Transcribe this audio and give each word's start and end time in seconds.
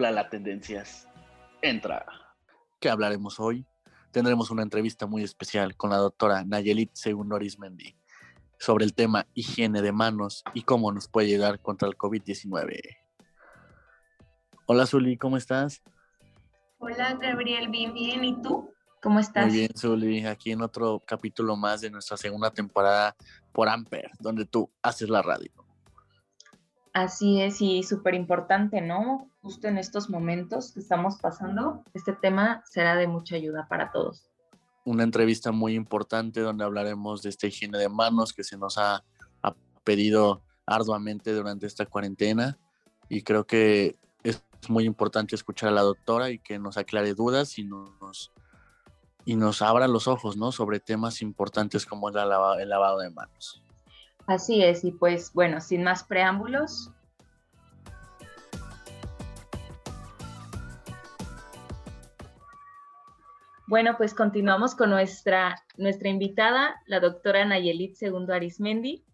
La 0.00 0.28
Tendencias. 0.28 1.08
Entra. 1.60 2.06
¿Qué 2.80 2.88
hablaremos 2.88 3.40
hoy? 3.40 3.66
Tendremos 4.12 4.50
una 4.50 4.62
entrevista 4.62 5.06
muy 5.06 5.24
especial 5.24 5.76
con 5.76 5.90
la 5.90 5.96
doctora 5.96 6.44
Nayelit 6.44 6.94
Segundo 6.94 7.36
Arismendi 7.36 7.96
sobre 8.58 8.84
el 8.84 8.94
tema 8.94 9.26
higiene 9.34 9.82
de 9.82 9.92
manos 9.92 10.44
y 10.54 10.62
cómo 10.62 10.92
nos 10.92 11.08
puede 11.08 11.28
llegar 11.28 11.60
contra 11.60 11.88
el 11.88 11.96
COVID-19. 11.96 12.80
Hola 14.66 14.86
Zuli, 14.86 15.16
¿cómo 15.16 15.36
estás? 15.36 15.82
Hola 16.78 17.14
Gabriel, 17.14 17.68
bien, 17.68 17.92
bien. 17.92 18.22
¿Y 18.24 18.40
tú? 18.40 18.72
¿Cómo 19.02 19.18
estás? 19.18 19.46
Muy 19.46 19.56
bien, 19.56 19.70
Zuli. 19.76 20.24
Aquí 20.26 20.52
en 20.52 20.62
otro 20.62 21.02
capítulo 21.04 21.56
más 21.56 21.80
de 21.80 21.90
nuestra 21.90 22.16
segunda 22.16 22.50
temporada 22.50 23.16
por 23.52 23.68
Amper, 23.68 24.10
donde 24.20 24.44
tú 24.44 24.70
haces 24.82 25.08
la 25.08 25.22
radio. 25.22 25.50
Así 26.92 27.40
es, 27.40 27.60
y 27.60 27.82
súper 27.84 28.14
importante, 28.14 28.80
¿no? 28.80 29.30
Justo 29.48 29.66
en 29.66 29.78
estos 29.78 30.10
momentos 30.10 30.72
que 30.72 30.80
estamos 30.80 31.16
pasando, 31.22 31.82
este 31.94 32.12
tema 32.12 32.62
será 32.70 32.96
de 32.96 33.06
mucha 33.06 33.36
ayuda 33.36 33.66
para 33.66 33.90
todos. 33.90 34.28
Una 34.84 35.04
entrevista 35.04 35.52
muy 35.52 35.74
importante 35.74 36.42
donde 36.42 36.64
hablaremos 36.64 37.22
de 37.22 37.30
esta 37.30 37.46
higiene 37.46 37.78
de 37.78 37.88
manos 37.88 38.34
que 38.34 38.44
se 38.44 38.58
nos 38.58 38.76
ha, 38.76 39.02
pedido 39.84 40.42
arduamente 40.66 41.32
durante 41.32 41.66
esta 41.66 41.86
cuarentena 41.86 42.58
y 43.08 43.22
creo 43.22 43.46
que 43.46 43.96
es 44.22 44.44
muy 44.68 44.84
importante 44.84 45.34
escuchar 45.34 45.70
a 45.70 45.72
la 45.72 45.80
doctora 45.80 46.28
y 46.28 46.40
que 46.40 46.58
nos 46.58 46.76
aclare 46.76 47.14
dudas 47.14 47.58
y 47.58 47.64
nos, 47.64 48.30
y 49.24 49.36
nos 49.36 49.62
abra 49.62 49.88
los 49.88 50.08
ojos, 50.08 50.36
¿no? 50.36 50.52
Sobre 50.52 50.78
temas 50.78 51.22
importantes 51.22 51.86
como 51.86 52.10
el 52.10 52.14
lavado 52.16 52.98
de 52.98 53.08
manos. 53.08 53.62
Así 54.26 54.62
es, 54.62 54.84
y 54.84 54.92
pues 54.92 55.32
bueno, 55.32 55.62
sin 55.62 55.84
más 55.84 56.04
preámbulos. 56.04 56.92
Bueno, 63.68 63.98
pues 63.98 64.14
continuamos 64.14 64.74
con 64.74 64.88
nuestra, 64.88 65.54
nuestra 65.76 66.08
invitada, 66.08 66.80
la 66.86 67.00
doctora 67.00 67.44
Nayelit 67.44 67.96
Segundo 67.96 68.32
Arismendi, 68.32 69.04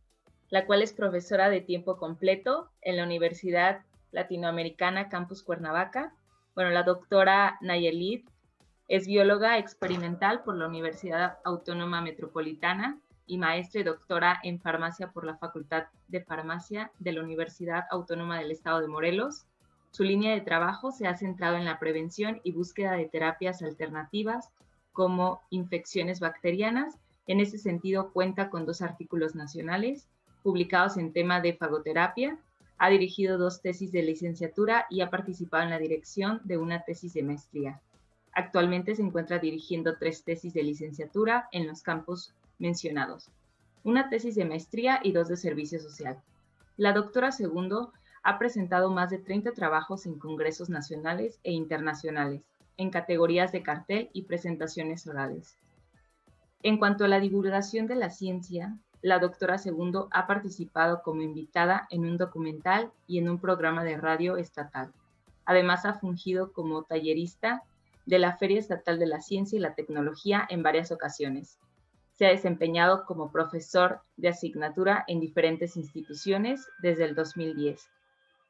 la 0.49 0.65
cual 0.65 0.81
es 0.81 0.93
profesora 0.93 1.51
de 1.51 1.61
tiempo 1.61 1.99
completo 1.99 2.71
en 2.81 2.97
la 2.97 3.03
Universidad 3.03 3.81
Latinoamericana 4.13 5.09
Campus 5.09 5.43
Cuernavaca. 5.43 6.15
Bueno, 6.55 6.71
la 6.71 6.85
doctora 6.85 7.59
Nayelit 7.63 8.31
es 8.87 9.09
bióloga 9.09 9.59
experimental 9.59 10.45
por 10.45 10.57
la 10.57 10.69
Universidad 10.69 11.39
Autónoma 11.45 12.01
Metropolitana 12.01 13.01
y 13.27 13.39
maestra 13.39 13.81
y 13.81 13.85
doctora 13.85 14.39
en 14.45 14.61
farmacia 14.61 15.11
por 15.11 15.27
la 15.27 15.37
Facultad 15.37 15.87
de 16.07 16.23
Farmacia 16.23 16.93
de 17.01 17.11
la 17.11 17.23
Universidad 17.25 17.87
Autónoma 17.91 18.39
del 18.39 18.53
Estado 18.53 18.81
de 18.81 18.87
Morelos. 18.87 19.49
Su 19.95 20.03
línea 20.03 20.35
de 20.35 20.41
trabajo 20.41 20.91
se 20.91 21.07
ha 21.07 21.17
centrado 21.17 21.57
en 21.57 21.65
la 21.65 21.79
prevención 21.79 22.41
y 22.43 22.51
búsqueda 22.51 22.95
de 22.95 23.07
terapias 23.07 23.63
alternativas 23.63 24.51
como 24.93 25.41
infecciones 25.51 26.19
bacterianas. 26.19 26.97
En 27.29 27.39
ese 27.39 27.59
sentido, 27.59 28.11
cuenta 28.13 28.51
con 28.51 28.67
dos 28.67 28.83
artículos 28.83 29.37
nacionales 29.37 30.09
publicados 30.43 30.97
en 30.97 31.13
tema 31.13 31.41
de 31.41 31.55
fagoterapia. 31.55 32.37
Ha 32.77 32.91
dirigido 32.91 33.39
dos 33.39 33.63
tesis 33.63 33.93
de 33.93 34.03
licenciatura 34.03 34.87
y 34.91 35.01
ha 35.01 35.11
participado 35.11 35.63
en 35.63 35.71
la 35.71 35.79
dirección 35.79 36.41
de 36.43 36.59
una 36.59 36.83
tesis 36.83 37.15
de 37.15 37.23
maestría. 37.23 37.81
Actualmente 38.33 38.97
se 38.97 39.03
encuentra 39.03 39.39
dirigiendo 39.39 39.97
tres 39.97 40.25
tesis 40.25 40.53
de 40.55 40.65
licenciatura 40.65 41.49
en 41.53 41.69
los 41.69 41.83
campos 41.83 42.35
mencionados, 42.59 43.31
una 43.85 44.11
tesis 44.11 44.35
de 44.35 44.45
maestría 44.45 44.99
y 45.05 45.13
dos 45.13 45.29
de 45.29 45.37
servicio 45.37 45.79
social. 45.79 46.21
La 46.77 46.93
doctora 46.93 47.31
Segundo 47.31 47.93
ha 48.25 48.39
presentado 48.39 48.91
más 48.91 49.11
de 49.11 49.19
30 49.19 49.53
trabajos 49.53 50.07
en 50.07 50.19
congresos 50.19 50.69
nacionales 50.69 51.39
e 51.45 51.53
internacionales, 51.53 52.43
en 52.77 52.91
categorías 52.91 53.53
de 53.53 53.63
cartel 53.63 54.11
y 54.13 54.23
presentaciones 54.23 55.07
orales. 55.07 55.57
En 56.63 56.79
cuanto 56.79 57.05
a 57.05 57.09
la 57.09 57.21
divulgación 57.21 57.87
de 57.87 57.95
la 57.95 58.11
ciencia, 58.11 58.77
la 59.03 59.19
doctora 59.19 59.59
Segundo 59.59 60.09
ha 60.11 60.27
participado 60.27 61.03
como 61.03 61.23
invitada 61.23 61.87
en 61.91 62.07
un 62.07 62.17
documental 62.17 62.91
y 63.07 63.19
en 63.19 63.29
un 63.29 63.39
programa 63.39 63.85
de 63.85 63.99
radio 63.99 64.39
estatal. 64.39 64.93
Además, 65.45 65.85
ha 65.85 65.95
fungido 65.95 66.53
como 66.53 66.85
tallerista 66.85 67.63
de 68.07 68.19
la 68.19 68.37
Feria 68.39 68.59
Estatal 68.59 68.99
de 68.99 69.07
la 69.07 69.21
Ciencia 69.21 69.57
y 69.59 69.61
la 69.61 69.75
Tecnología 69.75 70.47
en 70.49 70.63
varias 70.63 70.91
ocasiones, 70.91 71.59
se 72.15 72.27
ha 72.27 72.31
desempeñado 72.31 73.05
como 73.07 73.33
profesor 73.33 74.01
de 74.17 74.29
asignatura 74.29 75.05
en 75.09 75.21
diferentes 75.21 75.77
instituciones 75.77 76.69
desde 76.81 77.05
el 77.05 77.15
2010, 77.15 77.89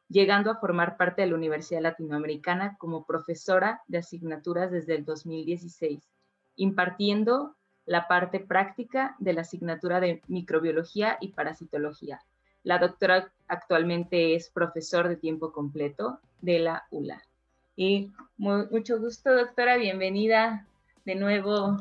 llegando 0.08 0.50
a 0.50 0.56
formar 0.56 0.96
parte 0.96 1.22
de 1.22 1.28
la 1.28 1.36
Universidad 1.36 1.82
Latinoamericana 1.82 2.76
como 2.78 3.04
profesora 3.04 3.82
de 3.88 3.98
asignaturas 3.98 4.70
desde 4.70 4.94
el 4.94 5.04
2016, 5.04 6.08
impartiendo 6.56 7.54
la 7.86 8.08
parte 8.08 8.40
práctica 8.40 9.16
de 9.18 9.34
la 9.34 9.42
asignatura 9.42 10.00
de 10.00 10.22
microbiología 10.28 11.18
y 11.20 11.28
parasitología. 11.28 12.20
La 12.62 12.78
doctora 12.78 13.30
actualmente 13.46 14.34
es 14.34 14.50
profesor 14.50 15.08
de 15.08 15.16
tiempo 15.16 15.52
completo 15.52 16.20
de 16.40 16.60
la 16.60 16.86
ULA. 16.90 17.22
Y 17.76 18.10
mucho 18.38 18.98
gusto, 18.98 19.34
doctora, 19.34 19.76
bienvenida 19.76 20.66
de 21.04 21.14
nuevo 21.14 21.76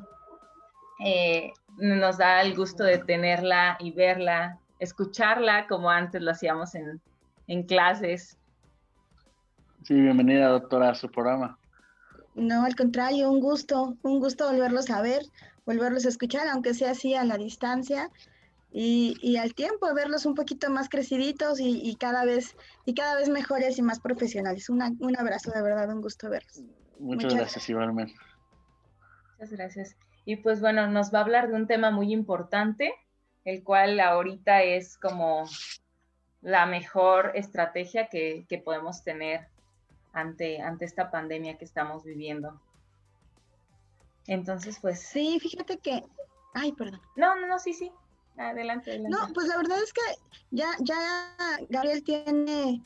eh, 1.05 1.53
nos 1.78 2.17
da 2.17 2.41
el 2.41 2.55
gusto 2.55 2.84
de 2.84 2.97
tenerla 2.97 3.78
y 3.79 3.91
verla, 3.91 4.59
escucharla 4.79 5.67
como 5.67 5.90
antes 5.90 6.22
lo 6.22 6.31
hacíamos 6.31 6.75
en, 6.75 7.01
en 7.48 7.64
clases. 7.64 8.38
Sí, 9.84 9.94
bienvenida 9.94 10.48
doctora 10.48 10.90
a 10.90 10.96
su 10.96 11.09
programa. 11.09 11.58
No, 12.36 12.64
al 12.64 12.76
contrario, 12.76 13.30
un 13.30 13.40
gusto, 13.40 13.98
un 14.02 14.20
gusto 14.20 14.50
volverlos 14.50 14.90
a 14.90 15.02
ver, 15.02 15.24
volverlos 15.66 16.06
a 16.06 16.09
escuchar, 16.09 16.48
aunque 16.48 16.74
sea 16.74 16.92
así 16.92 17.14
a 17.14 17.24
la 17.24 17.38
distancia 17.38 18.09
y, 18.72 19.18
y 19.22 19.38
al 19.38 19.53
tiempo, 19.53 19.94
verlos 19.94 20.26
un 20.26 20.34
poquito 20.34 20.70
más 20.72 20.90
creciditos 20.90 21.59
y, 21.59 21.80
y, 21.88 21.96
cada 21.96 22.26
vez 22.26 22.56
y 22.86 22.96
cada 22.96 23.16
vez 23.16 23.30
mejores 23.30 23.78
y 23.78 23.84
más 23.84 24.00
profesionales. 24.00 24.70
un 24.70 24.82
abrazo, 25.18 25.52
de 25.52 25.62
verdad, 25.62 25.94
un 25.94 26.02
gusto 26.02 26.30
verlos. 26.30 26.64
Muchas, 27.00 27.26
Muchas 27.26 27.34
gracias, 27.36 27.70
igualmente. 27.70 28.16
Muchas 29.34 29.52
gracias. 29.52 29.96
Y 30.26 30.38
pues 30.38 30.62
bueno, 30.62 30.88
nos 30.88 31.14
va 31.14 31.20
a 31.20 31.24
hablar 31.24 31.50
de 31.50 31.56
un 31.56 31.68
tema 31.68 31.92
muy 31.92 32.14
importante, 32.14 32.94
el 33.44 33.64
cual 33.64 34.00
ahorita 34.00 34.64
es 34.64 34.98
como 34.98 35.46
la 36.43 36.66
mejor 36.66 37.31
estrategia 37.35 38.07
que, 38.07 38.61
podemos 38.63 39.03
tener 39.03 39.47
ante, 40.11 40.61
ante 40.61 40.85
esta 40.85 41.09
pandemia 41.09 41.57
que 41.57 41.66
estamos 41.66 42.03
viviendo. 42.03 42.59
Entonces, 44.28 44.78
pues... 44.81 44.99
Sí, 44.99 45.40
fíjate 45.40 45.78
que... 45.78 46.03
Ay, 46.53 46.73
perdón. 46.73 47.01
No, 47.16 47.35
no, 47.35 47.47
no, 47.47 47.57
sí, 47.59 47.73
sí. 47.73 47.91
Adelante, 48.37 48.91
adelante. 48.91 49.17
No, 49.17 49.34
pues 49.34 49.47
la 49.47 49.57
verdad 49.57 49.81
es 49.81 49.93
que 49.93 50.01
ya, 50.51 50.69
ya 50.79 51.35
Gabriel 51.69 52.03
tiene 52.03 52.84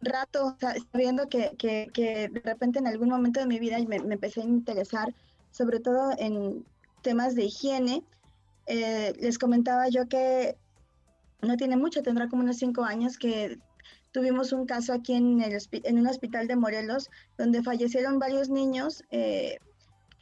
rato 0.00 0.56
sabiendo 0.92 1.28
que, 1.28 1.52
que, 1.58 1.88
que, 1.92 2.28
de 2.28 2.40
repente 2.40 2.78
en 2.78 2.86
algún 2.86 3.08
momento 3.08 3.40
de 3.40 3.46
mi 3.46 3.58
vida 3.58 3.78
me, 3.86 3.98
me 4.00 4.14
empecé 4.14 4.40
a 4.40 4.44
interesar 4.44 5.14
sobre 5.50 5.80
todo 5.80 6.12
en 6.18 6.64
temas 7.02 7.34
de 7.34 7.44
higiene. 7.44 8.02
Eh, 8.66 9.12
les 9.20 9.38
comentaba 9.38 9.88
yo 9.88 10.08
que 10.08 10.56
no 11.40 11.56
tiene 11.56 11.76
mucho, 11.76 12.02
tendrá 12.02 12.28
como 12.28 12.42
unos 12.42 12.56
cinco 12.56 12.84
años 12.84 13.18
que 13.18 13.58
tuvimos 14.12 14.52
un 14.52 14.66
caso 14.66 14.92
aquí 14.92 15.14
en, 15.14 15.40
el, 15.40 15.56
en 15.70 15.98
un 15.98 16.06
hospital 16.06 16.48
de 16.48 16.56
Morelos 16.56 17.10
donde 17.36 17.62
fallecieron 17.62 18.18
varios 18.18 18.48
niños 18.48 19.04
eh, 19.10 19.58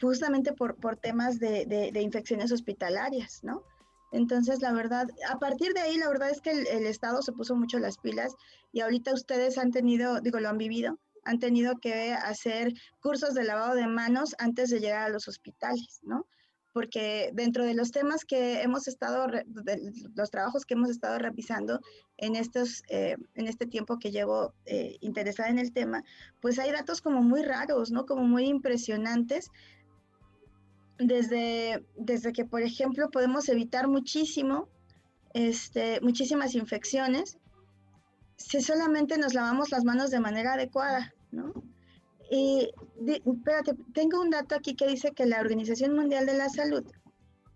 justamente 0.01 0.53
por, 0.53 0.77
por 0.77 0.97
temas 0.97 1.39
de, 1.39 1.65
de, 1.67 2.03
infecciones 2.03 2.53
hospitalarias, 2.53 3.43
¿no? 3.43 3.63
Entonces, 4.13 4.61
la 4.61 4.73
verdad, 4.73 5.09
a 5.29 5.39
partir 5.39 5.73
de 5.73 5.81
ahí, 5.81 5.97
la 5.97 6.09
verdad 6.09 6.31
es 6.31 6.41
que 6.41 6.51
el, 6.51 6.87
Estado 6.87 7.23
se 7.23 7.33
puso 7.33 7.57
mucho 7.57 7.79
las 7.79 7.99
pilas 7.99 8.35
y 8.73 8.81
ahorita 8.81 9.12
ustedes 9.15 9.59
han 9.59 9.73
tenido, 9.73 10.21
digo, 10.21 10.39
lo 10.39 10.49
han 10.49 10.59
vivido, 10.59 10.99
han 11.25 11.39
tenido 11.39 11.79
que 11.79 12.12
hacer 12.12 12.73
cursos 13.01 13.35
de 13.35 13.45
lavado 13.45 13.75
de 13.75 13.87
manos 13.87 14.35
antes 14.39 14.71
de 14.71 14.81
llegar 14.81 15.03
a 15.03 15.09
los 15.09 15.29
hospitales, 15.29 16.01
¿no? 16.03 16.27
Porque 16.76 17.31
dentro 17.32 17.64
de 17.64 17.73
los 17.73 17.90
temas 17.90 18.26
que 18.26 18.61
hemos 18.61 18.87
estado, 18.87 19.28
los 20.14 20.31
trabajos 20.31 20.67
que 20.67 20.75
hemos 20.75 20.90
estado 20.90 21.19
revisando 21.19 21.81
en, 22.19 22.37
estos, 22.37 22.82
eh, 22.90 23.17
en 23.34 23.46
este 23.46 23.64
tiempo 23.64 23.99
que 23.99 24.11
llevo 24.11 24.52
eh, 24.67 24.99
interesada 25.00 25.49
en 25.49 25.58
el 25.58 25.73
tema, 25.73 26.05
pues 26.43 26.58
hay 26.58 26.70
datos 26.73 27.00
como 27.00 27.23
muy 27.23 27.43
raros, 27.43 27.90
¿no? 27.90 28.05
Como 28.05 28.25
muy 28.25 28.44
impresionantes 28.44 29.50
desde, 30.99 31.82
desde 31.96 32.34
que, 32.34 32.44
por 32.44 32.61
ejemplo, 32.61 33.11
podemos 33.11 33.49
evitar 33.49 33.88
muchísimo, 33.88 34.69
este, 35.32 36.02
muchísimas 36.02 36.55
infecciones 36.55 37.38
si 38.37 38.61
solamente 38.61 39.17
nos 39.17 39.32
lavamos 39.32 39.70
las 39.70 39.84
manos 39.84 40.11
de 40.11 40.20
manera 40.20 40.52
adecuada, 40.52 41.14
¿no? 41.31 41.55
Y 42.31 42.70
espérate, 43.06 43.75
tengo 43.93 44.20
un 44.20 44.31
dato 44.31 44.55
aquí 44.55 44.75
que 44.75 44.87
dice 44.87 45.12
que 45.12 45.26
la 45.26 45.40
Organización 45.40 45.94
Mundial 45.94 46.26
de 46.26 46.37
la 46.37 46.49
Salud 46.49 46.84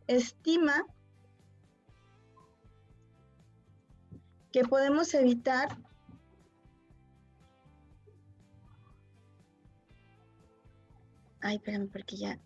estima 0.06 0.84
que 4.52 4.62
podemos 4.64 5.14
evitar 5.14 5.76
Ay, 11.43 11.56
espérame, 11.56 11.88
porque 11.88 12.17
ya 12.17 12.38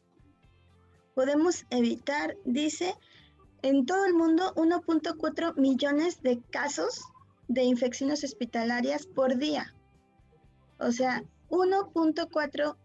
podemos 1.14 1.64
evitar, 1.70 2.36
dice, 2.44 2.94
en 3.62 3.86
todo 3.86 4.04
el 4.04 4.14
mundo 4.14 4.52
1.4 4.56 5.56
millones 5.56 6.22
de 6.22 6.40
casos 6.50 7.02
de 7.48 7.62
infecciones 7.62 8.24
hospitalarias 8.24 9.06
por 9.06 9.36
día. 9.36 9.74
O 10.78 10.90
sea, 10.90 11.24
1.4 11.50 12.76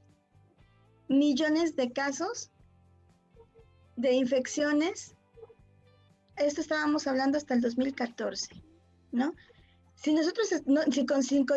millones 1.07 1.75
de 1.75 1.91
casos 1.91 2.51
de 3.95 4.13
infecciones. 4.13 5.15
Esto 6.37 6.61
estábamos 6.61 7.07
hablando 7.07 7.37
hasta 7.37 7.53
el 7.53 7.61
2014, 7.61 8.63
¿no? 9.11 9.33
Si 9.95 10.13
nosotros, 10.13 10.47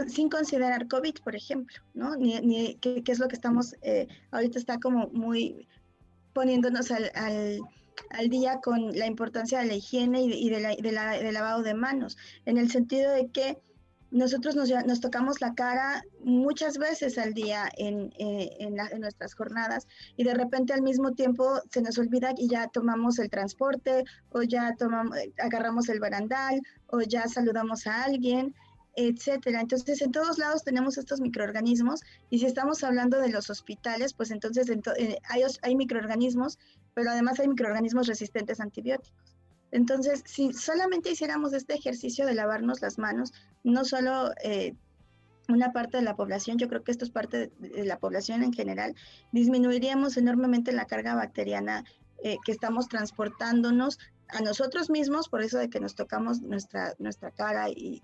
sin, 0.08 0.28
considerar 0.28 0.88
COVID, 0.88 1.14
por 1.22 1.36
ejemplo, 1.36 1.76
¿no? 1.94 2.16
Ni, 2.16 2.40
ni 2.40 2.74
que, 2.76 3.04
es 3.06 3.20
lo 3.20 3.28
que 3.28 3.36
estamos, 3.36 3.76
eh, 3.82 4.08
ahorita 4.32 4.58
está 4.58 4.80
como 4.80 5.06
muy 5.12 5.68
poniéndonos 6.32 6.90
al, 6.90 7.60
día 8.28 8.60
con 8.60 8.98
la 8.98 9.06
importancia 9.06 9.60
de 9.60 9.66
la 9.66 9.74
higiene 9.74 10.22
y, 10.22 10.50
de, 10.50 10.60
la, 10.60 10.74
de 10.74 10.92
la, 10.92 11.10
del 11.12 11.34
lavado 11.34 11.62
de 11.62 11.74
manos, 11.74 12.16
en 12.44 12.58
el 12.58 12.68
sentido 12.70 13.12
de 13.12 13.28
que 13.28 13.58
nosotros 14.12 14.54
nos, 14.54 14.70
nos 14.86 15.00
tocamos 15.00 15.40
la 15.40 15.54
cara 15.54 16.04
muchas 16.22 16.78
veces 16.78 17.18
al 17.18 17.32
día 17.32 17.68
en, 17.76 18.12
eh, 18.18 18.56
en, 18.60 18.78
en, 18.78 19.00
nuestras 19.00 19.34
jornadas 19.34 19.88
y 20.16 20.24
de 20.24 20.34
repente 20.34 20.74
al 20.74 20.82
mismo 20.82 21.12
tiempo 21.12 21.60
se 21.70 21.80
nos 21.80 21.98
olvida 21.98 22.32
y 22.36 22.48
ya 22.48 22.68
tomamos 22.68 23.18
el 23.18 23.30
transporte 23.30 24.04
o 24.30 24.42
ya 24.42 24.76
tomamos, 24.76 25.16
agarramos 25.38 25.88
el 25.88 25.98
barandal 25.98 26.60
o 26.88 27.00
ya 27.00 27.26
saludamos 27.26 27.86
a 27.86 28.04
alguien 28.04 28.54
etcétera. 28.94 29.60
Entonces, 29.60 30.02
en 30.02 30.12
todos 30.12 30.38
lados 30.38 30.64
tenemos 30.64 30.98
estos 30.98 31.20
microorganismos 31.20 32.00
y 32.30 32.40
si 32.40 32.46
estamos 32.46 32.84
hablando 32.84 33.18
de 33.18 33.30
los 33.30 33.48
hospitales, 33.48 34.12
pues 34.12 34.30
entonces 34.30 34.68
eh, 34.68 35.18
hay, 35.28 35.42
hay, 35.62 35.76
microorganismos, 35.76 36.58
pero 36.94 37.10
además 37.10 37.40
hay 37.40 37.48
microorganismos 37.48 38.06
resistentes 38.06 38.60
a 38.60 38.64
antibióticos. 38.64 39.31
Entonces, 39.72 40.22
si 40.26 40.52
solamente 40.52 41.10
hiciéramos 41.10 41.52
este 41.52 41.74
ejercicio 41.74 42.26
de 42.26 42.34
lavarnos 42.34 42.80
las 42.80 42.98
manos, 42.98 43.32
no 43.64 43.84
solo 43.84 44.30
eh, 44.44 44.74
una 45.48 45.72
parte 45.72 45.96
de 45.96 46.04
la 46.04 46.14
población, 46.14 46.58
yo 46.58 46.68
creo 46.68 46.84
que 46.84 46.92
esto 46.92 47.04
es 47.04 47.10
parte 47.10 47.50
de, 47.58 47.84
la 47.84 47.98
población 47.98 48.44
en 48.44 48.52
general, 48.52 48.94
disminuiríamos 49.32 50.16
enormemente 50.16 50.72
la 50.72 50.86
carga 50.86 51.14
bacteriana 51.14 51.84
eh, 52.22 52.36
que 52.44 52.52
estamos 52.52 52.88
transportándonos 52.88 53.98
a 54.28 54.40
nosotros 54.40 54.88
mismos, 54.88 55.28
por 55.28 55.42
eso 55.42 55.58
de 55.58 55.68
que 55.68 55.80
nos 55.80 55.96
tocamos 55.96 56.40
nuestra, 56.40 56.94
nuestra 56.98 57.32
cara 57.32 57.68
y 57.68 58.00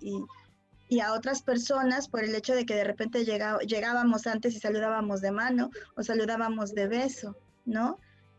y 0.88 1.00
a 1.00 1.12
otras 1.12 1.43
personas 1.43 2.09
por 2.09 2.25
el 2.25 2.35
hecho 2.35 2.55
de 2.55 2.64
que 2.64 2.75
de 2.75 2.85
repente 2.85 3.25
llegábamos 3.25 4.26
antes 4.26 4.55
y 4.55 4.59
saludábamos 4.59 5.21
de 5.21 5.31
mano 5.31 5.71
o 5.97 6.03
saludábamos 6.03 6.75
de 6.75 6.88
beso, 6.88 7.37
¿no? 7.67 7.99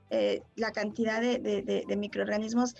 Eh, 0.09 0.41
la 0.55 0.71
cantidad 0.71 1.21
de, 1.21 1.85
microorganismos 1.95 2.75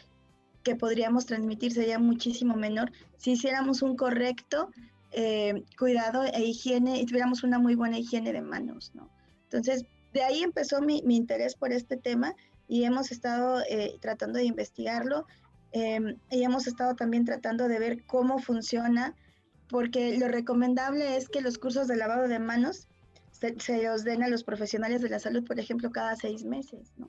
que 0.63 0.75
podríamos 0.75 1.25
transmitir 1.25 1.73
sería 1.73 1.99
muchísimo 1.99 2.55
menor 2.55 2.91
si 3.17 3.31
hiciéramos 3.31 3.81
un 3.81 3.95
correcto 3.95 4.69
eh, 5.11 5.63
cuidado 5.77 6.23
e 6.23 6.43
higiene 6.43 6.99
y 6.99 7.05
tuviéramos 7.05 7.43
una 7.43 7.57
muy 7.59 7.75
buena 7.75 7.97
higiene 7.97 8.31
de 8.31 8.41
manos, 8.41 8.91
¿no? 8.93 9.09
Entonces, 9.43 9.85
de 10.13 10.23
ahí 10.23 10.43
empezó 10.43 10.81
mi, 10.81 11.01
interés 11.07 11.55
por 11.55 11.71
este 11.71 11.97
tema 11.97 12.35
y 12.67 12.83
hemos 12.83 13.11
estado 13.11 13.61
eh, 13.69 13.97
tratando 13.99 14.37
de 14.37 14.45
investigarlo 14.45 15.25
em, 15.71 16.17
y 16.29 16.43
hemos 16.43 16.67
estado 16.67 16.95
también 16.95 17.25
tratando 17.25 17.67
de 17.67 17.79
ver 17.79 18.05
cómo 18.05 18.37
funciona 18.39 19.15
porque 19.67 20.17
lo 20.17 20.27
recomendable 20.27 21.15
es 21.17 21.29
que 21.29 21.41
los 21.41 21.57
cursos 21.57 21.87
de 21.87 21.95
lavado 21.95 22.27
de 22.27 22.39
manos 22.39 22.87
se, 23.31 23.83
los 23.83 24.03
den 24.03 24.23
a 24.23 24.27
los 24.27 24.43
profesionales 24.43 25.01
de 25.01 25.09
la 25.09 25.19
salud, 25.19 25.45
por 25.45 25.59
ejemplo, 25.59 25.91
cada 25.91 26.15
seis 26.15 26.43
meses, 26.43 26.91
¿no? 26.97 27.07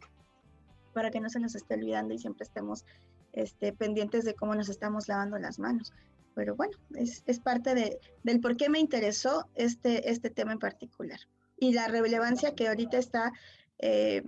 Para 0.93 1.11
que 1.11 1.21
no 1.21 1.29
se 1.29 1.41
nos 1.41 1.55
esté 1.55 1.75
olvidando 1.75 2.15
y 2.15 2.19
siempre 2.19 2.45
estemos 2.45 2.85
este, 3.33 3.73
pendientes 3.73 4.25
de 4.25 4.35
cómo 4.35 4.55
nos 4.55 4.69
estamos 4.69 5.09
lavando 5.09 5.39
las 5.39 5.59
manos. 5.59 5.93
Pero 6.35 6.55
bueno, 6.57 6.77
es, 6.95 7.23
es 7.27 7.41
parte 7.41 7.75
de, 7.75 7.99
del 8.23 8.41
por 8.41 8.57
qué 8.57 8.69
me 8.69 8.79
interesó 8.79 9.49
este, 9.55 10.11
este 10.11 10.31
tema 10.31 10.53
en 10.53 10.59
particular 10.59 11.21
y 11.61 11.73
la 11.73 11.87
relevancia 11.87 12.55
que 12.55 12.69
ahorita 12.69 12.99
está 12.99 13.33
eh, 13.79 14.23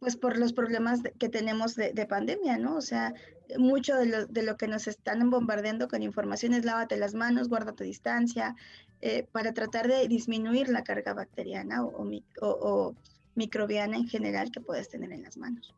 pues 0.00 0.16
por 0.16 0.38
los 0.38 0.54
problemas 0.54 1.00
que 1.18 1.28
tenemos 1.28 1.76
de, 1.76 2.06
pandemia, 2.08 2.56
¿no? 2.56 2.76
O 2.76 2.80
sea, 2.80 3.12
mucho 3.58 3.96
de 3.96 4.06
lo, 4.06 4.26
de 4.26 4.42
lo, 4.42 4.56
que 4.56 4.66
nos 4.66 4.88
están 4.88 5.28
bombardeando 5.28 5.88
con 5.88 6.02
información 6.02 6.54
es 6.54 6.64
lávate 6.64 6.96
las 6.96 7.12
manos, 7.12 7.50
guarda 7.50 7.74
tu 7.74 7.84
distancia, 7.84 8.56
eh, 9.02 9.26
para 9.30 9.52
tratar 9.52 9.88
de 9.88 10.08
disminuir 10.08 10.70
la 10.70 10.84
carga 10.84 11.12
bacteriana 11.12 11.84
o, 11.84 12.02
o, 12.40 12.94
microbiana 13.34 13.96
en 13.96 14.08
general 14.08 14.50
que 14.50 14.60
puedes 14.60 14.88
tener 14.88 15.12
en 15.12 15.22
las 15.22 15.36
manos. 15.36 15.74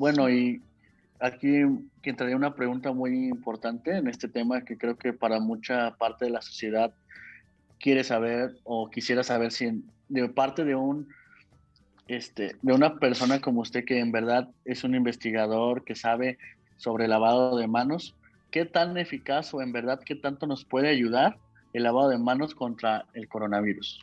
Bueno, 0.00 0.30
y 0.30 0.62
aquí 1.18 1.60
que 2.00 2.08
entraría 2.08 2.34
una 2.34 2.54
pregunta 2.54 2.90
muy 2.90 3.28
importante 3.28 3.94
en 3.98 4.08
este 4.08 4.28
tema 4.28 4.62
que 4.62 4.78
creo 4.78 4.96
que 4.96 5.12
para 5.12 5.40
mucha 5.40 5.94
parte 5.96 6.24
de 6.24 6.30
la 6.30 6.40
sociedad 6.40 6.94
quiere 7.78 8.02
saber 8.02 8.56
o 8.64 8.88
quisiera 8.88 9.22
saber 9.22 9.52
si 9.52 9.84
de 10.08 10.26
parte 10.30 10.64
de 10.64 10.74
un 10.74 11.06
este, 12.08 12.56
de 12.62 12.72
una 12.72 12.98
persona 12.98 13.42
como 13.42 13.60
usted 13.60 13.84
que 13.84 13.98
en 13.98 14.10
verdad 14.10 14.48
es 14.64 14.84
un 14.84 14.94
investigador 14.94 15.84
que 15.84 15.94
sabe 15.94 16.38
sobre 16.78 17.06
lavado 17.06 17.58
de 17.58 17.68
manos, 17.68 18.14
¿qué 18.50 18.64
tan 18.64 18.96
eficaz 18.96 19.52
o 19.52 19.60
en 19.60 19.70
verdad 19.70 20.00
qué 20.02 20.14
tanto 20.14 20.46
nos 20.46 20.64
puede 20.64 20.88
ayudar 20.88 21.36
el 21.74 21.82
lavado 21.82 22.08
de 22.08 22.16
manos 22.16 22.54
contra 22.54 23.04
el 23.12 23.28
coronavirus? 23.28 24.02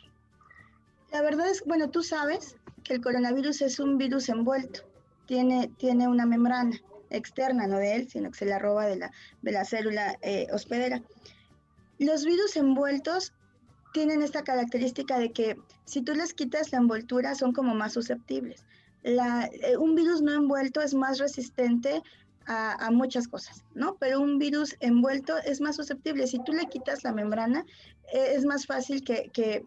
La 1.10 1.22
verdad 1.22 1.50
es, 1.50 1.64
bueno, 1.66 1.90
tú 1.90 2.04
sabes 2.04 2.56
que 2.84 2.94
el 2.94 3.00
coronavirus 3.00 3.62
es 3.62 3.80
un 3.80 3.98
virus 3.98 4.28
envuelto, 4.28 4.87
tiene, 5.28 5.70
tiene 5.76 6.08
una 6.08 6.26
membrana 6.26 6.80
externa, 7.10 7.66
no 7.66 7.76
de 7.76 7.94
él, 7.94 8.08
sino 8.08 8.30
que 8.30 8.38
se 8.38 8.46
la 8.46 8.58
roba 8.58 8.86
de 8.86 8.96
la, 8.96 9.12
de 9.42 9.52
la 9.52 9.64
célula 9.64 10.18
eh, 10.22 10.46
hospedera. 10.52 11.02
Los 11.98 12.24
virus 12.24 12.56
envueltos 12.56 13.34
tienen 13.92 14.22
esta 14.22 14.42
característica 14.42 15.18
de 15.18 15.32
que 15.32 15.56
si 15.84 16.02
tú 16.02 16.14
les 16.14 16.32
quitas 16.32 16.72
la 16.72 16.78
envoltura 16.78 17.34
son 17.34 17.52
como 17.52 17.74
más 17.74 17.92
susceptibles. 17.92 18.64
Eh, 19.04 19.76
un 19.78 19.94
virus 19.94 20.22
no 20.22 20.32
envuelto 20.32 20.80
es 20.80 20.94
más 20.94 21.18
resistente 21.18 22.02
a, 22.46 22.90
muchas 22.90 23.28
cosas, 23.28 23.62
¿no? 23.74 23.96
Pero 24.00 24.20
un 24.20 24.38
virus 24.38 24.74
envuelto 24.80 25.36
es 25.44 25.60
más 25.60 25.76
susceptible. 25.76 26.26
Si 26.26 26.42
tú 26.44 26.52
le 26.54 26.66
quitas 26.66 27.04
la 27.04 27.12
membrana, 27.12 27.66
eh, 28.10 28.32
es 28.34 28.46
más 28.46 28.64
fácil 28.64 29.04
que, 29.04 29.30
que, 29.34 29.66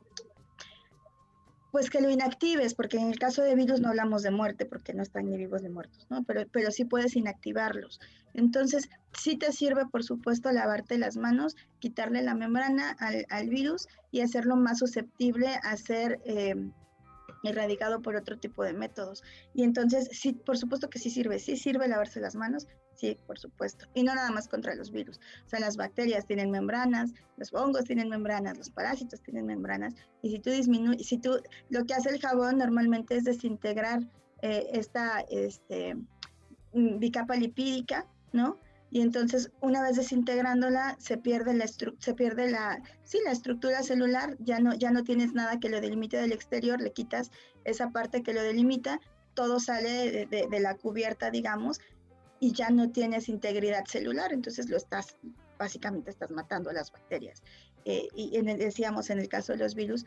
pues 1.72 1.90
que 1.90 2.02
lo 2.02 2.10
inactives, 2.10 2.74
porque 2.74 2.98
en 2.98 3.10
el 3.10 3.18
caso 3.18 3.42
de 3.42 3.56
virus 3.56 3.80
no 3.80 3.90
hablamos 3.90 4.24
de 4.24 4.32
muerte, 4.32 4.66
porque 4.66 4.94
no 4.94 5.02
están 5.02 5.30
ni 5.30 5.38
vivos 5.38 5.62
ni 5.62 5.70
muertos, 5.70 6.06
¿no? 6.10 6.24
Pero, 6.24 6.44
pero 6.52 6.70
sí 6.72 6.86
puedes 6.86 7.16
inactivarlos. 7.16 8.00
Entonces, 8.34 8.90
sí 9.14 9.38
te 9.38 9.52
sirve, 9.52 9.86
por 9.86 10.04
supuesto, 10.04 10.52
lavarte 10.52 10.98
las 10.98 11.16
manos, 11.16 11.56
quitarle 11.80 12.22
la 12.22 12.36
membrana 12.36 12.92
al, 13.00 13.26
al 13.30 13.50
virus 13.50 13.88
y 14.12 14.22
hacerlo 14.22 14.56
más 14.58 14.80
susceptible 14.80 15.48
a 15.64 15.78
ser 15.78 16.20
eh, 16.26 16.56
erradicado 17.44 18.02
por 18.02 18.16
otro 18.16 18.38
tipo 18.38 18.64
de 18.64 18.74
métodos. 18.74 19.24
Y 19.54 19.64
entonces, 19.64 20.10
sí, 20.12 20.34
por 20.34 20.58
supuesto 20.58 20.90
que 20.90 21.00
sí 21.00 21.10
sirve, 21.10 21.40
sí 21.40 21.58
sirve 21.58 21.88
lavarse 21.88 22.20
las 22.20 22.36
manos, 22.36 22.68
sí, 23.02 23.18
por 23.26 23.40
supuesto. 23.40 23.88
Y 23.96 24.04
no 24.04 24.14
nada 24.14 24.30
más 24.32 24.48
contra 24.48 24.76
los 24.76 24.92
virus. 24.92 25.20
O 25.46 25.50
sea, 25.50 25.60
las 25.60 25.76
bacterias 25.76 26.26
tienen 26.26 26.52
membranas, 26.52 27.12
los 27.38 27.52
hongos 27.54 27.86
tienen 27.86 28.10
membranas, 28.10 28.58
los 28.58 28.70
parásitos 28.70 29.22
tienen 29.22 29.48
membranas. 29.48 29.96
Y 30.22 30.30
si 30.30 30.40
tú 30.40 30.52
disminuyes, 30.52 31.08
si 31.08 31.18
tú, 31.18 31.42
lo 31.70 31.84
que 31.86 31.96
hace 31.96 32.10
el 32.10 32.22
jabón 32.22 32.60
normalmente 32.60 33.18
es 33.18 33.24
desintegrar 33.24 34.02
eh, 34.44 34.68
esta 34.74 35.22
este, 35.30 35.96
mm, 36.74 37.00
bicapa 37.00 37.36
lipídica, 37.36 38.06
¿no? 38.34 38.58
y 38.94 39.00
entonces 39.00 39.52
una 39.62 39.82
vez 39.82 39.96
desintegrándola 39.96 40.98
se 41.00 41.18
pierde 41.18 41.54
la 41.54 41.66
se 41.66 42.14
pierde 42.14 42.52
la 42.52 42.82
sí 43.04 43.20
la 43.24 43.32
estructura 43.32 43.84
celular 43.84 44.36
ya 44.40 44.60
no 44.60 44.74
ya 44.74 44.92
no 44.92 45.04
tienes 45.04 45.34
nada 45.34 45.62
que 45.62 45.70
lo 45.70 45.80
delimite 45.80 46.18
del 46.18 46.34
exterior 46.34 46.82
le 46.82 46.92
quitas 46.92 47.32
esa 47.64 47.92
parte 47.92 48.22
que 48.22 48.34
lo 48.34 48.44
delimita 48.44 49.00
todo 49.34 49.62
sale 49.62 50.28
de, 50.28 50.60
la 50.60 50.76
cubierta 50.76 51.32
digamos 51.32 51.80
y 52.42 52.52
ya 52.52 52.70
no 52.70 52.92
tienes 52.92 53.30
integridad 53.30 53.86
celular 53.86 54.34
entonces 54.34 54.70
lo 54.70 54.76
estás 54.76 55.16
básicamente 55.58 56.10
estás 56.10 56.32
matando 56.32 56.70
a 56.70 56.74
las 56.74 56.92
bacterias 56.92 57.42
eh, 57.86 58.08
y 58.14 58.36
en 58.36 58.46
decíamos 58.58 59.10
en 59.10 59.20
el 59.20 59.30
caso 59.30 59.54
de 59.54 59.60
los 59.60 59.76
virus 59.76 60.06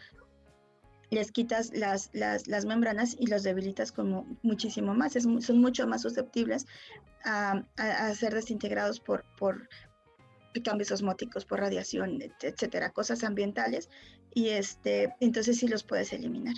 les 1.11 1.33
quitas 1.33 1.73
las, 1.73 2.11
las, 2.12 2.64
membranas 2.64 3.17
y 3.19 3.26
los 3.26 3.43
debilitas 3.43 3.93
como 3.93 4.26
muchísimo 4.43 4.95
más. 4.95 5.12
son 5.12 5.61
mucho 5.61 5.87
más 5.87 6.03
susceptibles 6.03 6.67
a, 7.25 7.64
ser 8.14 8.35
desintegrados 8.35 9.00
por, 9.00 9.25
por 9.38 9.69
cambios 10.64 10.91
osmóticos, 10.91 11.45
por 11.45 11.61
radiación, 11.61 12.21
etcétera, 12.41 12.91
cosas 12.91 13.25
ambientales. 13.25 13.88
Y 14.35 14.49
este, 14.49 15.14
entonces 15.21 15.59
sí 15.59 15.69
los 15.69 15.85
puedes 15.85 16.12
eliminar, 16.12 16.55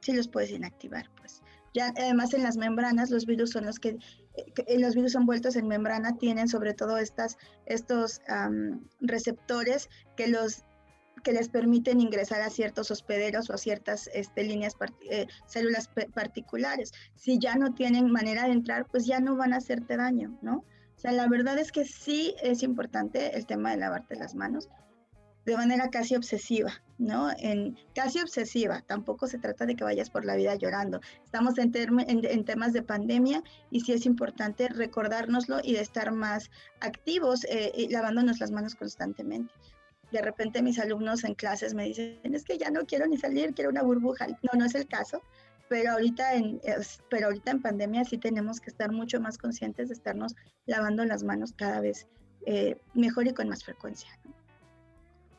sí 0.00 0.12
los 0.12 0.28
puedes 0.28 0.50
inactivar, 0.50 1.10
pues. 1.16 1.42
Ya, 1.74 1.92
además 1.96 2.34
en 2.34 2.42
las 2.42 2.56
membranas, 2.56 3.10
los 3.10 3.26
virus 3.26 3.50
son 3.50 3.66
los 3.66 3.78
que, 3.78 3.96
eh, 4.34 4.78
los 4.78 4.94
virus 4.94 5.14
envueltos 5.14 5.56
en 5.56 5.68
membrana 5.68 6.18
tienen 6.18 6.48
sobre 6.48 6.74
todo 6.74 6.98
estas, 6.98 7.38
estos 7.66 8.20
receptores 9.00 9.88
que 10.16 10.28
los 10.28 10.64
que 11.22 11.32
les 11.32 11.48
permiten 11.48 12.00
ingresar 12.00 12.40
a 12.40 12.50
ciertos 12.50 12.90
hospederos 12.90 13.48
o 13.48 13.54
a 13.54 13.58
ciertas 13.58 14.10
este, 14.12 14.42
líneas, 14.42 14.74
eh, 15.08 15.26
células 15.46 15.88
particulares. 16.14 16.92
Si 17.14 17.38
ya 17.38 17.54
no 17.54 17.74
tienen 17.74 18.10
manera 18.10 18.46
de 18.46 18.52
entrar, 18.52 18.86
pues 18.86 19.06
ya 19.06 19.20
no 19.20 19.36
van 19.36 19.52
a 19.52 19.58
hacerte 19.58 19.96
daño, 19.96 20.36
¿no? 20.42 20.64
O 20.96 21.00
sea, 21.02 21.12
la 21.12 21.28
verdad 21.28 21.58
es 21.58 21.70
que 21.70 21.84
sí 21.84 22.34
es 22.42 22.62
importante 22.62 23.36
el 23.36 23.46
tema 23.46 23.70
de 23.70 23.76
lavarte 23.76 24.16
las 24.16 24.34
manos 24.34 24.68
de 25.44 25.56
manera 25.56 25.90
casi 25.90 26.14
obsesiva, 26.14 26.72
¿no? 26.98 27.30
En, 27.38 27.76
casi 27.94 28.20
obsesiva, 28.20 28.82
tampoco 28.86 29.26
se 29.26 29.38
trata 29.38 29.66
de 29.66 29.74
que 29.74 29.84
vayas 29.84 30.10
por 30.10 30.24
la 30.24 30.36
vida 30.36 30.54
llorando. 30.54 31.00
Estamos 31.24 31.58
en, 31.58 31.72
temas 32.44 32.72
de 32.72 32.82
pandemia 32.82 33.42
y 33.70 33.80
sí 33.80 33.92
es 33.92 34.06
importante 34.06 34.68
recordárnoslo 34.68 35.60
y 35.62 35.74
de 35.74 35.80
estar 35.80 36.12
más 36.12 36.50
activos 36.80 37.44
eh, 37.48 37.88
lavándonos 37.90 38.40
las 38.40 38.50
manos 38.50 38.74
constantemente 38.74 39.52
de 40.12 40.20
repente 40.20 40.62
mis 40.62 40.78
alumnos 40.78 41.24
en 41.24 41.34
clases 41.34 41.74
me 41.74 41.86
dicen, 41.86 42.18
es 42.22 42.44
que 42.44 42.58
ya 42.58 42.70
no 42.70 42.84
quiero 42.84 43.06
ni 43.06 43.16
salir, 43.16 43.54
quiero 43.54 43.70
una 43.70 43.82
burbuja. 43.82 44.26
No, 44.28 44.58
no 44.58 44.66
es 44.66 44.74
el 44.74 44.86
caso, 44.86 45.22
pero 45.68 45.92
ahorita 45.92 46.34
en, 46.34 46.60
pero 47.08 47.26
ahorita 47.26 47.50
en 47.50 47.62
pandemia 47.62 48.04
sí 48.04 48.18
tenemos 48.18 48.60
que 48.60 48.70
estar 48.70 48.92
mucho 48.92 49.20
más 49.20 49.38
conscientes 49.38 49.88
de 49.88 49.94
estarnos 49.94 50.34
lavando 50.66 51.04
las 51.04 51.24
manos 51.24 51.52
cada 51.56 51.80
vez 51.80 52.06
eh, 52.44 52.76
mejor 52.94 53.26
y 53.26 53.32
con 53.32 53.48
más 53.48 53.64
frecuencia. 53.64 54.10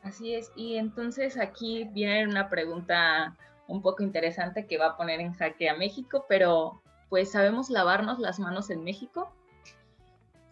Así 0.04 0.34
es, 0.34 0.52
y 0.54 0.76
entonces 0.76 1.38
aquí 1.38 1.84
viene 1.92 2.26
una 2.26 2.50
pregunta 2.50 3.36
un 3.66 3.80
poco 3.80 4.02
interesante 4.02 4.66
que 4.66 4.76
va 4.76 4.88
a 4.88 4.96
poner 4.98 5.18
en 5.20 5.32
jaque 5.32 5.70
a 5.70 5.76
México, 5.76 6.26
pero 6.28 6.82
pues 7.08 7.32
sabemos 7.32 7.70
lavarnos 7.70 8.18
las 8.18 8.38
manos 8.38 8.68
en 8.68 8.84
México. 8.84 9.32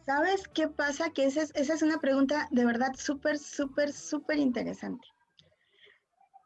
¿Sabes 0.06 0.48
qué 0.48 0.68
pasa? 0.68 1.10
Que 1.10 1.26
esa 1.26 1.42
es, 1.42 1.52
esa 1.54 1.74
es 1.74 1.82
una 1.82 1.98
pregunta 1.98 2.48
de 2.50 2.64
verdad 2.64 2.92
súper, 2.96 3.38
súper, 3.38 3.92
súper 3.92 4.38
interesante. 4.38 5.06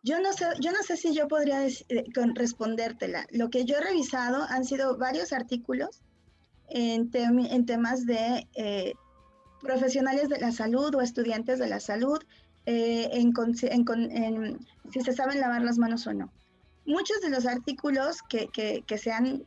Yo 0.03 0.21
no, 0.21 0.33
sé, 0.33 0.47
yo 0.61 0.73
no 0.73 0.83
sé 0.83 0.97
si 0.97 1.15
yo 1.15 1.29
podría 1.29 1.67
eh, 1.67 2.05
respondértela. 2.35 3.27
Lo 3.31 3.51
que 3.51 3.65
yo 3.65 3.77
he 3.77 3.81
revisado 3.81 4.45
han 4.49 4.65
sido 4.65 4.99
varios 4.99 5.33
artículos 5.33 6.03
en, 6.69 7.11
en 7.15 7.67
temas 7.67 8.05
de 8.05 8.49
eh, 8.55 8.95
profesionales 9.61 10.29
de 10.29 10.39
la 10.39 10.53
salud 10.53 10.95
o 10.95 11.01
estudiantes 11.01 11.59
de 11.59 11.69
la 11.69 11.81
salud, 11.81 12.19
eh, 12.67 13.09
en, 13.13 14.59
si 14.93 15.01
se 15.01 15.13
saben 15.13 15.41
lavar 15.41 15.63
las 15.63 15.79
manos 15.79 16.07
o 16.07 16.13
no. 16.13 16.31
Muchos 16.85 17.21
de 17.21 17.31
los 17.31 17.47
artículos 17.47 18.19
que 18.29 18.99
se 18.99 19.11
han 19.11 19.43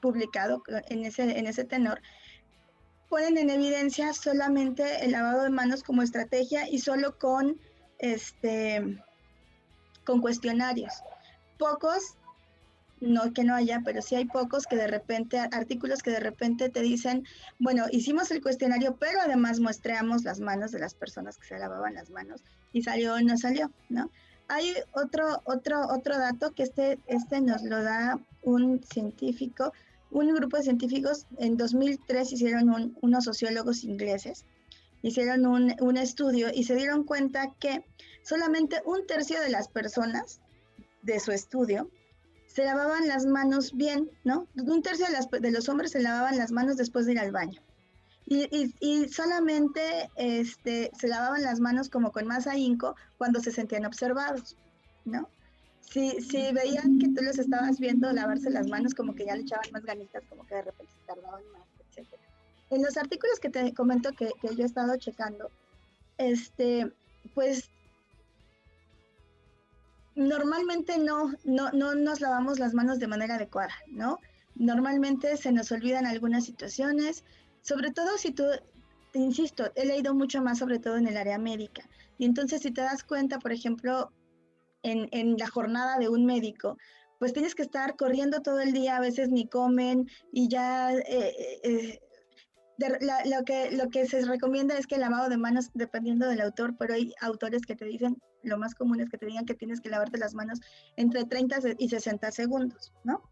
publicado 0.00 0.62
en 0.88 1.04
ese, 1.04 1.38
en 1.38 1.46
ese 1.46 1.64
tenor 1.64 2.00
ponen 3.08 3.38
en 3.38 3.50
evidencia 3.50 4.12
solamente 4.12 5.04
el 5.04 5.12
lavado 5.12 5.42
de 5.42 5.50
manos 5.50 5.82
como 5.82 6.02
estrategia 6.02 6.68
y 6.68 6.78
solo 6.80 7.18
con 7.18 7.60
este 7.98 9.02
con 10.04 10.20
cuestionarios. 10.20 10.92
Pocos, 11.58 12.16
no 13.00 13.32
que 13.32 13.44
no 13.44 13.54
haya, 13.54 13.82
pero 13.84 14.02
sí 14.02 14.14
hay 14.14 14.24
pocos 14.24 14.66
que 14.66 14.76
de 14.76 14.86
repente, 14.86 15.38
artículos 15.38 16.02
que 16.02 16.10
de 16.10 16.20
repente 16.20 16.68
te 16.68 16.80
dicen, 16.80 17.26
bueno, 17.58 17.84
hicimos 17.90 18.30
el 18.30 18.42
cuestionario, 18.42 18.96
pero 18.96 19.20
además 19.20 19.60
muestreamos 19.60 20.24
las 20.24 20.40
manos 20.40 20.72
de 20.72 20.78
las 20.78 20.94
personas 20.94 21.36
que 21.36 21.46
se 21.46 21.58
lavaban 21.58 21.94
las 21.94 22.10
manos 22.10 22.42
y 22.72 22.82
salió 22.82 23.14
o 23.14 23.20
no 23.20 23.36
salió, 23.36 23.70
¿no? 23.88 24.10
Hay 24.48 24.72
otro, 24.92 25.42
otro, 25.44 25.86
otro 25.88 26.18
dato 26.18 26.52
que 26.52 26.62
este, 26.62 26.98
este 27.06 27.40
nos 27.40 27.62
lo 27.62 27.82
da 27.82 28.18
un 28.42 28.80
científico 28.82 29.72
un 30.10 30.32
grupo 30.34 30.56
de 30.56 30.62
científicos 30.62 31.26
en 31.38 31.56
2003 31.56 32.32
hicieron 32.32 32.96
unos 33.00 33.24
sociólogos 33.24 33.84
ingleses, 33.84 34.44
hicieron 35.02 35.46
un, 35.46 35.74
un, 35.80 35.96
estudio 35.96 36.48
y 36.54 36.64
se 36.64 36.74
dieron 36.74 37.04
cuenta 37.04 37.52
que 37.58 37.84
solamente 38.22 38.80
un 38.84 39.06
tercio 39.06 39.40
de 39.40 39.50
las 39.50 39.68
personas 39.68 40.40
de 41.02 41.20
su 41.20 41.32
estudio 41.32 41.90
se 42.56 42.64
lavaban 42.64 43.06
las 43.06 43.26
manos 43.26 43.76
bien, 43.76 44.10
¿no? 44.24 44.48
Un 44.56 44.82
tercio 44.82 45.04
de, 45.04 45.12
las, 45.12 45.30
de 45.30 45.50
los 45.50 45.68
hombres 45.68 45.90
se 45.90 46.00
lavaban 46.00 46.38
las 46.38 46.52
manos 46.52 46.78
después 46.78 47.04
de 47.04 47.12
ir 47.12 47.18
al 47.18 47.30
baño. 47.30 47.60
Y, 48.24 48.48
y, 48.50 48.74
y, 48.80 49.08
solamente 49.10 50.08
este, 50.16 50.90
se 50.98 51.06
lavaban 51.06 51.42
las 51.42 51.60
manos 51.60 51.90
como 51.90 52.12
con 52.12 52.26
más 52.26 52.46
ahínco 52.46 52.96
cuando 53.18 53.40
se 53.40 53.52
sentían 53.52 53.84
observados, 53.84 54.56
¿no? 55.04 55.28
si, 55.82 56.18
si 56.22 56.50
veían 56.52 56.98
que 56.98 57.08
tú 57.10 57.22
los 57.22 57.38
estabas 57.38 57.78
viendo 57.78 58.10
lavarse 58.10 58.48
las 58.48 58.66
manos, 58.68 58.94
como 58.94 59.14
que 59.14 59.26
ya 59.26 59.36
le 59.36 59.42
echaban 59.42 59.70
más 59.70 59.84
ganitas, 59.84 60.24
como 60.30 60.46
que 60.46 60.54
de 60.54 60.62
repente 60.62 60.92
se 60.94 61.06
tardaban 61.06 61.42
más, 61.52 61.62
etc. 61.94 62.06
En 62.70 62.82
los 62.82 62.96
artículos 62.96 63.38
que 63.38 63.50
te 63.50 63.74
comento 63.74 64.12
que, 64.12 64.30
que 64.40 64.56
yo 64.56 64.62
he 64.62 64.66
estado 64.66 64.96
checando, 64.96 65.50
este, 66.16 66.90
pues 67.34 67.68
normalmente 70.16 70.98
no, 70.98 71.32
no, 71.44 71.70
no 71.72 71.94
nos 71.94 72.20
lavamos 72.20 72.58
las 72.58 72.74
manos 72.74 72.98
de 72.98 73.06
manera 73.06 73.36
adecuada, 73.36 73.74
¿no? 73.88 74.18
Normalmente 74.54 75.36
se 75.36 75.52
nos 75.52 75.70
olvidan 75.70 76.06
algunas 76.06 76.44
situaciones, 76.44 77.24
sobre 77.60 77.92
todo 77.92 78.16
si 78.16 78.32
tú, 78.32 78.44
te 79.12 79.18
insisto, 79.18 79.70
he 79.74 79.84
leído 79.84 80.14
mucho 80.14 80.40
más 80.40 80.58
sobre 80.58 80.78
todo 80.78 80.96
en 80.96 81.06
el 81.06 81.18
área 81.18 81.38
médica. 81.38 81.88
Y 82.16 82.24
entonces 82.24 82.62
si 82.62 82.70
te 82.70 82.80
das 82.80 83.04
cuenta, 83.04 83.38
por 83.38 83.52
ejemplo, 83.52 84.10
en, 84.82 85.36
la 85.36 85.48
jornada 85.48 85.98
de 85.98 86.08
un 86.08 86.24
médico, 86.24 86.78
pues 87.18 87.32
tienes 87.32 87.54
que 87.54 87.62
estar 87.62 87.96
corriendo 87.96 88.40
todo 88.40 88.60
el 88.60 88.72
día, 88.72 88.96
a 88.96 89.00
veces 89.00 89.28
ni 89.28 89.48
comen 89.48 90.08
y 90.32 90.48
ya 90.48 90.92
eh, 90.94 91.60
eh, 91.62 92.00
lo, 92.78 93.44
que, 93.44 93.70
lo 93.72 93.88
que 93.90 94.06
se 94.06 94.24
recomienda 94.24 94.78
es 94.78 94.86
que 94.86 94.94
el 94.94 95.00
lavado 95.02 95.28
de 95.28 95.36
manos, 95.36 95.70
dependiendo 95.74 96.28
del 96.28 96.40
autor, 96.40 96.76
pero 96.78 96.94
hay 96.94 97.12
autores 97.20 97.62
que 97.66 97.76
te 97.76 97.84
dicen, 97.84 98.16
lo 98.46 98.58
más 98.58 98.74
común 98.74 99.00
es 99.00 99.10
que 99.10 99.18
te 99.18 99.26
digan 99.26 99.46
que 99.46 99.54
tienes 99.54 99.80
que 99.80 99.90
lavarte 99.90 100.18
las 100.18 100.34
manos 100.34 100.60
entre 100.96 101.24
30 101.24 101.58
y 101.78 101.88
60 101.88 102.30
segundos, 102.30 102.92
¿no? 103.04 103.22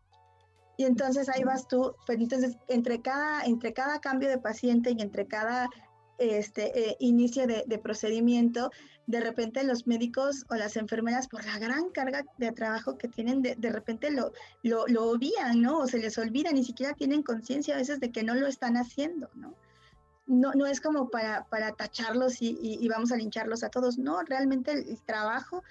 Y 0.77 0.85
entonces 0.85 1.29
ahí 1.29 1.45
vas 1.45 1.69
tú, 1.69 1.95
pero 2.07 2.21
entonces 2.21 2.57
entre 2.69 3.01
cada, 3.01 3.45
entre 3.45 3.73
cada 3.73 4.01
cambio 4.01 4.29
de 4.29 4.39
paciente 4.39 4.91
y 4.97 5.01
entre 5.01 5.27
cada 5.27 5.69
este 6.19 6.91
eh, 6.91 6.97
inicio 7.01 7.47
de, 7.47 7.79
procedimiento, 7.79 8.71
de 9.07 9.21
repente 9.21 9.65
los 9.65 9.87
médicos 9.87 10.45
o 10.49 10.55
las 10.55 10.77
enfermeras, 10.77 11.29
por 11.29 11.45
la 11.45 11.59
gran 11.59 11.91
carga 11.91 12.25
de 12.39 12.53
trabajo 12.53 12.97
que 12.97 13.09
tienen, 13.09 13.43
de, 13.43 13.57
de 13.57 13.71
repente 13.71 14.11
lo, 14.11 14.33
lo, 14.63 14.87
lo, 14.87 15.11
obvían, 15.11 15.61
¿no? 15.61 15.79
O 15.79 15.87
se 15.87 15.99
les 15.99 16.17
olvida, 16.19 16.53
ni 16.53 16.65
siquiera 16.65 16.95
tienen 16.95 17.23
conciencia 17.23 17.75
a 17.75 17.79
veces 17.79 18.01
de 18.01 18.11
que 18.13 18.23
no 18.23 18.35
lo 18.35 18.47
están 18.47 18.77
haciendo, 18.77 19.29
¿no? 19.35 19.55
No, 20.27 20.53
no 20.53 20.67
es 20.67 20.81
como 20.81 21.11
para, 21.11 21.45
para 21.45 21.73
tacharlos 21.73 22.41
y, 22.41 22.57
y, 22.61 22.89
vamos 22.89 23.13
a 23.13 23.17
lincharlos 23.17 23.63
a 23.63 23.69
todos, 23.69 23.99
no, 23.99 24.23
realmente 24.23 24.73
el 24.73 25.03
trabajo 25.05 25.63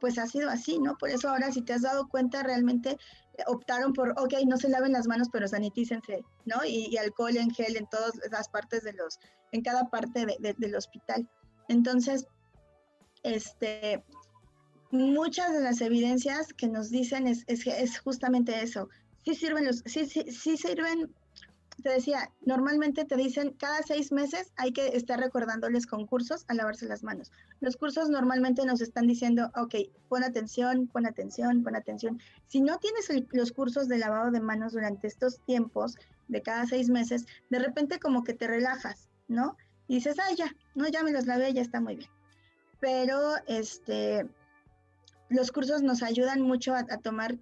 pues 0.00 0.18
ha 0.18 0.26
sido 0.26 0.50
así, 0.50 0.78
¿no? 0.78 0.98
Por 0.98 1.08
eso 1.08 1.30
ahora 1.30 1.50
si 1.50 1.62
te 1.62 1.72
has 1.72 1.80
dado 1.80 2.06
cuenta 2.08 2.42
realmente 2.42 2.98
optaron 3.46 3.92
por, 3.92 4.10
ok, 4.18 4.34
no 4.46 4.56
se 4.56 4.68
laven 4.68 4.92
las 4.92 5.06
manos, 5.06 5.28
pero 5.30 5.46
sanitícense, 5.48 6.24
¿no? 6.44 6.64
Y, 6.64 6.96
alcohol 6.96 7.36
en 7.36 7.50
gel 7.50 7.76
en 7.76 7.86
todas 7.86 8.12
las 8.30 8.48
partes 8.48 8.82
de 8.82 8.92
los, 8.94 9.18
en 9.52 9.62
cada 9.62 9.88
parte 9.90 10.26
del 10.40 10.74
hospital. 10.74 11.28
Entonces, 11.68 12.26
este, 13.22 14.02
muchas 14.90 15.52
de 15.52 15.60
las 15.60 15.80
evidencias 15.80 16.52
que 16.52 16.68
nos 16.68 16.90
dicen 16.90 17.26
es, 17.26 17.44
es, 17.46 17.66
es 17.66 17.98
justamente 17.98 18.62
eso. 18.62 18.88
Sí 19.24 19.34
sirven 19.34 19.66
los, 19.66 19.82
sí 19.84 20.06
sirven, 20.06 21.12
te 21.86 21.92
decía, 21.92 22.32
normalmente 22.40 23.04
te 23.04 23.14
dicen 23.14 23.52
cada 23.52 23.80
seis 23.84 24.10
meses 24.10 24.52
hay 24.56 24.72
que 24.72 24.88
estar 24.88 25.20
recordándoles 25.20 25.86
con 25.86 26.04
cursos 26.04 26.44
a 26.48 26.54
lavarse 26.54 26.84
las 26.86 27.04
manos. 27.04 27.30
Los 27.60 27.76
cursos 27.76 28.10
normalmente 28.10 28.66
nos 28.66 28.80
están 28.80 29.06
diciendo, 29.06 29.52
ok, 29.54 29.76
pon 30.08 30.24
atención, 30.24 30.88
pon 30.88 31.06
atención, 31.06 31.62
pon 31.62 31.76
atención. 31.76 32.20
Si 32.48 32.60
no 32.60 32.80
tienes 32.80 33.08
los 33.30 33.52
cursos 33.52 33.86
de 33.86 33.98
lavado 33.98 34.32
de 34.32 34.40
manos 34.40 34.72
durante 34.72 35.06
estos 35.06 35.38
tiempos 35.44 35.94
de 36.26 36.42
cada 36.42 36.66
seis 36.66 36.88
meses, 36.88 37.24
de 37.50 37.60
repente 37.60 38.00
como 38.00 38.24
que 38.24 38.34
te 38.34 38.48
relajas, 38.48 39.08
¿no? 39.28 39.56
Y 39.86 39.94
dices, 39.94 40.16
ah, 40.18 40.34
ya, 40.36 40.52
no, 40.74 40.88
ya 40.88 41.04
me 41.04 41.12
los 41.12 41.26
lavé, 41.26 41.52
ya 41.52 41.62
está 41.62 41.80
muy 41.80 41.94
bien. 41.94 42.10
Pero, 42.80 43.36
este, 43.46 44.26
los 45.28 45.50
cursos 45.50 45.82
nos 45.82 46.02
ayudan 46.02 46.40
mucho 46.40 46.74
a, 46.74 46.84
tomar 46.98 47.36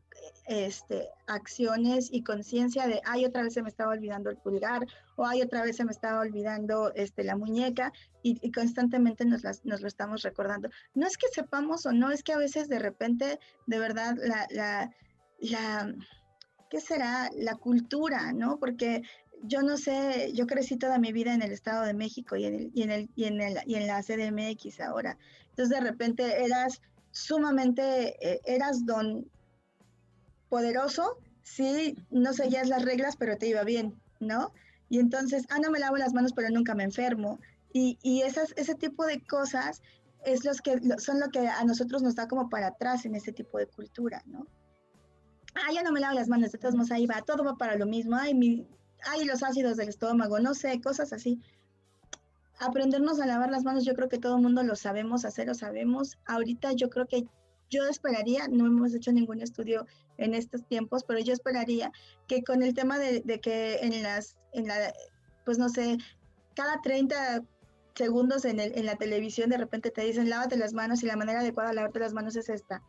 este, 0.47 1.09
acciones 1.27 2.09
y 2.11 2.23
conciencia 2.23 2.87
de, 2.87 3.01
ay, 3.05 3.25
otra 3.25 3.43
vez 3.43 3.55
se 3.55 3.63
me 3.63 3.69
estaba 3.69 3.93
olvidando 3.93 4.31
el 4.31 4.37
pulgar, 4.37 4.87
o 5.17 5.27
ay, 5.27 5.43
otra 5.43 5.63
vez 5.63 5.77
se 5.77 5.85
me 5.85 5.93
estaba 5.93 6.21
olvidando 6.21 6.93
este, 6.95 7.25
la 7.25 7.37
muñeca, 7.37 7.93
y, 8.23 8.51
constantemente 8.53 9.27
nos, 9.27 9.43
nos, 9.65 9.83
lo 9.83 9.87
estamos 9.87 10.23
recordando. 10.23 10.71
No 10.95 11.07
es 11.07 11.19
que 11.19 11.29
sepamos 11.29 11.85
o 11.85 11.93
no, 11.93 12.11
es 12.11 12.23
que 12.23 12.33
a 12.33 12.39
veces 12.39 12.69
de 12.69 12.79
repente, 12.79 13.39
de 13.67 13.79
verdad, 13.79 14.17
la, 14.17 14.47
la, 14.51 14.91
la 15.41 15.95
¿qué 16.71 16.81
será? 16.81 17.31
La 17.37 17.55
cultura, 17.57 18.33
¿no? 18.33 18.59
Porque 18.59 19.03
yo 19.43 19.63
no 19.63 19.77
sé, 19.77 20.33
yo 20.33 20.47
crecí 20.47 20.77
toda 20.77 20.99
mi 20.99 21.13
vida 21.13 21.35
en 21.35 21.43
el 21.43 21.53
Estado 21.53 21.85
de 21.85 21.93
México 21.93 22.35
y 22.37 22.47
en, 22.47 22.55
el, 22.55 22.71
y 22.75 22.83
en, 22.83 22.91
el, 22.91 23.11
y 23.15 23.25
en, 23.27 23.41
el, 23.41 23.59
y 23.67 23.75
en 23.75 23.87
la 23.87 24.03
CDMX 24.03 24.81
ahora. 24.81 25.19
Entonces 25.51 25.69
de 25.69 25.85
repente 25.85 26.45
eras 26.45 26.81
sumamente, 27.15 28.17
eh, 28.21 28.41
eras 28.45 28.85
don 28.85 29.31
poderoso 30.49 31.17
si 31.43 31.97
no 32.11 32.33
seguías 32.33 32.69
las 32.69 32.85
reglas, 32.85 33.17
pero 33.17 33.39
te 33.39 33.47
iba 33.49 33.63
bien, 33.63 33.95
¿no? 34.21 34.53
Y 34.89 34.99
entonces, 34.99 35.45
ah, 35.49 35.59
no 35.59 35.71
me 35.71 35.79
lavo 35.79 35.97
las 35.97 36.13
manos, 36.13 36.33
pero 36.35 36.51
nunca 36.51 36.75
me 36.75 36.85
enfermo. 36.85 37.39
Y, 37.73 37.99
y 38.03 38.23
esas, 38.23 38.53
ese 38.57 38.75
tipo 38.75 39.07
de 39.07 39.25
cosas 39.27 39.81
es 40.25 40.45
los 40.45 40.61
que, 40.61 40.81
son 40.99 41.21
lo 41.21 41.31
que 41.31 41.47
a 41.47 41.65
nosotros 41.65 42.03
nos 42.03 42.15
da 42.15 42.29
como 42.29 42.49
para 42.49 42.69
atrás 42.69 43.05
en 43.05 43.15
ese 43.15 43.33
tipo 43.33 43.59
de 43.59 43.67
cultura, 43.67 44.23
¿no? 44.27 44.47
Ah, 45.55 45.73
ya 45.73 45.83
no 45.83 45.93
me 45.93 46.01
lavo 46.01 46.15
las 46.15 46.29
manos, 46.29 46.51
de 46.51 46.59
todos 46.59 46.75
modos 46.75 46.91
ahí 46.91 47.07
va, 47.07 47.23
todo 47.23 47.45
va 47.45 47.57
para 47.57 47.77
lo 47.77 47.87
mismo, 47.87 48.17
ay, 48.17 48.35
mi, 48.35 48.67
ay, 49.07 49.25
los 49.25 49.43
ácidos 49.43 49.77
del 49.77 49.89
estómago, 49.89 50.41
no 50.41 50.55
sé, 50.55 50.81
cosas 50.81 51.13
así 51.13 51.41
aprendernos 52.59 53.21
a 53.21 53.27
lavar 53.27 53.51
las 53.51 53.65
manos, 53.65 53.85
yo 53.85 53.95
creo 53.95 54.09
que 54.09 54.19
todo 54.19 54.37
el 54.37 54.43
mundo 54.43 54.63
lo 54.63 54.77
sabemos 54.77 55.25
hacer, 55.25 55.47
lo 55.47 55.55
sabemos. 55.55 56.19
Ahorita 56.27 56.73
yo 56.73 56.89
creo 56.91 57.07
que 57.07 57.25
yo 57.71 57.85
esperaría, 57.87 58.47
no 58.49 58.67
hemos 58.67 58.95
hecho 58.95 59.13
ningún 59.13 59.41
estudio 59.41 59.87
en 60.19 60.35
estos 60.35 60.67
tiempos, 60.67 61.05
pero 61.05 61.21
yo 61.21 61.33
esperaría 61.33 61.91
que 62.29 62.43
con 62.45 62.63
el 62.63 62.75
tema 62.75 62.99
de, 62.99 63.23
que 63.41 63.77
en 63.83 64.03
las, 64.03 64.37
en 64.53 64.69
la, 64.69 64.93
pues 65.45 65.59
no 65.59 65.69
sé, 65.69 65.99
cada 66.55 66.81
30 66.83 67.43
segundos 67.95 68.45
en, 68.45 68.61
en 68.61 68.87
la 68.87 68.97
televisión 68.97 69.51
de 69.51 69.57
repente 69.57 69.91
te 69.91 70.03
dicen 70.03 70.29
lávate 70.29 70.57
las 70.57 70.73
manos 70.73 71.03
y 71.03 71.07
la 71.07 71.17
manera 71.17 71.41
adecuada 71.41 71.71
de 71.71 71.77
lavarte 71.77 72.01
las 72.01 72.13
manos 72.13 72.37
es 72.37 72.49
esta 72.49 72.83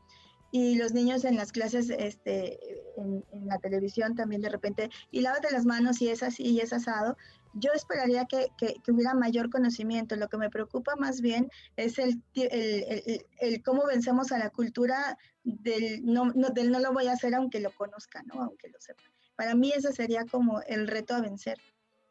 y 0.51 0.75
los 0.75 0.93
niños 0.93 1.25
en 1.25 1.36
las 1.36 1.51
clases, 1.51 1.89
este, 1.89 2.57
en, 2.95 3.24
la 3.45 3.57
televisión 3.57 4.15
también 4.15 4.41
de 4.41 4.48
repente, 4.48 4.89
y 5.12 5.19
lávate 5.19 5.51
las 5.51 5.65
manos 5.65 6.01
y 6.01 6.07
es 6.07 6.24
así 6.24 6.43
y 6.43 6.62
es 6.62 6.72
asado, 6.72 7.17
yo 7.56 7.72
esperaría 7.74 8.26
que, 8.26 8.48
que, 8.58 8.92
hubiera 8.92 9.14
mayor 9.14 9.50
conocimiento. 9.50 10.16
Lo 10.16 10.28
que 10.28 10.38
me 10.38 10.50
preocupa 10.50 10.96
más 10.96 11.22
bien 11.22 11.50
es 11.76 11.98
el, 11.98 12.22
el, 12.36 13.26
el, 13.40 13.64
cómo 13.64 13.86
vencemos 13.88 14.32
a 14.32 14.38
la 14.38 14.50
cultura 14.50 15.18
del 15.44 16.06
no, 16.06 16.26
no, 16.36 16.50
del 16.50 16.72
no 16.72 16.80
lo 16.80 16.94
voy 16.94 17.08
a 17.08 17.14
hacer 17.14 17.34
aunque 17.34 17.60
lo 17.60 17.72
conozca, 17.72 18.24
¿no? 18.24 18.44
aunque 18.44 18.70
lo 18.70 18.80
sepa. 18.80 19.04
Para 19.36 19.56
mí 19.56 19.72
ese 19.76 19.92
sería 19.94 20.26
como 20.26 20.62
el 20.62 20.88
reto 20.88 21.16
a 21.16 21.22
vencer 21.22 21.58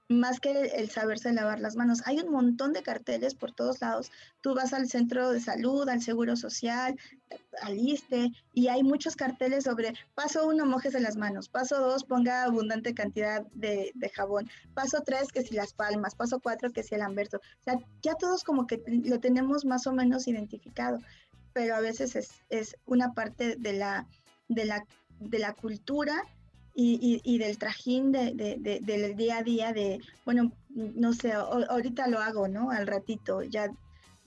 más 0.08 0.38
que 0.38 0.50
el, 0.50 0.90
saberse 0.90 1.32
lavar 1.32 1.60
las 1.60 1.76
manos. 1.76 2.02
Hay 2.04 2.18
un 2.20 2.30
montón 2.30 2.72
de 2.72 2.82
carteles 2.82 3.34
por 3.34 3.52
todos 3.52 3.80
lados. 3.80 4.10
Tú 4.40 4.54
vas 4.54 4.72
al 4.72 4.88
centro 4.88 5.30
de 5.30 5.40
salud, 5.40 5.88
al 5.88 6.02
seguro 6.02 6.36
social, 6.36 6.96
al 7.62 7.78
ISTE, 7.78 8.30
y 8.52 8.68
hay 8.68 8.82
muchos 8.82 9.16
carteles 9.16 9.64
sobre 9.64 9.94
paso 10.14 10.46
uno, 10.46 10.66
mojes 10.66 10.94
las 11.00 11.16
manos, 11.16 11.48
paso 11.48 11.80
dos, 11.80 12.04
ponga 12.04 12.44
abundante 12.44 12.94
cantidad 12.94 13.46
de, 13.52 13.92
jabón, 14.14 14.48
paso 14.74 15.02
tres, 15.04 15.32
que 15.32 15.42
si 15.42 15.54
las 15.54 15.72
palmas, 15.72 16.14
paso 16.14 16.38
cuatro, 16.40 16.70
que 16.70 16.82
si 16.82 16.94
el 16.94 17.02
anverso. 17.02 17.38
O 17.66 17.82
ya 18.02 18.14
todos 18.14 18.44
como 18.44 18.66
que 18.66 18.82
lo 18.86 19.20
tenemos 19.20 19.64
más 19.64 19.86
o 19.86 19.92
menos 19.92 20.28
identificado, 20.28 20.98
pero 21.52 21.74
a 21.74 21.80
veces 21.80 22.14
es, 22.16 22.30
es 22.50 22.76
una 22.84 23.14
parte 23.14 23.56
de 23.56 23.72
la, 23.72 24.06
de 24.48 24.66
la, 24.66 24.84
de 25.18 25.38
la 25.38 25.54
cultura 25.54 26.24
y, 26.76 27.20
y, 27.22 27.38
del 27.38 27.56
trajín 27.56 28.10
de, 28.10 28.32
de, 28.34 28.80
del 28.80 29.16
día 29.16 29.38
a 29.38 29.42
día 29.44 29.72
de, 29.72 30.00
bueno, 30.24 30.52
no 30.70 31.12
sé, 31.12 31.32
ahorita 31.32 32.08
lo 32.08 32.18
hago, 32.18 32.48
¿no? 32.48 32.70
Al 32.70 32.88
ratito, 32.88 33.42
ya 33.42 33.70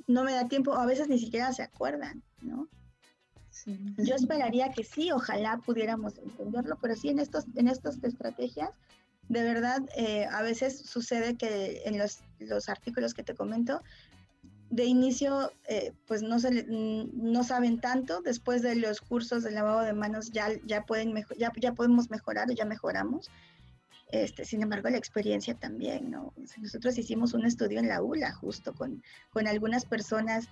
no 0.08 0.24
me 0.24 0.32
da 0.32 0.48
tiempo, 0.48 0.74
a 0.74 0.86
veces 0.86 1.10
ni 1.10 1.20
siquiera 1.20 1.52
se 1.52 1.64
acuerdan, 1.64 2.24
¿no? 2.42 2.70
Yo 3.98 4.16
esperaría 4.16 4.72
que 4.72 4.84
sí, 4.84 5.12
ojalá 5.12 5.58
pudiéramos 5.58 6.18
entenderlo, 6.20 6.78
pero 6.82 6.96
sí 6.96 7.10
en 7.10 7.20
estos, 7.20 7.46
en 7.56 7.68
estas 7.68 8.02
estrategias, 8.02 8.70
de 9.28 9.44
verdad, 9.44 9.82
eh, 9.98 10.26
a 10.32 10.42
veces 10.42 10.80
sucede 10.80 11.36
que 11.36 11.82
en 11.84 11.98
los, 11.98 12.20
los 12.40 12.70
artículos 12.70 13.14
que 13.14 13.24
te 13.24 13.36
comento, 13.36 13.82
de 14.70 14.86
inicio 14.86 15.52
eh, 15.68 15.94
pues 16.08 16.22
no, 16.24 16.40
se, 16.40 16.66
no 16.68 17.44
saben 17.44 17.80
tanto, 17.80 18.22
después 18.22 18.62
de 18.62 18.76
los 18.76 19.02
cursos 19.02 19.44
de 19.44 19.52
lavado 19.52 19.82
de 19.82 19.94
manos 19.94 20.32
ya, 20.32 20.50
ya, 20.66 20.86
pueden 20.86 21.14
ya, 21.38 21.52
ya 21.56 21.74
podemos 21.74 22.10
mejorar 22.10 22.50
o 22.50 22.54
ya 22.54 22.66
mejoramos. 22.66 23.30
Este, 24.10 24.46
sin 24.46 24.62
embargo, 24.62 24.90
la 24.90 24.98
experiencia 24.98 25.54
también, 25.54 26.10
¿no? 26.10 26.34
Nosotros 26.58 26.98
hicimos 26.98 27.34
un 27.34 27.46
estudio 27.46 27.80
en 27.80 27.90
la 27.90 28.02
ULA 28.02 28.34
justo 28.34 28.74
con, 28.74 29.04
con 29.32 29.48
algunas 29.48 29.86
personas 29.86 30.48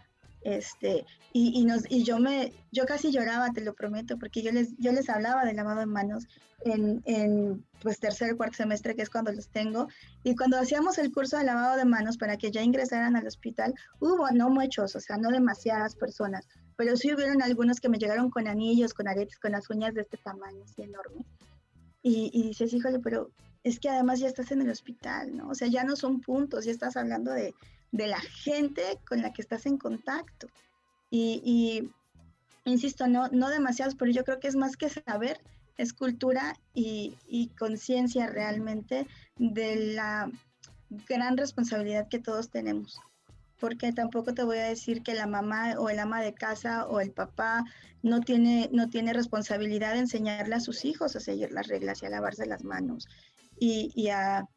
este, 0.46 1.06
y, 1.34 1.60
y, 1.60 1.66
nos, 1.66 1.90
y 1.90 2.04
yo 2.04 2.20
me, 2.20 2.54
yo 2.72 2.86
casi 2.86 3.12
lloraba, 3.12 3.52
te 3.52 3.62
lo 3.62 3.74
prometo, 3.74 4.18
porque 4.20 4.44
yo 4.44 4.52
les, 4.52 4.78
yo 4.78 4.92
les 4.92 5.10
hablaba 5.10 5.44
de 5.44 5.54
lavado 5.54 5.80
de 5.80 5.88
manos 5.88 6.28
en, 6.64 7.02
en 7.06 7.66
pues 7.82 8.00
tercer 8.00 8.38
cuarto 8.38 8.58
semestre, 8.58 8.96
que 8.96 9.02
es 9.02 9.10
cuando 9.10 9.32
los 9.32 9.50
tengo, 9.50 9.88
y 10.24 10.36
cuando 10.36 10.60
hacíamos 10.60 11.00
el 11.00 11.12
curso 11.12 11.38
de 11.38 11.46
lavado 11.46 11.78
de 11.78 11.86
manos 11.86 12.18
para 12.18 12.38
que 12.38 12.52
ya 12.52 12.62
ingresaran 12.62 13.16
al 13.16 13.26
hospital, 13.26 13.74
hubo 14.00 14.30
no 14.32 14.52
muchos, 14.52 14.96
o 14.96 15.00
sea, 15.00 15.18
no 15.18 15.30
demasiadas 15.30 15.96
personas, 15.96 16.48
pero 16.78 16.96
sí 16.96 17.12
hubieron 17.12 17.42
algunos 17.42 17.80
que 17.80 17.90
me 17.90 17.98
llegaron 17.98 18.30
con 18.30 18.48
anillos, 18.48 18.94
con 18.94 19.08
aretes, 19.08 19.40
con 19.40 19.52
las 19.52 19.68
uñas 19.72 19.96
de 19.96 20.02
este 20.02 20.18
tamaño, 20.18 20.64
así 20.64 20.84
enorme. 20.84 21.26
Y, 22.04 22.30
y 22.34 22.50
dices, 22.50 22.72
híjole, 22.72 23.00
pero 23.00 23.32
es 23.64 23.80
que 23.80 23.90
además 23.90 24.20
ya 24.20 24.28
estás 24.28 24.52
en 24.52 24.62
el 24.62 24.70
hospital, 24.70 25.36
¿no? 25.36 25.50
O 25.50 25.56
sea, 25.56 25.68
ya 25.70 25.84
no 25.84 25.96
son 25.96 26.22
puntos, 26.22 26.66
ya 26.66 26.72
estás 26.72 26.96
hablando 26.98 27.32
de, 27.32 27.56
de 27.92 28.08
la 28.08 28.20
gente 28.20 29.00
con 29.08 29.22
la 29.22 29.32
que 29.34 29.42
estás 29.42 29.66
en 29.66 29.78
contacto. 29.78 30.48
Y, 31.10 31.92
insisto, 32.66 33.08
no, 33.08 33.30
no 33.30 33.50
demasiados, 33.50 33.96
pero 33.96 34.12
yo 34.12 34.24
creo 34.24 34.40
que 34.40 34.48
es 34.48 34.56
más 34.56 34.76
que 34.76 34.90
saber, 34.90 35.40
es 35.78 35.94
cultura 35.94 36.58
y, 36.74 37.16
y 37.28 37.48
conciencia 37.50 38.28
realmente 38.28 39.08
de 39.38 39.94
la 39.94 40.30
gran 41.08 41.38
responsabilidad 41.38 42.08
que 42.10 42.20
todos 42.20 42.50
tenemos. 42.50 43.00
Porque 43.60 43.94
tampoco 43.94 44.34
te 44.34 44.44
voy 44.44 44.58
a 44.58 44.68
decir 44.68 45.02
que 45.02 45.14
la 45.14 45.28
mamá 45.28 45.76
o 45.78 45.90
el 45.90 46.00
ama 46.00 46.22
de 46.22 46.34
casa 46.34 46.86
o 46.88 47.00
el 47.00 47.12
papá 47.12 47.64
no 48.04 48.20
tiene, 48.20 48.70
no 48.74 48.90
tiene 48.90 49.14
responsabilidad 49.14 49.94
de 49.94 50.00
enseñarle 50.00 50.56
a 50.56 50.60
sus 50.60 50.86
hijos 50.86 51.16
a 51.16 51.20
seguir 51.20 51.52
las 51.52 51.68
reglas 51.68 52.04
y 52.04 52.06
a 52.06 52.10
lavarse 52.10 52.46
las 52.46 52.64
manos 52.64 53.08
y, 53.58 54.10
a, 54.10 54.48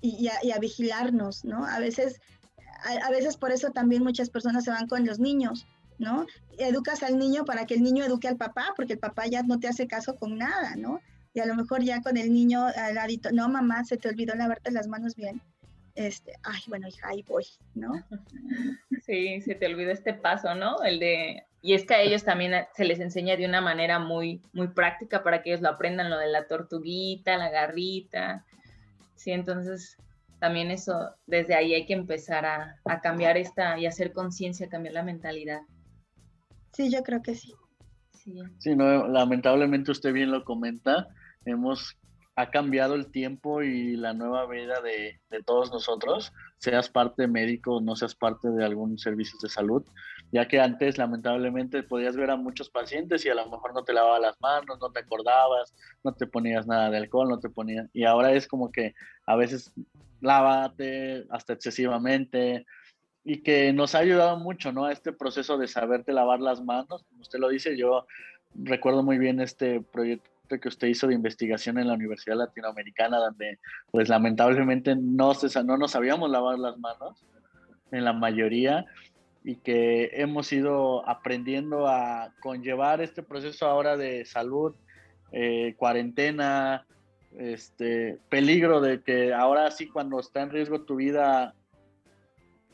y 0.00 0.28
a 0.28 0.58
vigilarnos, 0.58 1.44
¿no? 1.44 1.64
A 1.64 1.78
veces 1.78 2.20
a, 3.04 3.10
veces 3.10 3.36
por 3.36 3.52
eso 3.52 3.70
también 3.70 4.02
muchas 4.02 4.30
personas 4.30 4.64
se 4.64 4.70
van 4.70 4.88
con 4.88 5.06
los 5.06 5.18
niños, 5.18 5.66
¿no? 5.98 6.26
Educas 6.58 7.02
al 7.02 7.18
niño 7.18 7.44
para 7.44 7.66
que 7.66 7.74
el 7.74 7.82
niño 7.82 8.04
eduque 8.04 8.28
al 8.28 8.36
papá, 8.36 8.72
porque 8.76 8.94
el 8.94 8.98
papá 8.98 9.26
ya 9.26 9.42
no 9.42 9.58
te 9.58 9.68
hace 9.68 9.86
caso 9.86 10.16
con 10.16 10.38
nada, 10.38 10.76
¿no? 10.76 11.00
Y 11.34 11.40
a 11.40 11.46
lo 11.46 11.54
mejor 11.54 11.82
ya 11.82 12.02
con 12.02 12.16
el 12.16 12.32
niño 12.32 12.66
al 12.76 12.94
ladito, 12.94 13.30
no, 13.32 13.48
mamá, 13.48 13.84
se 13.84 13.96
te 13.96 14.08
olvidó 14.08 14.34
lavarte 14.34 14.70
las 14.70 14.88
manos 14.88 15.16
bien. 15.16 15.40
Este, 15.94 16.32
ay, 16.42 16.60
bueno, 16.68 16.88
hija, 16.88 17.08
ahí 17.08 17.22
voy, 17.22 17.44
¿no? 17.74 17.92
Sí, 19.04 19.40
se 19.40 19.56
te 19.56 19.66
olvidó 19.66 19.90
este 19.90 20.14
paso, 20.14 20.54
¿no? 20.54 20.80
El 20.84 21.00
de, 21.00 21.44
y 21.60 21.74
es 21.74 21.84
que 21.84 21.94
a 21.94 22.00
ellos 22.02 22.24
también 22.24 22.52
se 22.74 22.84
les 22.84 23.00
enseña 23.00 23.36
de 23.36 23.46
una 23.46 23.60
manera 23.60 23.98
muy, 23.98 24.40
muy 24.52 24.68
práctica 24.68 25.22
para 25.22 25.42
que 25.42 25.50
ellos 25.50 25.60
lo 25.60 25.70
aprendan, 25.70 26.08
lo 26.08 26.18
de 26.18 26.28
la 26.28 26.46
tortuguita, 26.46 27.36
la 27.36 27.50
garrita. 27.50 28.44
Sí, 29.16 29.32
entonces 29.32 29.96
también 30.42 30.72
eso, 30.72 31.14
desde 31.24 31.54
ahí 31.54 31.72
hay 31.72 31.86
que 31.86 31.92
empezar 31.92 32.44
a, 32.44 33.00
cambiar 33.00 33.36
esta 33.36 33.78
y 33.78 33.86
hacer 33.86 34.12
conciencia, 34.12 34.68
cambiar 34.68 34.94
la 34.94 35.04
mentalidad. 35.04 35.60
Sí, 36.72 36.90
yo 36.90 37.04
creo 37.04 37.22
que 37.22 37.36
sí. 37.36 37.54
Sí. 38.58 38.74
no, 38.74 39.06
lamentablemente 39.06 39.92
usted 39.92 40.12
bien 40.12 40.32
lo 40.32 40.44
comenta, 40.44 41.06
hemos 41.44 41.96
ha 42.34 42.50
cambiado 42.50 42.94
el 42.94 43.12
tiempo 43.12 43.62
y 43.62 43.94
la 43.94 44.14
nueva 44.14 44.46
vida 44.46 44.80
de, 44.80 45.20
todos 45.44 45.70
nosotros, 45.70 46.32
seas 46.58 46.88
parte 46.88 47.28
médico 47.28 47.76
o 47.76 47.80
no 47.80 47.94
seas 47.94 48.16
parte 48.16 48.48
de 48.48 48.64
algún 48.64 48.98
servicio 48.98 49.38
de 49.40 49.48
salud, 49.48 49.84
ya 50.32 50.48
que 50.48 50.58
antes 50.58 50.98
lamentablemente 50.98 51.84
podías 51.84 52.16
ver 52.16 52.30
a 52.30 52.36
muchos 52.36 52.68
pacientes 52.68 53.24
y 53.24 53.28
a 53.28 53.34
lo 53.36 53.48
mejor 53.48 53.74
no 53.74 53.84
te 53.84 53.92
lavabas 53.92 54.22
las 54.22 54.40
manos, 54.40 54.78
no 54.80 54.90
te 54.90 55.00
acordabas, 55.00 55.72
no 56.02 56.14
te 56.14 56.26
ponías 56.26 56.66
nada 56.66 56.90
de 56.90 56.96
alcohol, 56.96 57.28
no 57.28 57.38
te 57.38 57.48
ponías, 57.48 57.88
y 57.92 58.04
ahora 58.04 58.32
es 58.32 58.48
como 58.48 58.72
que 58.72 58.94
a 59.26 59.36
veces 59.36 59.72
lávate 60.22 61.26
hasta 61.30 61.52
excesivamente, 61.52 62.64
y 63.24 63.42
que 63.42 63.72
nos 63.72 63.94
ha 63.94 63.98
ayudado 63.98 64.38
mucho, 64.38 64.72
¿no? 64.72 64.86
A 64.86 64.92
este 64.92 65.12
proceso 65.12 65.58
de 65.58 65.68
saberte 65.68 66.12
lavar 66.12 66.40
las 66.40 66.62
manos, 66.62 67.04
como 67.04 67.20
usted 67.20 67.38
lo 67.38 67.48
dice, 67.48 67.76
yo 67.76 68.06
recuerdo 68.54 69.02
muy 69.02 69.18
bien 69.18 69.40
este 69.40 69.80
proyecto 69.80 70.30
que 70.60 70.68
usted 70.68 70.88
hizo 70.88 71.06
de 71.06 71.14
investigación 71.14 71.78
en 71.78 71.88
la 71.88 71.94
Universidad 71.94 72.36
Latinoamericana, 72.36 73.18
donde 73.18 73.58
pues 73.90 74.08
lamentablemente 74.08 74.94
no, 74.96 75.34
se, 75.34 75.62
no 75.64 75.76
nos 75.78 75.92
sabíamos 75.92 76.30
lavar 76.30 76.58
las 76.58 76.78
manos 76.78 77.24
en 77.90 78.04
la 78.04 78.12
mayoría 78.12 78.84
y 79.44 79.56
que 79.56 80.10
hemos 80.14 80.52
ido 80.52 81.08
aprendiendo 81.08 81.88
a 81.88 82.32
conllevar 82.40 83.00
este 83.00 83.22
proceso 83.22 83.66
ahora 83.66 83.96
de 83.96 84.24
salud, 84.24 84.74
eh, 85.32 85.74
cuarentena, 85.76 86.86
este 87.38 88.18
peligro 88.28 88.80
de 88.80 89.02
que 89.02 89.32
ahora 89.32 89.70
sí 89.70 89.88
cuando 89.88 90.20
está 90.20 90.42
en 90.42 90.50
riesgo 90.50 90.82
tu 90.82 90.96
vida 90.96 91.54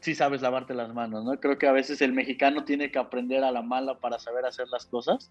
sí 0.01 0.15
sabes 0.15 0.43
lavarte 0.43 0.75
las 0.75 0.95
manos, 0.95 1.25
¿no? 1.25 1.39
Creo 1.41 1.59
que 1.59 1.67
a 1.67 1.73
veces 1.73 2.01
el 2.03 2.13
mexicano 2.13 2.65
tiene 2.65 2.91
que 2.91 2.99
aprender 2.99 3.45
a 3.45 3.51
la 3.51 3.63
mala 3.63 3.99
para 3.99 4.19
saber 4.19 4.47
hacer 4.47 4.69
las 4.69 4.87
cosas 4.87 5.31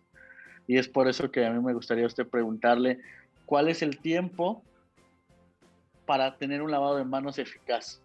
y 0.67 0.77
es 0.77 0.87
por 0.87 1.07
eso 1.07 1.31
que 1.31 1.45
a 1.45 1.51
mí 1.51 1.63
me 1.63 1.73
gustaría 1.73 2.05
usted 2.05 2.27
preguntarle 2.27 2.99
cuál 3.45 3.69
es 3.69 3.81
el 3.81 3.99
tiempo 3.99 4.61
para 6.05 6.37
tener 6.37 6.61
un 6.61 6.71
lavado 6.71 6.97
de 6.97 7.05
manos 7.05 7.39
eficaz. 7.39 8.01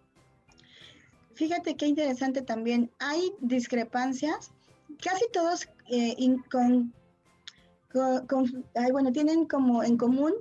Fíjate 1.35 1.75
qué 1.75 1.87
interesante 1.87 2.41
también. 2.41 2.91
Hay 2.99 3.31
discrepancias. 3.39 4.51
Casi 5.03 5.25
todos 5.31 5.67
eh, 5.89 6.15
con, 6.51 6.93
bueno, 8.91 9.11
tienen 9.11 9.45
como 9.45 9.83
en 9.83 9.97
común 9.97 10.33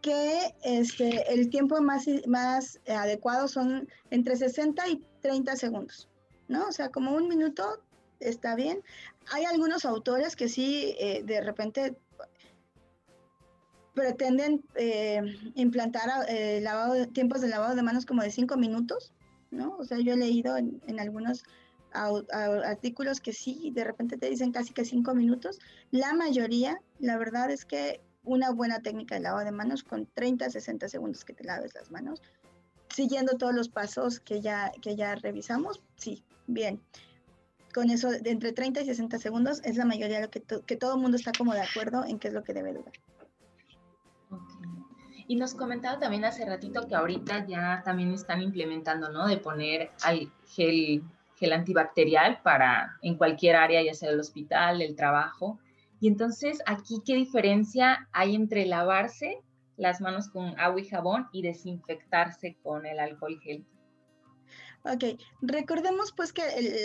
que 0.00 0.54
este, 0.62 1.32
el 1.32 1.50
tiempo 1.50 1.80
más, 1.80 2.06
más 2.26 2.80
adecuado 2.88 3.48
son 3.48 3.88
entre 4.10 4.36
60 4.36 4.88
y 4.88 5.04
30 5.20 5.56
segundos, 5.56 6.08
¿no? 6.48 6.66
O 6.66 6.72
sea, 6.72 6.90
como 6.90 7.12
un 7.12 7.28
minuto 7.28 7.82
está 8.20 8.54
bien. 8.54 8.82
Hay 9.32 9.44
algunos 9.44 9.84
autores 9.84 10.36
que 10.36 10.48
sí, 10.48 10.94
eh, 10.98 11.22
de 11.24 11.40
repente 11.40 11.96
pretenden 13.94 14.64
eh, 14.76 15.20
implantar 15.54 16.08
eh, 16.28 16.60
lavado, 16.62 17.06
tiempos 17.08 17.40
de 17.40 17.48
lavado 17.48 17.74
de 17.74 17.82
manos 17.82 18.06
como 18.06 18.22
de 18.22 18.30
cinco 18.30 18.56
minutos, 18.56 19.12
¿no? 19.50 19.76
O 19.76 19.84
sea, 19.84 19.98
yo 19.98 20.12
he 20.12 20.16
leído 20.16 20.56
en, 20.56 21.00
algunos 21.00 21.42
artículos 21.90 23.20
que 23.20 23.32
sí, 23.32 23.72
de 23.74 23.82
repente 23.82 24.18
te 24.18 24.28
dicen 24.28 24.52
casi 24.52 24.72
que 24.72 24.84
cinco 24.84 25.14
minutos. 25.14 25.58
La 25.90 26.12
mayoría, 26.14 26.80
la 27.00 27.16
verdad 27.16 27.50
es 27.50 27.64
que 27.64 28.00
una 28.28 28.50
buena 28.50 28.80
técnica 28.80 29.16
de 29.16 29.22
lavado 29.22 29.44
de 29.44 29.52
manos 29.52 29.82
con 29.82 30.06
30, 30.06 30.50
60 30.50 30.88
segundos 30.88 31.24
que 31.24 31.32
te 31.32 31.44
laves 31.44 31.74
las 31.74 31.90
manos, 31.90 32.22
siguiendo 32.94 33.36
todos 33.36 33.54
los 33.54 33.68
pasos 33.68 34.20
que 34.20 34.40
ya, 34.40 34.70
que 34.82 34.96
ya 34.96 35.14
revisamos, 35.14 35.82
sí, 35.96 36.24
bien 36.46 36.80
con 37.74 37.90
eso 37.90 38.10
de 38.10 38.30
entre 38.30 38.52
30 38.52 38.80
y 38.80 38.86
60 38.86 39.18
segundos 39.18 39.60
es 39.64 39.76
la 39.76 39.84
mayoría 39.84 40.16
de 40.16 40.22
lo 40.24 40.30
que, 40.30 40.42
que 40.42 40.76
todo 40.76 40.94
el 40.94 41.00
mundo 41.00 41.16
está 41.16 41.32
como 41.36 41.52
de 41.52 41.60
acuerdo 41.60 42.04
en 42.04 42.18
qué 42.18 42.28
es 42.28 42.34
lo 42.34 42.42
que 42.42 42.54
debe 42.54 42.72
durar. 42.72 42.92
Y 45.26 45.36
nos 45.36 45.54
comentaba 45.54 45.98
también 45.98 46.24
hace 46.24 46.46
ratito 46.46 46.88
que 46.88 46.94
ahorita 46.94 47.46
ya 47.46 47.82
también 47.84 48.12
están 48.12 48.40
implementando, 48.40 49.10
¿no? 49.10 49.28
De 49.28 49.36
poner 49.36 49.90
al 50.02 50.32
gel, 50.46 51.02
gel 51.36 51.52
antibacterial 51.52 52.40
para 52.42 52.96
en 53.02 53.16
cualquier 53.16 53.56
área, 53.56 53.82
ya 53.82 53.92
sea 53.92 54.10
el 54.10 54.18
hospital, 54.18 54.80
el 54.80 54.96
trabajo. 54.96 55.58
Y 56.00 56.08
entonces, 56.08 56.60
aquí, 56.66 57.02
¿qué 57.04 57.14
diferencia 57.14 58.08
hay 58.12 58.34
entre 58.34 58.66
lavarse 58.66 59.38
las 59.76 60.00
manos 60.00 60.28
con 60.28 60.58
agua 60.58 60.80
y 60.80 60.84
jabón 60.84 61.28
y 61.32 61.42
desinfectarse 61.42 62.56
con 62.62 62.86
el 62.86 62.98
alcohol 62.98 63.40
gel? 63.42 63.64
Ok, 64.84 65.20
recordemos 65.42 66.12
pues 66.12 66.32
que 66.32 66.42
el, 66.56 66.82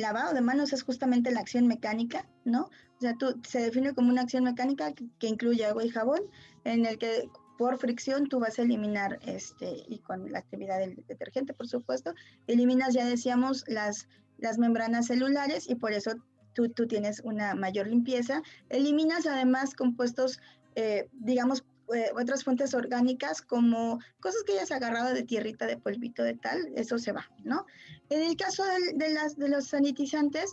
lavado 0.00 0.34
de 0.34 0.40
manos 0.40 0.72
es 0.72 0.82
justamente 0.82 1.30
la 1.30 1.40
acción 1.40 1.66
mecánica, 1.66 2.26
¿no? 2.44 2.62
O 2.62 3.00
sea, 3.00 3.14
tú, 3.16 3.40
se 3.46 3.60
define 3.60 3.94
como 3.94 4.10
una 4.10 4.22
acción 4.22 4.44
mecánica 4.44 4.92
que, 4.92 5.26
incluye 5.26 5.66
agua 5.66 5.84
y 5.84 5.90
jabón, 5.90 6.20
en 6.64 6.86
el 6.86 6.98
que 6.98 7.28
por 7.58 7.78
fricción 7.78 8.28
tú 8.28 8.40
vas 8.40 8.58
a 8.58 8.62
eliminar, 8.62 9.18
este, 9.22 9.84
y 9.86 9.98
con 9.98 10.32
la 10.32 10.38
actividad 10.38 10.78
del 10.78 10.96
detergente, 11.06 11.52
por 11.52 11.68
supuesto, 11.68 12.14
eliminas, 12.46 12.94
ya 12.94 13.04
decíamos, 13.04 13.64
las, 13.68 14.08
las 14.38 14.58
membranas 14.58 15.06
celulares 15.06 15.68
y 15.68 15.74
por 15.74 15.92
eso 15.92 16.14
tú, 16.54 16.68
tú 16.68 16.86
tienes 16.86 17.20
una 17.24 17.54
mayor 17.54 17.86
limpieza. 17.86 18.42
Eliminas 18.68 19.26
además 19.26 19.74
compuestos, 19.74 20.40
eh, 20.74 21.08
digamos, 21.12 21.64
eh, 21.94 22.10
otras 22.14 22.44
fuentes 22.44 22.74
orgánicas 22.74 23.40
como 23.40 23.98
cosas 24.20 24.42
que 24.44 24.52
hayas 24.52 24.72
agarrado 24.72 25.14
de 25.14 25.22
tierrita, 25.22 25.66
de 25.66 25.78
polvito, 25.78 26.22
de 26.22 26.34
tal, 26.34 26.60
eso 26.76 26.98
se 26.98 27.12
va, 27.12 27.30
¿no? 27.44 27.64
En 28.10 28.22
el 28.22 28.36
caso 28.36 28.62
de, 28.94 29.12
las, 29.12 29.36
de 29.36 29.48
los 29.48 29.68
sanitizantes 29.68 30.52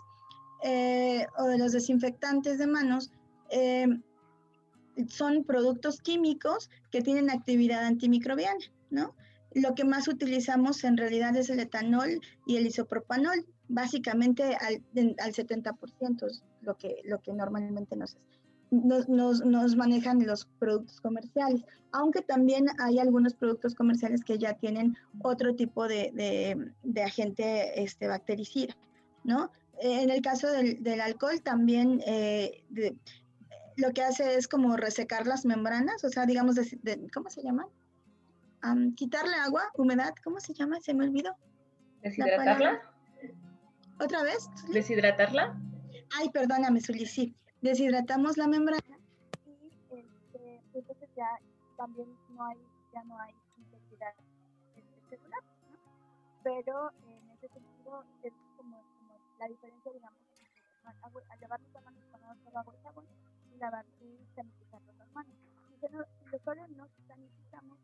eh, 0.64 1.26
o 1.38 1.46
de 1.46 1.58
los 1.58 1.74
desinfectantes 1.74 2.58
de 2.58 2.68
manos, 2.68 3.12
son 5.10 5.44
productos 5.44 6.02
químicos 6.02 6.70
que 6.90 7.02
tienen 7.02 7.30
actividad 7.30 7.86
antimicrobiana, 7.86 8.60
¿no? 8.90 9.14
Lo 9.54 9.74
que 9.74 9.86
más 9.86 10.08
utilizamos 10.10 10.84
en 10.84 10.98
realidad 10.98 11.36
es 11.38 11.50
el 11.50 11.62
etanol 11.62 12.20
y 12.46 12.58
el 12.58 12.68
isopropanol, 12.68 13.46
básicamente 13.68 14.44
al, 14.44 14.84
al 15.20 15.34
70% 15.34 16.26
es 16.28 16.44
lo 16.62 16.78
que, 16.78 17.02
lo 17.06 17.22
que 17.22 17.34
normalmente 17.34 17.96
nos 17.96 18.18
nos, 18.72 19.76
manejan 19.76 20.26
los 20.26 20.46
productos 20.60 21.00
comerciales, 21.02 21.64
aunque 21.92 22.22
también 22.22 22.68
hay 22.80 23.00
algunos 23.00 23.34
productos 23.34 23.76
comerciales 23.76 24.24
que 24.24 24.38
ya 24.38 24.54
tienen 24.56 24.98
otro 25.22 25.56
tipo 25.56 25.88
de, 25.88 26.74
agente 27.04 27.82
este, 27.82 28.08
bactericida, 28.08 28.76
¿no? 29.24 29.52
En 29.82 30.10
el 30.10 30.22
caso 30.22 30.48
del, 30.52 31.02
alcohol 31.02 31.42
también 31.42 32.02
eh, 32.06 32.64
lo 33.78 33.92
que 33.92 34.02
hace 34.02 34.36
es 34.36 34.48
como 34.48 34.78
resecar 34.78 35.28
las 35.28 35.46
membranas, 35.46 36.04
o 36.04 36.10
sea, 36.10 36.26
digamos, 36.26 36.56
¿cómo 37.14 37.30
se 37.30 37.44
llama? 37.44 37.68
quitarle 38.96 39.36
agua, 39.36 39.62
humedad, 39.76 40.16
¿cómo 40.24 40.40
se 40.40 40.56
llama? 40.56 40.82
Se 40.82 40.96
me 40.96 41.06
olvidó. 41.06 41.36
¿Deshidratarla? 42.02 42.95
¿Otra 44.00 44.24
vez? 44.24 44.50
¿Deshidratarla? 44.72 45.58
Ay, 46.18 46.30
perdóname, 46.30 46.82
Zuli, 46.82 47.06
sí 47.06 47.36
deshidratamos 47.66 48.38
la 48.38 48.48
membrana 48.48 48.96
y 49.46 49.98
este, 49.98 50.62
entonces 50.74 51.10
ya 51.16 51.40
también 51.78 52.08
no 52.30 52.46
hay, 52.46 52.58
ya 52.94 53.04
no 53.06 53.20
hay 53.20 53.34
intensidad 53.58 54.14
este, 54.76 55.18
celular, 55.18 55.42
¿no? 55.72 55.80
Pero 56.44 56.92
en 56.92 57.32
ese 57.32 57.48
sentido 57.50 58.04
es 58.22 58.34
como, 58.56 58.84
como 59.00 59.18
la 59.40 59.48
diferencia, 59.48 59.92
digamos, 59.92 60.20
entre 60.30 60.46
al 60.86 61.42
lavarnos 61.42 61.74
las 61.74 61.84
manos 61.84 62.04
con 62.12 62.24
agua 62.56 62.76
y 62.76 62.84
jabón 62.84 63.06
y 63.52 63.58
lavar 63.58 63.86
y 64.00 64.36
sanitizar 64.36 64.82
las 65.00 65.12
manos. 65.14 65.36
Si, 65.82 65.88
no, 65.92 66.04
si 66.04 66.30
los 66.30 66.42
solo 66.44 66.68
no 66.68 66.88
sanitizamos 67.08 67.80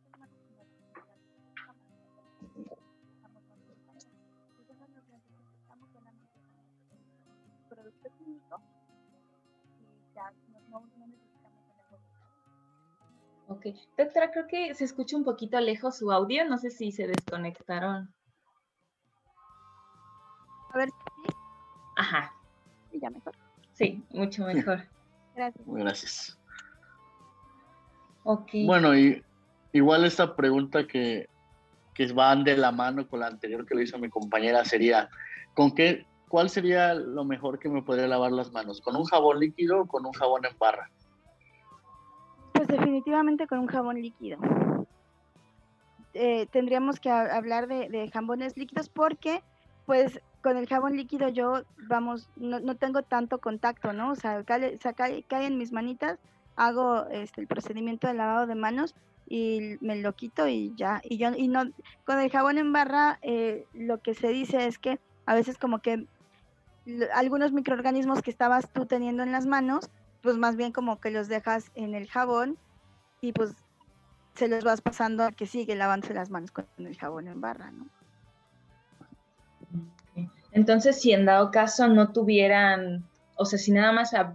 producto 8.21 8.61
químico 10.93 11.01
Ok, 13.47 13.65
doctora, 13.97 14.31
creo 14.31 14.47
que 14.47 14.73
se 14.75 14.85
escucha 14.85 15.17
un 15.17 15.25
poquito 15.25 15.59
lejos 15.59 15.97
su 15.97 16.09
audio, 16.09 16.45
no 16.45 16.57
sé 16.57 16.69
si 16.69 16.93
se 16.93 17.05
desconectaron. 17.05 18.13
A 20.73 20.77
ver. 20.77 20.89
Ajá. 21.97 22.33
Sí, 22.89 22.99
ya 23.01 23.09
mejor. 23.09 23.35
Sí, 23.73 24.01
mucho 24.11 24.45
mejor. 24.47 24.87
Gracias. 25.35 25.65
Gracias. 25.67 26.39
Ok. 28.23 28.51
Bueno, 28.65 28.95
y 28.97 29.21
igual 29.73 30.05
esta 30.05 30.33
pregunta 30.33 30.87
que, 30.87 31.27
que 31.93 32.13
van 32.13 32.45
de 32.45 32.55
la 32.55 32.71
mano 32.71 33.05
con 33.05 33.19
la 33.19 33.27
anterior 33.27 33.65
que 33.65 33.75
le 33.75 33.83
hizo 33.83 33.97
mi 33.99 34.09
compañera 34.09 34.63
sería, 34.63 35.09
¿con 35.53 35.75
qué 35.75 36.05
¿cuál 36.31 36.49
sería 36.49 36.93
lo 36.93 37.25
mejor 37.25 37.59
que 37.59 37.67
me 37.67 37.81
podría 37.81 38.07
lavar 38.07 38.31
las 38.31 38.53
manos? 38.53 38.79
¿Con 38.79 38.95
un 38.95 39.03
jabón 39.03 39.41
líquido 39.41 39.81
o 39.81 39.85
con 39.85 40.05
un 40.05 40.13
jabón 40.13 40.45
en 40.45 40.57
barra? 40.57 40.89
Pues 42.53 42.69
definitivamente 42.69 43.47
con 43.47 43.59
un 43.59 43.67
jabón 43.67 44.01
líquido. 44.01 44.39
Eh, 46.13 46.47
tendríamos 46.49 47.01
que 47.01 47.09
hablar 47.09 47.67
de, 47.67 48.09
jabones 48.13 48.55
líquidos 48.55 48.87
porque 48.87 49.43
pues 49.85 50.21
con 50.41 50.55
el 50.55 50.67
jabón 50.67 50.95
líquido 50.95 51.27
yo, 51.27 51.63
vamos, 51.89 52.29
no, 52.37 52.75
tengo 52.75 53.01
tanto 53.01 53.39
contacto, 53.39 53.91
¿no? 53.91 54.11
O 54.11 54.15
sea, 54.15 54.41
cae, 54.45 54.77
en 55.29 55.57
mis 55.57 55.73
manitas, 55.73 56.17
hago 56.55 57.07
este, 57.11 57.41
el 57.41 57.47
procedimiento 57.47 58.07
de 58.07 58.13
lavado 58.13 58.47
de 58.47 58.55
manos 58.55 58.95
y 59.27 59.75
me 59.81 59.97
lo 59.97 60.13
quito 60.13 60.47
y 60.47 60.73
ya. 60.77 61.01
Y 61.03 61.17
yo, 61.17 61.31
y 61.35 61.49
no, 61.49 61.63
con 62.05 62.19
el 62.19 62.31
jabón 62.31 62.57
en 62.57 62.71
barra, 62.71 63.19
eh, 63.21 63.65
lo 63.73 63.99
que 63.99 64.13
se 64.13 64.29
dice 64.29 64.67
es 64.67 64.79
que 64.79 64.97
a 65.25 65.35
veces 65.35 65.57
como 65.57 65.79
que 65.79 66.07
algunos 67.13 67.51
microorganismos 67.51 68.21
que 68.21 68.31
estabas 68.31 68.69
tú 68.71 68.85
teniendo 68.85 69.23
en 69.23 69.31
las 69.31 69.45
manos, 69.45 69.89
pues 70.21 70.37
más 70.37 70.55
bien 70.55 70.71
como 70.71 70.99
que 70.99 71.11
los 71.11 71.27
dejas 71.27 71.71
en 71.75 71.95
el 71.95 72.07
jabón 72.07 72.57
y 73.21 73.33
pues 73.33 73.55
se 74.35 74.47
los 74.47 74.63
vas 74.63 74.81
pasando 74.81 75.23
a 75.23 75.31
que 75.31 75.45
sigue 75.45 75.75
lavándose 75.75 76.13
las 76.13 76.29
manos 76.29 76.51
con 76.51 76.65
el 76.77 76.97
jabón 76.97 77.27
en 77.27 77.41
barra, 77.41 77.71
¿no? 77.71 77.87
Entonces, 80.51 80.99
si 80.99 81.13
en 81.13 81.25
dado 81.25 81.51
caso 81.51 81.87
no 81.87 82.11
tuvieran, 82.11 83.05
o 83.35 83.45
sea, 83.45 83.57
si 83.57 83.71
nada 83.71 83.91
más 83.93 84.13
eh, 84.13 84.27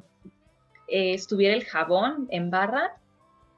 estuviera 0.88 1.54
el 1.54 1.64
jabón 1.64 2.26
en 2.30 2.50
barra, 2.50 2.96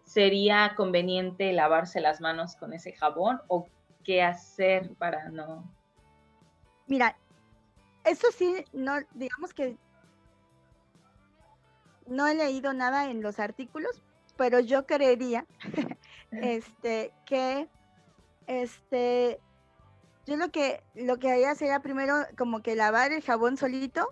¿sería 0.05 0.73
conveniente 0.77 1.53
lavarse 1.53 2.01
las 2.01 2.21
manos 2.21 2.57
con 2.57 2.73
ese 2.73 2.93
jabón 2.93 3.41
o 3.47 3.69
qué 4.03 4.23
hacer 4.23 4.95
para 4.97 5.29
no? 5.29 5.71
Mira, 6.87 7.17
eso 8.11 8.29
sí, 8.37 8.65
no, 8.73 8.95
digamos 9.15 9.55
que 9.55 9.77
no 12.07 12.27
he 12.27 12.35
leído 12.35 12.73
nada 12.73 13.11
en 13.11 13.23
los 13.23 13.39
artículos, 13.39 14.03
pero 14.37 14.61
yo 14.61 14.87
creería 14.87 15.47
este, 16.31 17.13
que 17.27 17.69
este, 18.47 19.41
yo 20.27 20.37
lo 20.37 20.51
que, 20.51 20.83
lo 20.95 21.19
que 21.19 21.31
haría 21.31 21.55
sería 21.55 21.81
primero 21.81 22.15
como 22.37 22.63
que 22.63 22.75
lavar 22.77 23.13
el 23.13 23.23
jabón 23.23 23.57
solito, 23.57 24.09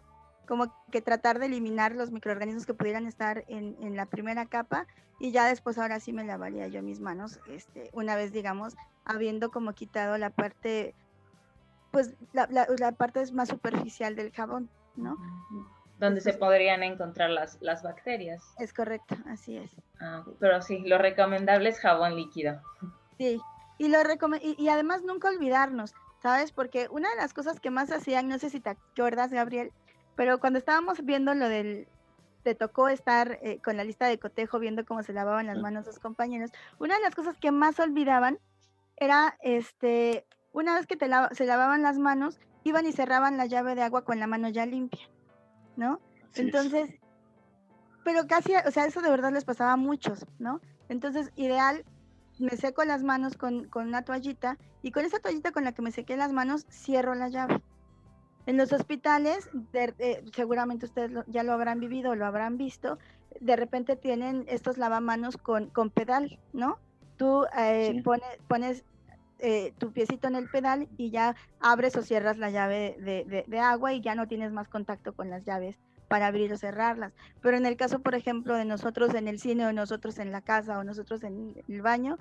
como 0.47 0.73
que 0.91 1.01
tratar 1.01 1.39
de 1.39 1.47
eliminar 1.47 1.95
los 1.95 2.11
microorganismos 2.11 2.67
que 2.67 2.75
pudieran 2.75 3.07
estar 3.07 3.45
en, 3.49 3.77
en 3.81 3.97
la 3.97 4.07
primera 4.07 4.47
capa 4.47 4.87
y 5.19 5.31
ya 5.33 5.47
después 5.47 5.79
ahora 5.79 5.99
sí 6.01 6.13
me 6.13 6.25
lavaría 6.25 6.69
yo 6.69 6.83
mis 6.83 7.01
manos, 7.01 7.41
este, 7.49 7.91
una 7.93 8.17
vez 8.17 8.33
digamos, 8.33 8.77
habiendo 9.05 9.51
como 9.51 9.73
quitado 9.73 10.19
la 10.19 10.31
parte, 10.31 10.95
pues 11.97 12.13
la, 12.35 12.47
la, 12.51 12.93
parte 12.93 13.25
más 13.33 13.49
superficial 13.49 14.17
del 14.17 14.31
jabón, 14.31 14.69
¿no? 14.97 15.17
Donde 15.99 16.21
se 16.21 16.35
podrían 16.35 16.83
encontrar 16.83 17.31
las, 17.31 17.57
las 17.63 17.83
bacterias. 17.83 18.45
Es 18.59 18.75
correcto, 18.75 19.17
así 19.25 19.57
es. 19.57 19.71
Ah, 19.99 20.23
pero 20.39 20.61
sí, 20.61 20.81
lo 20.81 20.99
recomendable 20.99 21.71
es 21.71 21.81
jabón 21.81 22.15
líquido. 22.15 22.61
Sí, 23.17 23.41
y, 23.79 23.89
lo 23.89 23.97
y, 24.43 24.63
y 24.63 24.69
además 24.69 25.05
nunca 25.05 25.31
olvidarnos, 25.31 25.95
¿sabes? 26.23 26.53
Porque 26.53 26.89
una 26.91 27.09
de 27.09 27.17
las 27.17 27.33
cosas 27.33 27.61
que 27.61 27.71
más 27.71 27.91
hacían, 27.91 28.29
no 28.29 28.39
sé 28.39 28.51
si 28.51 28.61
te 28.61 28.69
acuerdas, 28.69 29.33
Gabriel, 29.33 29.73
pero 30.17 30.39
cuando 30.39 30.59
estábamos 30.59 31.03
viendo 31.03 31.33
lo 31.33 31.49
del, 31.49 31.89
te 32.43 32.55
tocó 32.55 32.91
estar 32.91 33.39
eh, 33.41 33.59
con 33.65 33.79
la 33.79 33.85
lista 33.85 34.07
de 34.07 34.19
cotejo 34.19 34.59
viendo 34.59 34.85
cómo 34.85 35.03
se 35.03 35.15
lavaban 35.15 35.47
las 35.47 35.63
manos 35.63 35.87
los 35.87 35.99
compañeros, 35.99 36.51
una 36.79 36.97
de 36.97 37.01
las 37.01 37.15
cosas 37.15 37.39
que 37.39 37.53
más 37.53 37.81
olvidaban 37.81 38.39
era, 38.99 39.39
este, 39.41 40.27
una 40.57 40.75
vez 40.75 40.87
que 40.87 40.97
te 40.97 41.07
se 41.33 41.45
lavaban 41.45 41.83
las 41.83 41.99
manos, 41.99 42.40
iban 42.64 42.87
y 42.87 42.92
cerraban 42.92 43.37
la 43.37 43.45
llave 43.45 43.75
de 43.75 43.83
agua 43.83 44.05
con 44.05 44.19
la 44.19 44.27
mano 44.27 44.49
ya 44.49 44.64
limpia, 44.64 45.07
¿no? 45.77 46.01
Entonces, 46.35 46.95
pero 48.05 48.27
casi, 48.27 48.55
o 48.66 48.71
sea, 48.71 48.87
eso 48.87 49.03
de 49.03 49.11
verdad 49.11 49.33
les 49.33 49.45
pasaba 49.45 49.73
a 49.73 49.77
muchos, 49.77 50.25
¿no? 50.38 50.62
Entonces, 50.88 51.31
ideal 51.37 51.85
me 52.38 52.57
seco 52.57 52.85
las 52.85 53.03
manos 53.03 53.37
con, 53.37 53.69
una 53.75 54.03
toallita 54.03 54.57
y 54.83 54.92
con 54.92 55.05
esa 55.05 55.19
toallita 55.19 55.53
con 55.53 55.62
la 55.62 55.73
que 55.73 55.83
me 55.83 55.92
sequé 55.92 56.16
las 56.16 56.33
manos 56.33 56.64
cierro 56.71 57.14
la 57.14 57.29
llave. 57.29 57.61
En 58.47 58.57
los 58.57 58.73
hospitales, 58.73 59.51
eh, 59.75 60.25
seguramente 60.33 60.87
ustedes 60.87 61.11
ya 61.27 61.42
lo 61.42 61.53
habrán 61.53 61.81
vivido 61.81 62.12
o 62.12 62.14
lo 62.14 62.25
habrán 62.25 62.57
visto, 62.57 62.99
de 63.40 63.57
repente 63.57 63.95
tienen 63.95 64.47
estos 64.49 64.79
lavamanos 64.79 65.37
con, 65.37 65.69
con 65.69 65.90
pedal, 65.90 66.40
¿no? 66.55 66.79
Tú 67.19 67.45
eh, 67.59 68.03
pones, 68.49 68.85
eh, 69.38 69.72
tu 69.79 69.92
piecito 69.92 70.29
en 70.29 70.37
el 70.37 70.49
pedal 70.49 70.88
y 70.96 71.11
ya 71.11 71.37
abres 71.61 71.96
o 71.96 72.03
cierras 72.03 72.38
la 72.38 72.51
llave 72.51 72.96
de, 73.01 73.59
agua 73.59 73.92
y 73.92 74.01
ya 74.01 74.14
no 74.14 74.29
tienes 74.29 74.53
más 74.53 74.68
contacto 74.68 75.14
con 75.14 75.31
las 75.31 75.44
llaves 75.44 75.77
para 76.09 76.29
abrir 76.29 76.53
o 76.53 76.57
cerrarlas. 76.57 77.12
Pero 77.42 77.57
en 77.57 77.66
el 77.66 77.77
caso, 77.77 77.99
por 77.99 78.14
ejemplo, 78.14 78.55
de 78.55 78.64
nosotros 78.64 79.14
en 79.14 79.29
el 79.29 79.38
cine 79.38 79.66
o 79.66 79.72
nosotros 79.72 80.18
en 80.18 80.33
la 80.33 80.40
casa 80.40 80.79
o 80.79 80.85
nosotros 80.85 81.22
en 81.25 81.55
el 81.68 81.83
baño, 81.83 82.18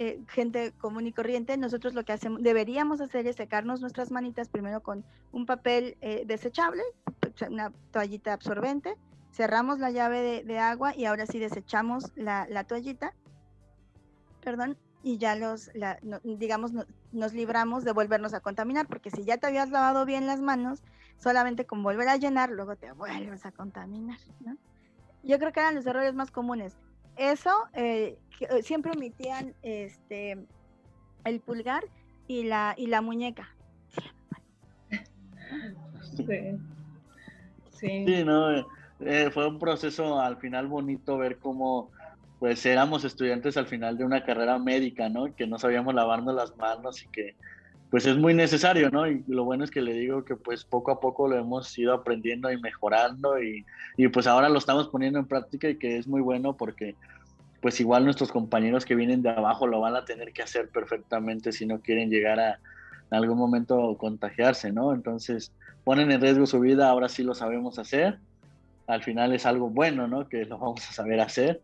eh, 0.00 0.20
gente 0.28 0.72
común 0.72 1.06
y 1.06 1.12
corriente, 1.12 1.56
nosotros 1.56 1.94
lo 1.94 2.04
que 2.04 2.12
hacemos, 2.12 2.42
deberíamos 2.42 3.00
hacer 3.00 3.28
es 3.28 3.36
secarnos 3.36 3.80
nuestras 3.80 4.10
manitas 4.10 4.48
primero 4.48 4.82
con 4.82 5.04
un 5.30 5.46
papel 5.46 5.96
eh, 6.00 6.24
desechable, 6.26 6.82
una 7.48 7.72
toallita 7.92 8.32
absorbente, 8.32 8.96
cerramos 9.32 9.78
la 9.78 9.92
llave 9.92 10.42
de, 10.44 10.58
agua 10.58 10.96
y 10.96 11.04
ahora 11.04 11.26
sí 11.26 11.38
desechamos 11.38 12.10
la, 12.16 12.64
toallita, 12.64 13.14
perdón, 14.42 14.76
y 15.04 15.18
ya 15.18 15.36
los, 15.36 15.70
digamos, 16.22 16.72
nos 17.12 17.34
libramos 17.34 17.84
de 17.84 17.92
volvernos 17.92 18.32
a 18.32 18.40
contaminar, 18.40 18.86
porque 18.86 19.10
si 19.10 19.24
ya 19.24 19.36
te 19.36 19.46
habías 19.46 19.68
lavado 19.68 20.06
bien 20.06 20.26
las 20.26 20.40
manos, 20.40 20.82
solamente 21.18 21.66
con 21.66 21.82
volver 21.82 22.08
a 22.08 22.16
llenar, 22.16 22.50
luego 22.50 22.74
te 22.76 22.90
vuelves 22.92 23.44
a 23.44 23.52
contaminar, 23.52 24.18
¿no? 24.40 24.56
Yo 25.22 25.38
creo 25.38 25.52
que 25.52 25.60
eran 25.60 25.74
los 25.74 25.84
errores 25.84 26.14
más 26.14 26.30
comunes. 26.30 26.78
Eso, 27.16 27.50
eh, 27.74 28.18
eh, 28.40 28.62
siempre 28.62 28.92
omitían 28.92 29.54
este, 29.62 30.46
el 31.24 31.40
pulgar 31.40 31.84
y 32.26 32.44
la, 32.44 32.74
y 32.76 32.86
la 32.86 33.02
muñeca. 33.02 33.54
Sí. 36.16 36.58
Sí, 37.72 38.04
sí 38.06 38.24
no, 38.24 38.50
eh, 39.00 39.30
fue 39.32 39.46
un 39.46 39.58
proceso 39.58 40.18
al 40.18 40.38
final 40.38 40.66
bonito 40.66 41.18
ver 41.18 41.38
cómo 41.38 41.90
pues 42.44 42.66
éramos 42.66 43.04
estudiantes 43.04 43.56
al 43.56 43.66
final 43.66 43.96
de 43.96 44.04
una 44.04 44.22
carrera 44.22 44.58
médica, 44.58 45.08
¿no? 45.08 45.34
Que 45.34 45.46
no 45.46 45.58
sabíamos 45.58 45.94
lavarnos 45.94 46.34
las 46.34 46.54
manos 46.58 47.02
y 47.02 47.08
que 47.08 47.36
pues 47.88 48.04
es 48.04 48.18
muy 48.18 48.34
necesario, 48.34 48.90
¿no? 48.90 49.06
Y 49.06 49.24
lo 49.26 49.44
bueno 49.44 49.64
es 49.64 49.70
que 49.70 49.80
le 49.80 49.94
digo 49.94 50.26
que 50.26 50.36
pues 50.36 50.62
poco 50.62 50.90
a 50.90 51.00
poco 51.00 51.26
lo 51.26 51.38
hemos 51.38 51.78
ido 51.78 51.94
aprendiendo 51.94 52.52
y 52.52 52.60
mejorando 52.60 53.42
y, 53.42 53.64
y, 53.96 54.08
pues 54.08 54.26
ahora 54.26 54.50
lo 54.50 54.58
estamos 54.58 54.88
poniendo 54.88 55.18
en 55.18 55.24
práctica 55.24 55.70
y 55.70 55.78
que 55.78 55.96
es 55.96 56.06
muy 56.06 56.20
bueno 56.20 56.54
porque 56.54 56.96
pues 57.62 57.80
igual 57.80 58.04
nuestros 58.04 58.30
compañeros 58.30 58.84
que 58.84 58.94
vienen 58.94 59.22
de 59.22 59.30
abajo 59.30 59.66
lo 59.66 59.80
van 59.80 59.96
a 59.96 60.04
tener 60.04 60.34
que 60.34 60.42
hacer 60.42 60.68
perfectamente 60.68 61.50
si 61.50 61.64
no 61.64 61.80
quieren 61.80 62.10
llegar 62.10 62.40
a 62.40 62.58
en 63.10 63.16
algún 63.16 63.38
momento 63.38 63.96
contagiarse, 63.96 64.70
¿no? 64.70 64.92
Entonces 64.92 65.50
ponen 65.82 66.12
en 66.12 66.20
riesgo 66.20 66.44
su 66.44 66.60
vida, 66.60 66.90
ahora 66.90 67.08
sí 67.08 67.22
lo 67.22 67.34
sabemos 67.34 67.78
hacer. 67.78 68.18
Al 68.86 69.02
final 69.02 69.32
es 69.32 69.46
algo 69.46 69.70
bueno, 69.70 70.08
¿no? 70.08 70.28
Que 70.28 70.44
lo 70.44 70.58
vamos 70.58 70.86
a 70.86 70.92
saber 70.92 71.20
hacer. 71.20 71.62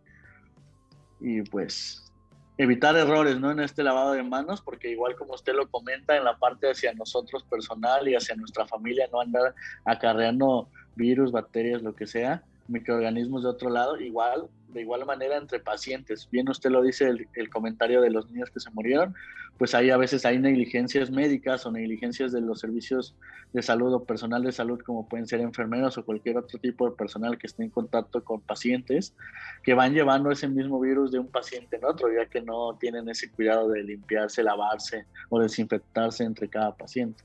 Y 1.20 1.42
pues 1.42 2.11
evitar 2.56 2.94
errores 2.96 3.40
¿no? 3.40 3.50
en 3.50 3.61
este 3.61 3.83
lavado 3.83 4.12
de 4.12 4.22
manos, 4.22 4.61
porque 4.61 4.90
igual 4.90 5.16
como 5.16 5.35
usted 5.35 5.54
lo 5.54 5.68
comenta, 5.68 6.16
en 6.16 6.24
la 6.24 6.37
parte 6.37 6.70
hacia 6.70 6.92
nosotros 6.92 7.42
personal 7.44 8.06
y 8.06 8.14
hacia 8.14 8.37
nuestra 8.37 8.66
familia, 8.66 9.09
no 9.11 9.20
andar 9.20 9.54
acarreando 9.85 10.68
virus, 10.94 11.33
bacterias, 11.33 11.83
lo 11.83 11.94
que 11.94 12.06
sea, 12.06 12.42
microorganismos 12.70 13.42
de 13.42 13.48
otro 13.48 13.70
lado, 13.70 14.00
igual 14.00 14.48
de 14.72 14.83
igual 14.83 15.04
manera 15.04 15.37
entre 15.37 15.61
pacientes. 15.61 16.28
Bien 16.30 16.48
usted 16.48 16.70
lo 16.70 16.83
dice 16.83 17.09
el, 17.09 17.50
comentario 17.50 18.00
de 18.00 18.11
los 18.11 18.30
niños 18.30 18.50
que 18.50 18.61
se 18.61 18.70
murieron, 18.70 19.14
pues 19.59 19.74
ahí 19.74 19.90
a 19.90 19.96
veces 19.96 20.24
hay 20.24 20.38
negligencias 20.38 21.11
médicas 21.11 21.66
o 21.66 21.72
negligencias 21.72 22.33
de 22.33 22.40
los 22.40 22.61
servicios 22.61 23.14
de 23.52 23.62
salud 23.62 23.92
o 23.92 24.04
personal 24.04 24.42
de 24.42 24.52
salud 24.52 24.80
como 24.80 25.09
pueden 25.09 25.26
ser 25.26 25.40
enfermeros 25.40 25.98
o 25.98 26.04
cualquier 26.04 26.38
otro 26.38 26.59
tipo 26.59 26.88
de 26.88 26.96
personal 26.96 27.37
que 27.37 27.46
esté 27.46 27.64
en 27.64 27.70
contacto 27.70 28.22
con 28.24 28.40
pacientes 28.40 29.14
que 29.62 29.74
van 29.74 29.92
llevando 29.92 30.30
ese 30.30 30.48
mismo 30.48 30.80
virus 30.80 31.11
de 31.11 31.18
un 31.18 31.28
paciente 31.28 31.76
en 31.76 31.85
otro, 31.85 32.12
ya 32.12 32.26
que 32.26 32.40
no 32.40 32.76
tienen 32.78 33.09
ese 33.09 33.30
cuidado 33.30 33.68
de 33.68 33.83
limpiarse, 33.83 34.42
lavarse 34.42 35.06
o 35.28 35.40
desinfectarse 35.40 36.24
entre 36.24 36.48
cada 36.48 36.74
paciente. 36.74 37.22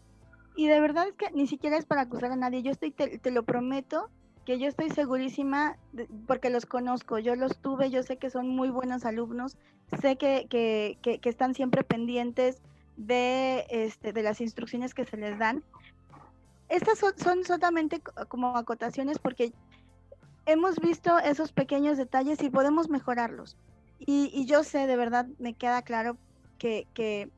Y 0.57 0.67
de 0.67 0.79
verdad 0.79 1.07
es 1.07 1.13
que 1.15 1.31
ni 1.31 1.47
siquiera 1.47 1.77
es 1.77 1.85
para 1.85 2.01
acusar 2.01 2.31
a 2.31 2.35
nadie, 2.35 2.63
yo 2.63 2.71
estoy, 2.71 2.91
te 2.91 3.31
lo 3.31 3.43
prometo, 3.43 4.09
que 4.45 4.59
yo 4.59 4.67
estoy 4.67 4.89
segurísima, 4.89 5.77
porque 6.27 6.49
los 6.49 6.65
conozco, 6.65 7.19
yo 7.19 7.35
los 7.35 7.57
tuve, 7.57 7.89
yo 7.89 8.03
sé 8.03 8.17
que 8.17 8.29
son 8.29 8.47
muy 8.47 8.69
buenos 8.69 9.05
alumnos, 9.05 9.57
sé 10.01 10.17
que, 10.17 10.45
que, 10.49 10.97
que, 11.01 11.29
están 11.29 11.55
siempre 11.55 11.83
pendientes 11.83 12.61
de, 12.95 13.65
este, 13.69 14.13
de 14.13 14.23
las 14.23 14.41
instrucciones 14.41 14.93
que 14.93 15.05
se 15.05 15.17
les 15.17 15.37
dan. 15.39 15.63
Estas 16.69 16.99
son, 16.99 17.17
son 17.17 17.43
solamente 17.43 18.01
como 18.27 18.55
acotaciones 18.57 19.19
porque 19.19 19.51
hemos 20.45 20.79
visto 20.79 21.17
esos 21.19 21.51
pequeños 21.51 21.97
detalles 21.97 22.41
y 22.41 22.49
podemos 22.49 22.89
mejorarlos. 22.89 23.57
Y, 23.99 24.29
y 24.33 24.45
yo 24.45 24.63
sé, 24.63 24.87
de 24.87 24.95
verdad, 24.95 25.25
me 25.39 25.53
queda 25.53 25.81
claro 25.81 26.17
que, 26.57 26.87
que, 26.93 27.29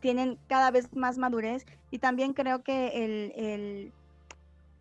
tienen 0.00 0.38
cada 0.48 0.70
vez 0.70 0.94
más 0.94 1.16
madurez 1.16 1.64
y 1.90 1.98
también 1.98 2.34
creo 2.34 2.62
que 2.62 2.88
el, 3.04 3.32
el 3.36 3.92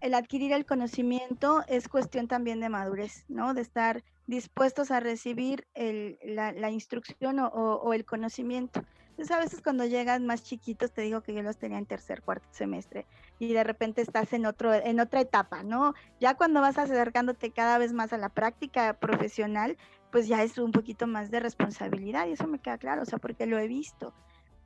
el 0.03 0.15
adquirir 0.15 0.51
el 0.51 0.65
conocimiento 0.65 1.63
es 1.69 1.87
cuestión 1.87 2.27
también 2.27 2.59
de 2.59 2.67
madurez, 2.67 3.23
¿no? 3.29 3.53
De 3.53 3.61
estar 3.61 4.03
dispuestos 4.27 4.91
a 4.91 4.99
recibir 4.99 5.65
la, 5.75 6.69
instrucción 6.69 7.39
o, 7.39 7.93
el 7.93 8.03
conocimiento. 8.03 8.83
Entonces 9.11 9.31
a 9.31 9.39
veces 9.39 9.61
cuando 9.61 9.85
llegan 9.85 10.25
más 10.25 10.43
chiquitos, 10.43 10.91
te 10.91 11.03
digo 11.03 11.21
que 11.21 11.33
yo 11.33 11.41
los 11.41 11.55
tenía 11.55 11.77
en 11.77 11.85
tercer, 11.85 12.21
cuarto 12.21 12.45
semestre 12.51 13.05
y 13.39 13.53
de 13.53 13.63
repente 13.63 14.01
estás 14.01 14.33
en, 14.33 14.45
otro, 14.45 14.73
en 14.73 14.99
otra 14.99 15.21
etapa, 15.21 15.63
¿no? 15.63 15.93
Ya 16.19 16.33
cuando 16.33 16.59
vas 16.59 16.77
acercándote 16.77 17.51
cada 17.51 17.77
vez 17.77 17.93
más 17.93 18.11
a 18.11 18.17
la 18.17 18.27
práctica 18.27 18.99
profesional, 18.99 19.77
pues 20.11 20.27
ya 20.27 20.43
es 20.43 20.57
un 20.57 20.73
poquito 20.73 21.07
más 21.07 21.31
de 21.31 21.39
responsabilidad 21.39 22.27
y 22.27 22.33
eso 22.33 22.47
me 22.47 22.59
queda 22.59 22.77
claro, 22.77 23.03
o 23.03 23.05
sea, 23.05 23.19
porque 23.19 23.45
lo 23.45 23.57
he 23.57 23.67
visto. 23.69 24.13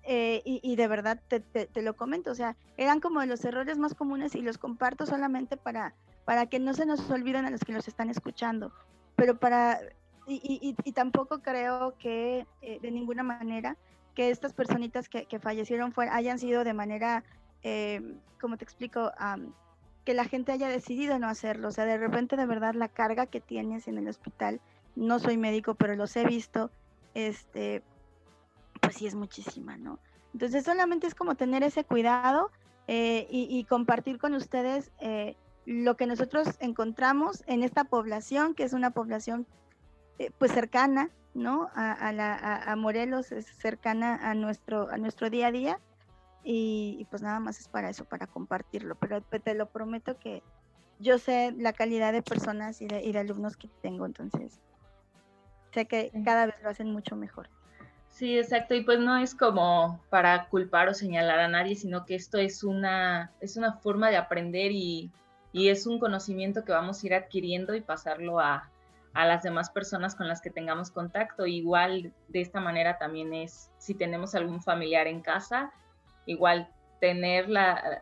Eh, 0.10 0.42
y, 0.46 0.78
de 0.78 0.88
verdad 0.88 1.20
te, 1.28 1.42
te, 1.42 1.82
lo 1.82 1.98
comento, 1.98 2.32
o 2.32 2.36
sea, 2.36 2.56
eran 2.78 3.02
como 3.02 3.26
los 3.26 3.44
errores 3.44 3.78
más 3.78 3.94
comunes 3.94 4.36
y 4.36 4.42
los 4.42 4.58
comparto 4.58 5.06
solamente 5.06 5.58
para, 5.58 5.96
para 6.24 6.46
que 6.46 6.60
no 6.60 6.74
se 6.74 6.86
nos 6.86 7.10
olviden 7.10 7.46
a 7.46 7.50
los 7.50 7.60
que 7.60 7.74
los 7.74 7.90
están 7.90 8.10
escuchando, 8.10 8.72
pero 9.18 9.38
para, 9.38 9.82
y, 10.26 10.76
y, 10.82 10.92
tampoco 10.94 11.40
creo 11.40 11.98
que 11.98 12.48
eh, 12.62 12.80
de 12.82 12.90
ninguna 12.90 13.22
manera 13.22 13.76
que 14.16 14.30
estas 14.30 14.54
personitas 14.54 15.10
que, 15.10 15.26
que 15.26 15.40
fallecieron 15.40 15.92
fue, 15.92 16.08
hayan 16.08 16.40
sido 16.40 16.64
de 16.64 16.74
manera, 16.74 17.26
eh, 17.64 18.16
como 18.40 18.56
te 18.56 18.64
explico, 18.64 19.12
que 20.06 20.14
la 20.14 20.24
gente 20.24 20.54
haya 20.54 20.70
decidido 20.70 21.20
no 21.20 21.28
hacerlo, 21.28 21.68
o 21.68 21.72
sea, 21.72 21.84
de 21.84 21.98
repente 21.98 22.38
de 22.38 22.46
verdad 22.46 22.76
la 22.76 22.88
carga 22.88 23.26
que 23.26 23.42
tienes 23.42 23.90
en 23.90 23.98
el 23.98 24.08
hospital, 24.08 24.62
no 24.96 25.20
soy 25.20 25.36
médico, 25.36 25.76
pero 25.76 25.98
los 25.98 26.16
he 26.16 26.24
visto, 26.24 26.72
este, 27.14 27.84
pues 28.88 29.00
sí 29.00 29.08
es 29.08 29.16
muchísima, 29.16 29.76
¿no? 29.78 30.00
Entonces 30.34 30.64
solamente 30.64 31.08
es 31.08 31.16
como 31.16 31.36
tener 31.36 31.62
ese 31.62 31.84
cuidado 31.84 32.52
eh, 32.88 33.28
y, 33.30 33.66
compartir 33.66 34.18
con 34.18 34.34
ustedes 34.34 34.94
eh, 35.02 35.36
lo 35.66 35.98
que 35.98 36.06
nosotros 36.06 36.56
encontramos 36.60 37.44
en 37.48 37.64
esta 37.64 37.84
población, 37.84 38.56
que 38.56 38.64
es 38.64 38.72
una 38.72 38.92
población 38.92 39.46
eh, 40.20 40.32
pues 40.38 40.54
cercana, 40.54 41.10
¿no? 41.34 41.70
A, 41.76 42.14
la, 42.14 42.64
a, 42.64 42.76
Morelos, 42.78 43.34
es 43.34 43.46
cercana 43.58 44.16
a 44.24 44.34
nuestro, 44.36 44.90
a 44.90 44.98
nuestro 44.98 45.30
día 45.30 45.48
a 45.48 45.52
día. 45.52 45.80
Y, 46.46 47.06
pues 47.10 47.22
nada 47.22 47.42
más 47.42 47.60
es 47.60 47.68
para 47.68 47.90
eso, 47.90 48.06
para 48.06 48.26
compartirlo. 48.26 48.96
Pero 48.96 49.22
te 49.22 49.54
lo 49.54 49.70
prometo 49.70 50.18
que 50.18 50.44
yo 51.00 51.18
sé 51.18 51.54
la 51.58 51.74
calidad 51.74 52.14
de 52.14 52.22
personas 52.22 52.82
y 52.82 52.88
de, 52.88 53.04
y 53.04 53.12
de 53.12 53.20
alumnos 53.20 53.58
que 53.58 53.68
tengo, 53.82 54.06
entonces 54.06 54.62
sé 55.74 55.88
que 55.88 56.10
cada 56.24 56.46
vez 56.46 56.56
lo 56.64 56.70
hacen 56.70 56.90
mucho 56.90 57.18
mejor. 57.18 57.50
Sí, 58.18 58.36
exacto. 58.36 58.74
Y 58.74 58.82
pues 58.82 58.98
no 59.00 59.16
es 59.16 59.36
como 59.36 60.02
para 60.10 60.50
culpar 60.50 60.90
o 60.90 60.94
señalar 60.96 61.40
a 61.40 61.48
nadie, 61.48 61.76
sino 61.76 62.04
que 62.04 62.16
esto 62.16 62.40
es 62.40 62.64
una, 62.64 63.32
es 63.42 63.58
una 63.58 63.74
forma 63.74 64.10
de 64.10 64.18
aprender 64.18 64.72
y, 64.72 65.12
y 65.52 65.70
es 65.70 65.86
un 65.86 66.00
conocimiento 66.00 66.64
que 66.64 66.72
vamos 66.72 67.04
a 67.04 67.06
ir 67.06 67.14
adquiriendo 67.14 67.76
y 67.76 67.82
pasarlo 67.82 68.40
a, 68.40 68.72
a 69.14 69.26
las 69.28 69.44
demás 69.44 69.70
personas 69.70 70.16
con 70.16 70.28
las 70.28 70.42
que 70.42 70.50
tengamos 70.50 70.90
contacto. 70.90 71.46
Igual 71.46 72.12
de 72.30 72.42
esta 72.42 72.60
manera 72.60 72.98
también 72.98 73.36
es 73.36 73.70
si 73.78 73.94
tenemos 73.94 74.34
algún 74.34 74.64
familiar 74.64 75.06
en 75.06 75.22
casa, 75.22 75.72
igual 76.26 76.72
tener 77.00 77.48
la, 77.50 78.02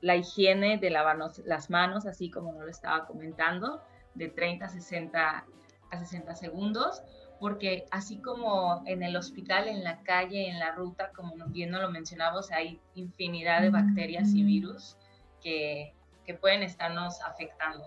la 0.00 0.14
higiene 0.14 0.78
de 0.78 0.90
lavarnos 0.90 1.38
las 1.38 1.70
manos, 1.70 2.06
así 2.06 2.30
como 2.30 2.52
nos 2.52 2.62
lo 2.62 2.70
estaba 2.70 3.04
comentando, 3.04 3.82
de 4.14 4.28
30 4.28 4.66
a 4.66 4.68
60, 4.68 5.44
a 5.90 5.98
60 5.98 6.36
segundos 6.36 7.02
porque 7.40 7.86
así 7.90 8.18
como 8.18 8.82
en 8.86 9.02
el 9.02 9.16
hospital, 9.16 9.68
en 9.68 9.84
la 9.84 10.02
calle, 10.02 10.48
en 10.48 10.58
la 10.58 10.72
ruta, 10.72 11.10
como 11.14 11.34
bien 11.48 11.70
no 11.70 11.80
lo 11.80 11.90
mencionamos, 11.90 12.50
hay 12.50 12.80
infinidad 12.94 13.62
de 13.62 13.70
bacterias 13.70 14.34
y 14.34 14.42
virus 14.42 14.96
que, 15.42 15.94
que 16.24 16.34
pueden 16.34 16.62
estarnos 16.62 17.20
afectando. 17.22 17.84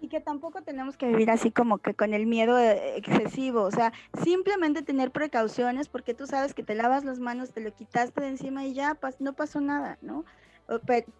Y 0.00 0.08
que 0.08 0.20
tampoco 0.20 0.62
tenemos 0.62 0.96
que 0.96 1.06
vivir 1.06 1.30
así 1.30 1.50
como 1.50 1.78
que 1.78 1.94
con 1.94 2.12
el 2.12 2.26
miedo 2.26 2.58
eh, 2.58 2.96
excesivo, 2.96 3.62
o 3.62 3.70
sea, 3.70 3.92
simplemente 4.22 4.82
tener 4.82 5.10
precauciones 5.10 5.88
porque 5.88 6.14
tú 6.14 6.26
sabes 6.26 6.54
que 6.54 6.62
te 6.62 6.74
lavas 6.74 7.04
las 7.04 7.18
manos, 7.18 7.52
te 7.52 7.60
lo 7.60 7.74
quitaste 7.74 8.20
de 8.20 8.28
encima 8.28 8.64
y 8.64 8.74
ya 8.74 8.98
no 9.20 9.32
pasó 9.32 9.60
nada, 9.60 9.98
¿no? 10.02 10.24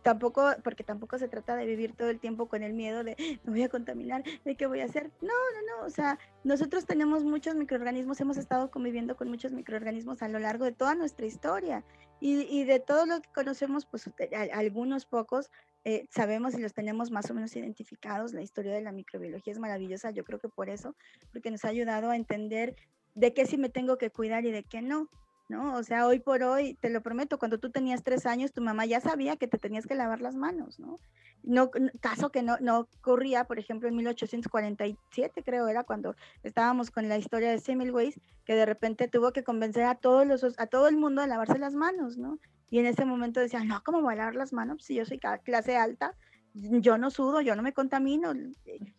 Tampoco, 0.03 0.51
porque 0.65 0.85
tampoco 0.85 1.19
se 1.19 1.29
trata 1.29 1.57
de 1.57 1.67
vivir 1.67 1.95
todo 1.95 2.11
el 2.11 2.19
tiempo 2.19 2.49
con 2.49 2.63
el 2.63 2.73
miedo 2.73 3.05
de 3.05 3.17
me 3.45 3.53
voy 3.53 3.63
a 3.63 3.69
contaminar, 3.69 4.25
de 4.45 4.55
qué 4.57 4.67
voy 4.67 4.81
a 4.81 4.85
hacer. 4.87 5.11
No, 5.21 5.29
no, 5.29 5.79
no, 5.81 5.87
o 5.87 5.91
sea, 5.91 6.19
nosotros 6.45 6.87
tenemos 6.87 7.25
muchos 7.25 7.55
microorganismos, 7.55 8.21
hemos 8.21 8.37
estado 8.37 8.71
conviviendo 8.71 9.17
con 9.17 9.29
muchos 9.29 9.53
microorganismos 9.53 10.23
a 10.23 10.29
lo 10.29 10.39
largo 10.39 10.65
de 10.65 10.73
toda 10.73 10.95
nuestra 10.95 11.27
historia 11.27 11.85
y, 12.21 12.43
y 12.43 12.65
de 12.65 12.81
todo 12.81 13.07
lo 13.07 13.21
que 13.21 13.29
conocemos, 13.33 13.87
pues 13.87 14.11
algunos 14.53 15.07
pocos 15.07 15.51
eh, 15.85 16.09
sabemos 16.11 16.55
y 16.55 16.59
los 16.59 16.75
tenemos 16.75 17.13
más 17.13 17.31
o 17.31 17.35
menos 17.35 17.55
identificados. 17.55 18.33
La 18.33 18.43
historia 18.43 18.73
de 18.73 18.81
la 18.81 18.91
microbiología 18.91 19.53
es 19.53 19.61
maravillosa, 19.61 20.11
yo 20.11 20.25
creo 20.25 20.41
que 20.41 20.49
por 20.49 20.69
eso, 20.69 20.97
porque 21.33 21.53
nos 21.53 21.65
ha 21.65 21.69
ayudado 21.69 22.11
a 22.11 22.17
entender 22.17 22.75
de 23.15 23.33
qué 23.33 23.47
sí 23.47 23.57
me 23.57 23.69
tengo 23.69 23.97
que 23.97 24.11
cuidar 24.11 24.45
y 24.45 24.51
de 24.51 24.65
qué 24.65 24.83
no. 24.83 25.09
¿No? 25.49 25.75
O 25.75 25.83
sea, 25.83 26.07
hoy 26.07 26.19
por 26.19 26.43
hoy, 26.43 26.75
te 26.75 26.91
lo 26.91 27.03
prometo, 27.03 27.39
cuando 27.39 27.59
tú 27.59 27.71
tenías 27.71 28.03
tres 28.03 28.27
años, 28.27 28.53
tu 28.53 28.63
mamá 28.63 28.87
ya 28.87 29.01
sabía 29.01 29.37
que 29.37 29.47
te 29.47 29.59
tenías 29.59 29.87
que 29.87 29.95
lavar 29.95 30.21
las 30.21 30.35
manos, 30.35 30.79
¿no? 30.79 30.97
No, 31.43 31.71
caso 32.01 32.31
que 32.31 32.43
no, 32.43 32.57
no 32.61 32.81
ocurría, 32.81 33.45
por 33.45 33.59
ejemplo, 33.59 33.89
en 33.89 33.95
1847, 33.97 35.43
creo 35.45 35.69
era 35.69 35.85
cuando 35.85 36.17
estábamos 36.43 36.91
con 36.91 37.09
la 37.09 37.19
historia 37.19 37.51
de 37.51 37.61
Semmelweis, 37.61 38.21
que 38.45 38.55
de 38.55 38.67
repente 38.67 39.07
tuvo 39.07 39.33
que 39.33 39.45
convencer 39.45 39.85
a 39.85 39.95
todos 39.95 40.27
los, 40.27 40.45
a 40.59 40.67
todo 40.67 40.89
el 40.89 40.97
mundo 40.97 41.23
a 41.23 41.27
lavarse 41.27 41.59
las 41.59 41.75
manos, 41.75 42.17
¿no? 42.17 42.39
Y 42.69 42.81
en 42.81 42.87
ese 42.87 43.05
momento 43.05 43.39
decía, 43.39 43.63
no, 43.63 43.81
¿cómo 43.85 44.03
voy 44.03 44.15
a 44.15 44.17
lavar 44.17 44.35
las 44.35 44.53
manos? 44.53 44.83
Si 44.83 44.95
yo 44.97 45.05
soy 45.05 45.21
clase 45.21 45.77
alta, 45.77 46.17
yo 46.53 46.99
no 46.99 47.11
sudo, 47.11 47.41
yo 47.41 47.55
no 47.55 47.63
me 47.63 47.73
contamino. 47.73 48.33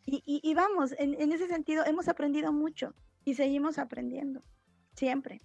Y, 0.06 0.22
y, 0.42 0.54
vamos, 0.54 0.96
en 0.98 1.32
ese 1.34 1.48
sentido 1.48 1.84
hemos 1.86 2.08
aprendido 2.08 2.54
mucho 2.54 2.94
y 3.26 3.34
seguimos 3.34 3.78
aprendiendo, 3.78 4.42
siempre. 4.96 5.42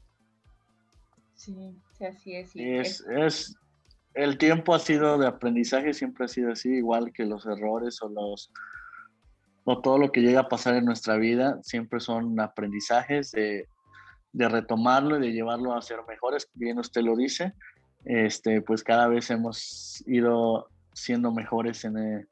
Sí, 1.34 1.74
así 2.00 2.34
es. 2.34 2.54
es, 2.54 3.06
es, 3.10 3.56
el 4.14 4.38
tiempo 4.38 4.74
ha 4.74 4.78
sido 4.78 5.18
de 5.18 5.26
aprendizaje, 5.26 5.94
siempre 5.94 6.26
ha 6.26 6.28
sido 6.28 6.52
así, 6.52 6.68
igual 6.70 7.12
que 7.12 7.24
los 7.24 7.46
errores 7.46 8.00
o 8.02 8.08
los 8.08 8.50
o 9.64 9.80
todo 9.80 9.96
lo 9.96 10.10
que 10.10 10.20
llega 10.20 10.40
a 10.40 10.48
pasar 10.48 10.74
en 10.74 10.84
nuestra 10.84 11.16
vida, 11.16 11.58
siempre 11.62 12.00
son 12.00 12.40
aprendizajes 12.40 13.30
de, 13.30 13.68
de 14.32 14.48
retomarlo 14.48 15.16
y 15.16 15.20
de 15.20 15.32
llevarlo 15.32 15.74
a 15.74 15.82
ser 15.82 15.98
mejores, 16.08 16.48
bien 16.54 16.78
usted 16.78 17.02
lo 17.02 17.16
dice, 17.16 17.54
este, 18.04 18.60
pues 18.60 18.82
cada 18.82 19.06
vez 19.06 19.30
hemos 19.30 20.02
ido 20.06 20.68
siendo 20.92 21.32
mejores 21.32 21.84
en, 21.84 21.96
eh, 21.96 22.26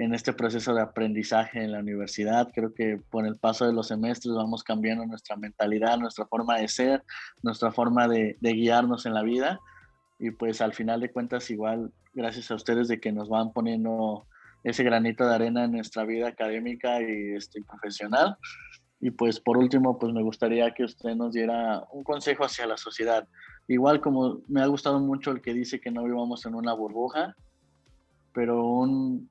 en 0.00 0.14
este 0.14 0.32
proceso 0.32 0.72
de 0.74 0.80
aprendizaje 0.80 1.62
en 1.62 1.72
la 1.72 1.80
universidad. 1.80 2.50
Creo 2.54 2.72
que 2.72 3.02
con 3.10 3.26
el 3.26 3.36
paso 3.36 3.66
de 3.66 3.74
los 3.74 3.88
semestres 3.88 4.34
vamos 4.34 4.64
cambiando 4.64 5.04
nuestra 5.04 5.36
mentalidad, 5.36 5.98
nuestra 5.98 6.24
forma 6.24 6.56
de 6.56 6.68
ser, 6.68 7.02
nuestra 7.42 7.70
forma 7.70 8.08
de, 8.08 8.38
guiarnos 8.40 9.04
en 9.04 9.12
la 9.12 9.22
vida. 9.22 9.60
Y 10.18 10.30
pues 10.30 10.62
al 10.62 10.72
final 10.72 11.02
de 11.02 11.12
cuentas, 11.12 11.50
igual, 11.50 11.92
gracias 12.14 12.50
a 12.50 12.54
ustedes 12.54 12.88
de 12.88 12.98
que 12.98 13.12
nos 13.12 13.28
van 13.28 13.52
poniendo 13.52 14.26
ese 14.64 14.84
granito 14.84 15.26
de 15.26 15.34
arena 15.34 15.64
en 15.64 15.72
nuestra 15.72 16.04
vida 16.04 16.28
académica 16.28 17.02
y 17.02 17.34
este, 17.36 17.62
profesional. 17.62 18.38
Y 19.02 19.10
pues 19.10 19.38
por 19.38 19.58
último, 19.58 19.98
pues 19.98 20.14
me 20.14 20.22
gustaría 20.22 20.72
que 20.72 20.84
usted 20.84 21.14
nos 21.14 21.34
diera 21.34 21.84
un 21.92 22.04
consejo 22.04 22.46
hacia 22.46 22.66
la 22.66 22.78
sociedad. 22.78 23.28
Igual 23.68 24.00
como 24.00 24.40
me 24.48 24.62
ha 24.62 24.66
gustado 24.66 24.98
mucho 24.98 25.30
el 25.30 25.42
que 25.42 25.52
dice 25.52 25.78
que 25.78 25.90
no 25.90 26.04
vivamos 26.04 26.46
en 26.46 26.54
una 26.54 26.72
burbuja, 26.72 27.36
pero 28.32 28.64
un, 28.64 29.28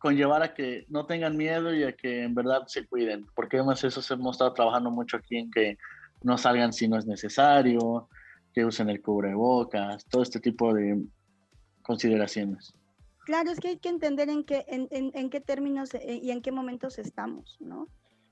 conllevar 0.00 0.42
a 0.42 0.54
que 0.54 0.86
no 0.88 1.04
tengan 1.04 1.36
miedo 1.36 1.72
y 1.74 1.84
a 1.84 1.92
que 1.92 2.24
en 2.24 2.34
verdad 2.34 2.66
se 2.66 2.86
cuiden, 2.86 3.26
porque 3.36 3.58
además 3.58 3.84
eso 3.84 4.14
hemos 4.14 4.34
estado 4.34 4.54
trabajando 4.54 4.90
mucho 4.90 5.18
aquí 5.18 5.36
en 5.36 5.50
que 5.50 5.76
no 6.22 6.38
salgan 6.38 6.72
si 6.72 6.88
no 6.88 6.98
es 6.98 7.06
necesario, 7.06 8.08
que 8.54 8.64
usen 8.64 8.88
el 8.88 9.02
cubrebocas, 9.02 10.06
todo 10.06 10.22
este 10.22 10.40
tipo 10.40 10.72
de 10.72 11.04
consideraciones. 11.82 12.72
Claro, 13.26 13.50
es 13.50 13.60
que 13.60 13.68
hay 13.68 13.78
que 13.78 13.90
entender 13.90 14.30
en 14.30 14.42
qué, 14.42 14.64
en, 14.68 14.88
en, 14.90 15.30
qué 15.30 15.40
términos 15.40 15.92
eh, 15.94 16.18
y 16.22 16.30
en 16.30 16.40
qué 16.40 16.50
momentos 16.50 16.98
estamos, 16.98 17.58
¿no? 17.60 17.86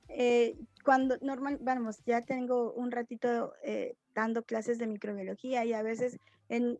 Eh, 0.09 0.57
cuando 0.85 1.18
normal, 1.20 1.59
vamos, 1.61 1.98
ya 2.07 2.22
tengo 2.22 2.72
un 2.72 2.90
ratito 2.90 3.52
eh, 3.62 3.94
dando 4.14 4.42
clases 4.42 4.78
de 4.78 4.87
microbiología 4.87 5.66
y 5.66 5.74
a 5.74 5.83
veces 5.83 6.18
en 6.48 6.78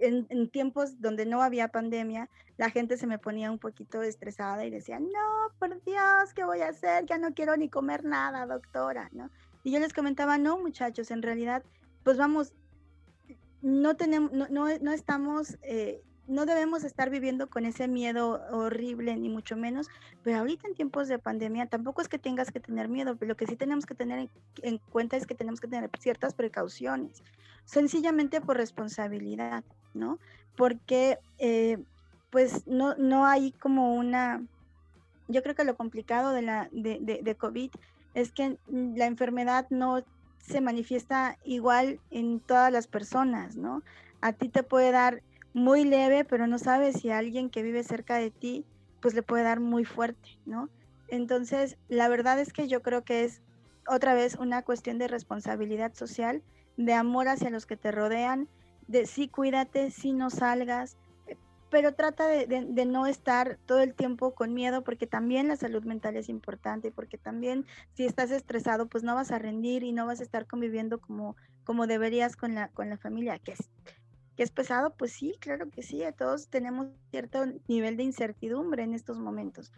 en, 0.00 0.48
tiempos 0.50 1.00
donde 1.00 1.26
no 1.26 1.42
había 1.42 1.68
pandemia, 1.68 2.28
la 2.56 2.70
gente 2.70 2.96
se 2.96 3.06
me 3.06 3.18
ponía 3.18 3.50
un 3.50 3.58
poquito 3.58 4.02
estresada 4.02 4.64
y 4.64 4.70
decía, 4.70 4.98
no, 4.98 5.52
por 5.58 5.82
Dios, 5.84 6.34
¿qué 6.34 6.44
voy 6.44 6.60
a 6.60 6.68
hacer? 6.68 7.06
Ya 7.06 7.18
no 7.18 7.34
quiero 7.34 7.56
ni 7.56 7.68
comer 7.68 8.04
nada, 8.04 8.46
doctora, 8.46 9.08
¿no? 9.12 9.30
Y 9.64 9.72
yo 9.72 9.80
les 9.80 9.92
comentaba, 9.92 10.38
no, 10.38 10.58
muchachos, 10.58 11.10
en 11.10 11.22
realidad, 11.22 11.62
pues 12.04 12.16
vamos, 12.16 12.54
no 13.62 13.96
tenemos, 13.96 14.32
no, 14.32 14.46
no, 14.48 14.66
no 14.78 14.92
estamos 14.92 15.58
eh, 15.62 16.02
no 16.28 16.44
debemos 16.44 16.84
estar 16.84 17.08
viviendo 17.08 17.48
con 17.48 17.64
ese 17.64 17.88
miedo 17.88 18.42
horrible, 18.52 19.16
ni 19.16 19.30
mucho 19.30 19.56
menos, 19.56 19.88
pero 20.22 20.38
ahorita 20.38 20.68
en 20.68 20.74
tiempos 20.74 21.08
de 21.08 21.18
pandemia 21.18 21.66
tampoco 21.66 22.02
es 22.02 22.08
que 22.08 22.18
tengas 22.18 22.52
que 22.52 22.60
tener 22.60 22.88
miedo, 22.88 23.16
pero 23.16 23.30
lo 23.30 23.36
que 23.36 23.46
sí 23.46 23.56
tenemos 23.56 23.86
que 23.86 23.94
tener 23.94 24.28
en, 24.62 24.78
cuenta 24.78 25.16
es 25.16 25.26
que 25.26 25.34
tenemos 25.34 25.58
que 25.58 25.68
tener 25.68 25.90
ciertas 25.98 26.34
precauciones, 26.34 27.22
sencillamente 27.64 28.42
por 28.42 28.58
responsabilidad, 28.58 29.64
Porque 30.56 31.18
eh, 31.38 31.78
pues 32.30 32.66
no, 32.66 32.94
no 32.96 33.26
hay 33.26 33.52
como 33.52 33.94
una, 33.94 34.42
yo 35.28 35.42
creo 35.42 35.54
que 35.54 35.64
lo 35.64 35.76
complicado 35.76 36.32
de, 36.32 36.42
la, 36.42 36.68
de, 36.72 36.98
de, 37.00 37.20
de 37.22 37.34
COVID 37.34 37.70
es 38.14 38.32
que 38.32 38.58
la 38.70 39.06
enfermedad 39.06 39.66
no 39.70 40.02
se 40.38 40.60
manifiesta 40.60 41.36
igual 41.44 42.00
en 42.10 42.40
todas 42.40 42.72
las 42.72 42.86
personas, 42.86 43.56
¿no? 43.56 43.82
A 44.20 44.32
ti 44.32 44.48
te 44.48 44.62
puede 44.62 44.90
dar 44.90 45.22
muy 45.52 45.84
leve, 45.84 46.24
pero 46.24 46.46
no 46.46 46.58
sabes 46.58 47.00
si 47.00 47.10
a 47.10 47.18
alguien 47.18 47.50
que 47.50 47.62
vive 47.62 47.82
cerca 47.82 48.16
de 48.16 48.30
ti, 48.30 48.64
pues 49.00 49.14
le 49.14 49.22
puede 49.22 49.44
dar 49.44 49.60
muy 49.60 49.84
fuerte, 49.84 50.38
¿no? 50.46 50.68
Entonces, 51.08 51.76
la 51.88 52.08
verdad 52.08 52.38
es 52.38 52.52
que 52.52 52.68
yo 52.68 52.82
creo 52.82 53.02
que 53.04 53.24
es 53.24 53.40
otra 53.86 54.14
vez 54.14 54.36
una 54.36 54.62
cuestión 54.62 54.98
de 54.98 55.08
responsabilidad 55.08 55.94
social, 55.94 56.42
de 56.76 56.92
amor 56.92 57.28
hacia 57.28 57.50
los 57.50 57.66
que 57.66 57.76
te 57.76 57.90
rodean, 57.90 58.48
de 58.88 59.06
sí 59.06 59.28
cuídate, 59.28 59.90
sí 59.90 60.12
no 60.12 60.30
salgas, 60.30 60.96
pero 61.70 61.94
trata 61.94 62.26
de, 62.26 62.86
no 62.86 63.06
estar 63.06 63.58
todo 63.66 63.80
el 63.80 63.94
tiempo 63.94 64.34
con 64.34 64.54
miedo 64.54 64.82
porque 64.82 65.06
también 65.06 65.48
la 65.48 65.56
salud 65.56 65.84
mental 65.84 66.16
es 66.16 66.28
importante, 66.28 66.90
porque 66.90 67.18
también 67.18 67.66
si 67.92 68.06
estás 68.06 68.30
estresado 68.30 68.88
pues 68.88 69.04
no 69.04 69.14
vas 69.14 69.30
a 69.30 69.38
rendir 69.38 69.82
y 69.82 69.92
no 69.92 70.06
vas 70.06 70.20
a 70.20 70.22
estar 70.22 70.46
conviviendo 70.46 70.98
como, 71.00 71.36
como 71.64 71.86
deberías 71.86 72.36
con 72.36 72.54
la, 72.54 72.68
con 72.68 72.88
la 72.88 72.96
familia, 72.96 73.38
que 73.38 73.52
es, 73.52 73.70
que 74.36 74.42
es 74.42 74.50
pesado, 74.50 74.94
pues 74.96 75.12
sí, 75.12 75.34
claro 75.40 75.68
que 75.70 75.82
sí, 75.82 76.02
todos 76.16 76.48
tenemos 76.48 76.88
cierto 77.10 77.44
nivel 77.66 77.98
de 77.98 78.04
incertidumbre 78.04 78.82
en 78.82 78.94
estos 78.94 79.18
momentos, 79.18 79.70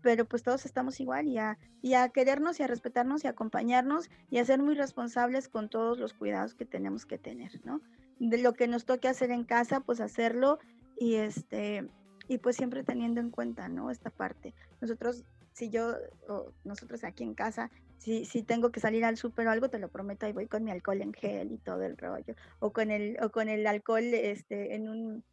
pero 0.00 0.24
pues 0.24 0.42
todos 0.42 0.64
estamos 0.64 0.98
igual 0.98 1.26
y 1.28 1.36
a, 1.36 1.58
y 1.82 1.92
a 1.92 2.08
querernos 2.08 2.58
y 2.58 2.62
a 2.62 2.68
respetarnos 2.68 3.24
y 3.24 3.26
a 3.26 3.30
acompañarnos 3.30 4.08
y 4.30 4.38
a 4.38 4.44
ser 4.46 4.62
muy 4.62 4.74
responsables 4.74 5.48
con 5.48 5.68
todos 5.68 5.98
los 5.98 6.14
cuidados 6.14 6.54
que 6.54 6.64
tenemos 6.64 7.04
que 7.04 7.18
tener, 7.18 7.60
¿no? 7.66 7.82
De 8.30 8.38
lo 8.38 8.54
que 8.54 8.68
nos 8.68 8.84
toque 8.84 9.08
hacer 9.08 9.30
en 9.30 9.44
casa, 9.44 9.80
pues 9.80 10.00
hacerlo 10.00 10.58
y 10.98 11.16
este 11.16 11.88
y 12.26 12.38
pues 12.38 12.56
siempre 12.56 12.82
teniendo 12.84 13.20
en 13.20 13.30
cuenta, 13.30 13.68
¿no? 13.68 13.90
Esta 13.90 14.10
parte. 14.10 14.54
Nosotros, 14.80 15.24
si 15.52 15.68
yo, 15.68 15.94
o 16.28 16.52
nosotros 16.64 17.04
aquí 17.04 17.22
en 17.22 17.34
casa, 17.34 17.70
si, 17.98 18.24
si 18.24 18.42
tengo 18.42 18.70
que 18.70 18.80
salir 18.80 19.04
al 19.04 19.18
súper 19.18 19.46
o 19.46 19.50
algo, 19.50 19.68
te 19.68 19.78
lo 19.78 19.88
prometo, 19.88 20.24
ahí 20.24 20.32
voy 20.32 20.46
con 20.46 20.64
mi 20.64 20.70
alcohol 20.70 21.02
en 21.02 21.12
gel 21.12 21.52
y 21.52 21.58
todo 21.58 21.82
el 21.82 21.98
rollo, 21.98 22.34
o 22.60 22.72
con 22.72 22.90
el, 22.90 23.18
o 23.22 23.30
con 23.30 23.48
el 23.48 23.66
alcohol 23.66 24.04
este, 24.04 24.74
en 24.74 24.88
un 24.88 25.24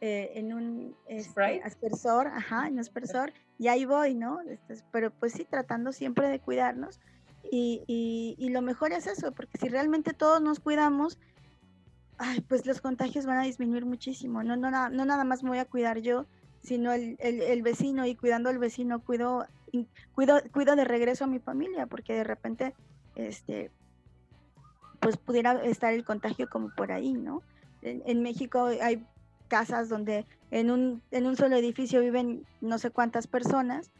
eh, 0.00 0.30
en 0.36 0.52
un 0.52 0.96
este, 1.08 1.60
aspersor, 1.64 2.28
ajá, 2.28 2.68
en 2.68 2.74
un 2.74 2.78
aspersor, 2.78 3.32
y 3.58 3.66
ahí 3.66 3.84
voy, 3.84 4.14
¿no? 4.14 4.40
Este, 4.42 4.76
pero 4.92 5.10
pues 5.10 5.32
sí, 5.32 5.44
tratando 5.44 5.90
siempre 5.90 6.28
de 6.28 6.38
cuidarnos. 6.38 7.00
Y, 7.50 7.82
y, 8.38 8.50
lo 8.50 8.60
mejor 8.60 8.92
es 8.92 9.06
eso, 9.06 9.32
porque 9.32 9.58
si 9.58 9.68
realmente 9.68 10.12
todos 10.12 10.42
nos 10.42 10.60
cuidamos, 10.60 11.18
ay, 12.18 12.40
pues 12.40 12.66
los 12.66 12.80
contagios 12.80 13.26
van 13.26 13.38
a 13.38 13.44
disminuir 13.44 13.86
muchísimo. 13.86 14.42
No, 14.42 14.56
no, 14.56 14.70
no, 14.70 15.04
nada 15.04 15.24
más 15.24 15.42
me 15.42 15.50
voy 15.50 15.58
a 15.58 15.64
cuidar 15.64 15.98
yo, 15.98 16.26
sino 16.62 16.92
el, 16.92 17.16
el, 17.20 17.62
vecino, 17.62 18.06
y 18.06 18.14
cuidando 18.14 18.50
al 18.50 18.58
vecino, 18.58 19.00
cuido, 19.00 19.46
cuido, 20.14 20.40
cuido 20.52 20.76
de 20.76 20.84
regreso 20.84 21.24
a 21.24 21.28
mi 21.28 21.38
familia, 21.38 21.86
porque 21.86 22.14
de 22.14 22.24
repente, 22.24 22.74
este, 23.14 23.70
pues 25.00 25.16
pudiera 25.16 25.62
estar 25.64 25.92
el 25.92 26.04
contagio 26.04 26.48
como 26.48 26.70
por 26.74 26.92
ahí, 26.92 27.12
¿no? 27.12 27.42
en 27.80 28.22
México 28.22 28.66
hay 28.82 29.06
casas 29.46 29.88
donde 29.88 30.26
en 30.50 30.70
un, 30.70 31.02
en 31.10 31.26
un 31.26 31.36
solo 31.36 31.56
edificio 31.56 32.00
viven 32.00 32.44
no 32.60 32.78
sé 32.78 32.90
cuántas 32.90 33.26
personas 33.26 33.90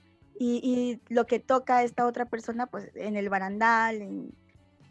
y, 0.41 1.01
lo 1.09 1.27
que 1.27 1.41
toca 1.41 1.79
a 1.79 1.83
esta 1.83 2.07
otra 2.07 2.27
persona, 2.27 2.67
pues 2.67 2.93
en 2.95 3.17
el 3.17 3.29
barandal, 3.29 4.31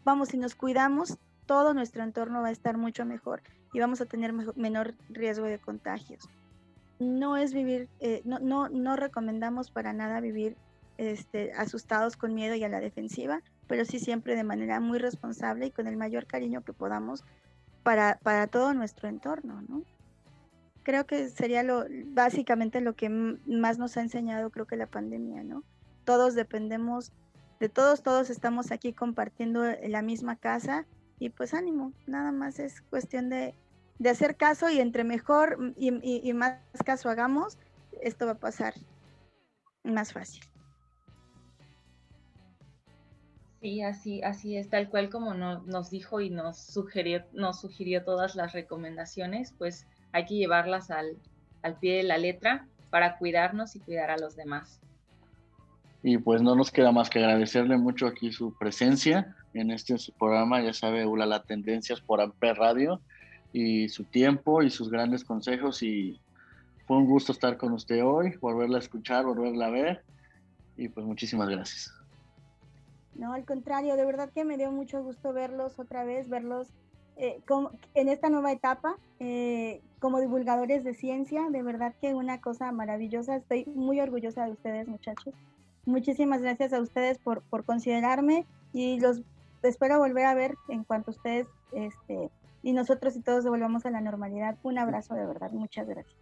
vamos, 0.04 0.28
si 0.28 0.36
nos 0.36 0.54
cuidamos, 0.54 1.16
todo 1.48 1.72
nuestro 1.72 2.04
entorno 2.04 2.42
va 2.42 2.48
a 2.48 2.52
estar 2.52 2.76
mucho 2.76 3.06
mejor 3.06 3.42
y 3.72 3.80
vamos 3.80 4.02
a 4.02 4.06
tener 4.06 4.34
menor 4.54 4.94
riesgo 5.08 5.46
de 5.46 5.58
contagios. 5.58 6.28
No 6.98 7.38
es 7.38 7.54
vivir, 7.54 7.88
eh, 8.00 8.20
no, 8.26 8.38
no, 8.38 8.68
no 8.68 8.96
recomendamos 8.96 9.70
para 9.70 9.94
nada 9.94 10.20
vivir 10.20 10.56
este, 10.98 11.52
asustados 11.52 12.18
con 12.18 12.34
miedo 12.34 12.54
y 12.54 12.64
a 12.64 12.68
la 12.68 12.80
defensiva, 12.80 13.40
pero 13.66 13.86
sí 13.86 13.98
siempre 13.98 14.36
de 14.36 14.44
manera 14.44 14.78
muy 14.78 14.98
responsable 14.98 15.66
y 15.66 15.70
con 15.70 15.86
el 15.86 15.96
mayor 15.96 16.26
cariño 16.26 16.62
que 16.62 16.74
podamos 16.74 17.24
para, 17.82 18.18
para 18.22 18.46
todo 18.46 18.74
nuestro 18.74 19.08
entorno, 19.08 19.62
¿no? 19.68 19.84
creo 20.82 21.06
que 21.06 21.28
sería 21.28 21.62
lo 21.62 21.84
básicamente 22.06 22.80
lo 22.80 22.94
que 22.94 23.08
más 23.10 23.78
nos 23.78 23.96
ha 23.96 24.00
enseñado 24.00 24.50
creo 24.50 24.66
que 24.66 24.76
la 24.76 24.86
pandemia, 24.86 25.44
¿no? 25.44 25.62
Todos 26.04 26.34
dependemos 26.34 27.12
de 27.60 27.68
todos, 27.68 28.02
todos 28.02 28.30
estamos 28.30 28.70
aquí 28.70 28.92
compartiendo 28.92 29.64
la 29.86 30.02
misma 30.02 30.36
casa 30.36 30.86
y 31.18 31.30
pues 31.30 31.54
ánimo, 31.54 31.92
nada 32.06 32.32
más 32.32 32.58
es 32.58 32.80
cuestión 32.82 33.28
de, 33.28 33.54
de 33.98 34.10
hacer 34.10 34.36
caso 34.36 34.70
y 34.70 34.80
entre 34.80 35.04
mejor 35.04 35.74
y, 35.76 35.90
y, 36.28 36.32
más 36.32 36.60
caso 36.84 37.10
hagamos, 37.10 37.58
esto 38.00 38.26
va 38.26 38.32
a 38.32 38.38
pasar 38.38 38.74
más 39.82 40.12
fácil. 40.12 40.42
Sí, 43.60 43.82
así, 43.82 44.22
así 44.22 44.56
es, 44.56 44.70
tal 44.70 44.88
cual 44.88 45.10
como 45.10 45.34
nos 45.34 45.90
dijo 45.90 46.20
y 46.20 46.30
nos 46.30 46.58
sugirió, 46.58 47.24
nos 47.32 47.60
sugirió 47.60 48.04
todas 48.04 48.36
las 48.36 48.52
recomendaciones, 48.52 49.52
pues 49.58 49.88
hay 50.12 50.26
que 50.26 50.34
llevarlas 50.34 50.90
al, 50.90 51.16
pie 51.80 51.96
de 51.96 52.02
la 52.04 52.18
letra 52.18 52.68
para 52.90 53.18
cuidarnos 53.18 53.74
y 53.74 53.80
cuidar 53.80 54.10
a 54.10 54.16
los 54.16 54.36
demás. 54.36 54.80
Y 56.02 56.18
pues 56.18 56.42
no 56.42 56.54
nos 56.54 56.70
queda 56.70 56.92
más 56.92 57.10
que 57.10 57.18
agradecerle 57.18 57.76
mucho 57.76 58.06
aquí 58.06 58.32
su 58.32 58.54
presencia 58.56 59.34
en 59.54 59.70
este 59.70 59.96
programa, 60.18 60.62
ya 60.62 60.72
sabe, 60.72 61.06
Ula, 61.06 61.26
la 61.26 61.42
tendencias 61.42 62.00
por 62.00 62.20
Amper 62.20 62.56
Radio 62.56 63.00
y 63.52 63.88
su 63.88 64.04
tiempo 64.04 64.62
y 64.62 64.70
sus 64.70 64.90
grandes 64.90 65.24
consejos 65.24 65.82
y 65.82 66.20
fue 66.86 66.96
un 66.96 67.06
gusto 67.06 67.32
estar 67.32 67.56
con 67.56 67.72
usted 67.72 68.04
hoy, 68.04 68.36
volverla 68.40 68.76
a 68.76 68.80
escuchar, 68.80 69.24
volverla 69.24 69.66
a 69.66 69.70
ver 69.70 70.02
y 70.76 70.88
pues 70.88 71.04
muchísimas 71.04 71.48
gracias. 71.48 71.92
No, 73.14 73.32
al 73.32 73.44
contrario, 73.44 73.96
de 73.96 74.04
verdad 74.04 74.30
que 74.32 74.44
me 74.44 74.56
dio 74.56 74.70
mucho 74.70 75.02
gusto 75.02 75.32
verlos 75.32 75.78
otra 75.78 76.04
vez, 76.04 76.28
verlos 76.28 76.68
eh, 77.16 77.40
en 77.94 78.08
esta 78.08 78.30
nueva 78.30 78.52
etapa 78.52 78.96
eh, 79.18 79.80
como 79.98 80.20
divulgadores 80.20 80.84
de 80.84 80.94
ciencia. 80.94 81.50
De 81.50 81.62
verdad 81.62 81.94
que 82.00 82.14
una 82.14 82.40
cosa 82.40 82.70
maravillosa. 82.70 83.36
Estoy 83.36 83.64
muy 83.74 84.00
orgullosa 84.00 84.44
de 84.44 84.52
ustedes, 84.52 84.86
muchachos. 84.86 85.34
Muchísimas 85.88 86.42
gracias 86.42 86.74
a 86.74 86.82
ustedes 86.82 87.16
por, 87.18 87.40
por 87.44 87.64
considerarme 87.64 88.44
y 88.74 89.00
los 89.00 89.22
espero 89.62 89.98
volver 89.98 90.26
a 90.26 90.34
ver 90.34 90.54
en 90.68 90.84
cuanto 90.84 91.12
ustedes 91.12 91.46
este, 91.72 92.28
y 92.62 92.74
nosotros 92.74 93.16
y 93.16 93.22
todos 93.22 93.44
volvamos 93.44 93.86
a 93.86 93.90
la 93.90 94.02
normalidad. 94.02 94.58
Un 94.62 94.76
abrazo 94.76 95.14
de 95.14 95.24
verdad. 95.24 95.50
Muchas 95.50 95.88
gracias. 95.88 96.14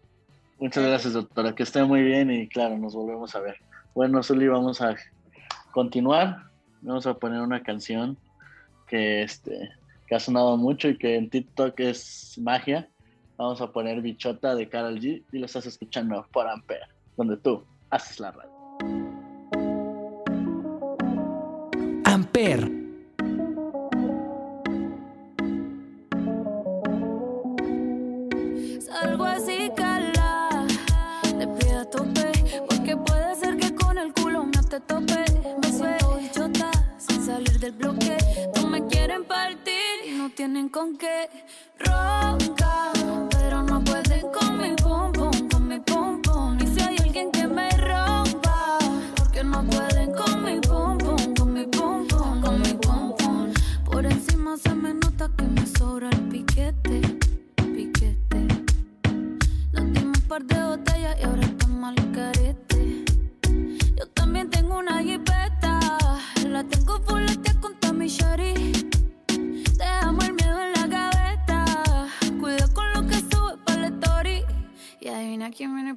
Muchas 0.61 0.85
gracias, 0.85 1.14
doctora. 1.14 1.53
Que 1.53 1.64
esté 1.64 1.83
muy 1.83 2.05
bien 2.05 2.31
y 2.31 2.47
claro, 2.47 2.79
nos 2.79 2.95
volvemos 2.95 3.35
a 3.35 3.41
ver. 3.41 3.57
Bueno, 3.93 4.23
Zuli, 4.23 4.47
vamos 4.47 4.81
a 4.81 4.95
continuar. 5.73 6.45
Vamos 6.83 7.09
a 7.09 7.14
poner 7.14 7.41
una 7.41 7.64
canción 7.64 8.17
que 8.87 9.25
este 9.25 9.71
que 10.07 10.14
ha 10.14 10.21
sonado 10.21 10.57
mucho 10.57 10.89
y 10.89 10.97
que 10.97 11.17
en 11.17 11.29
TikTok 11.29 11.81
es 11.81 12.39
magia. 12.41 12.89
Vamos 13.37 13.61
a 13.61 13.73
poner 13.73 14.01
Bichota 14.01 14.55
de 14.55 14.69
Carol 14.69 15.01
G 15.01 15.25
y 15.33 15.39
lo 15.41 15.47
estás 15.47 15.67
escuchando 15.67 16.25
por 16.33 16.47
Ampere, 16.47 16.87
donde 17.17 17.37
tú 17.37 17.64
haces 17.91 18.21
la 18.21 18.31
radio. 18.31 18.56
Te 34.77 34.81
tope. 34.81 35.24
Me 35.62 35.72
suelto 35.72 36.16
bichota 36.16 36.70
sin 36.99 37.24
salir 37.24 37.59
del 37.59 37.72
bloque, 37.72 38.16
no 38.57 38.66
me 38.68 38.87
quieren 38.87 39.24
partir 39.24 39.72
no 40.18 40.31
tienen 40.31 40.68
con 40.68 40.97
qué 40.99 41.29
roncar, 41.79 42.96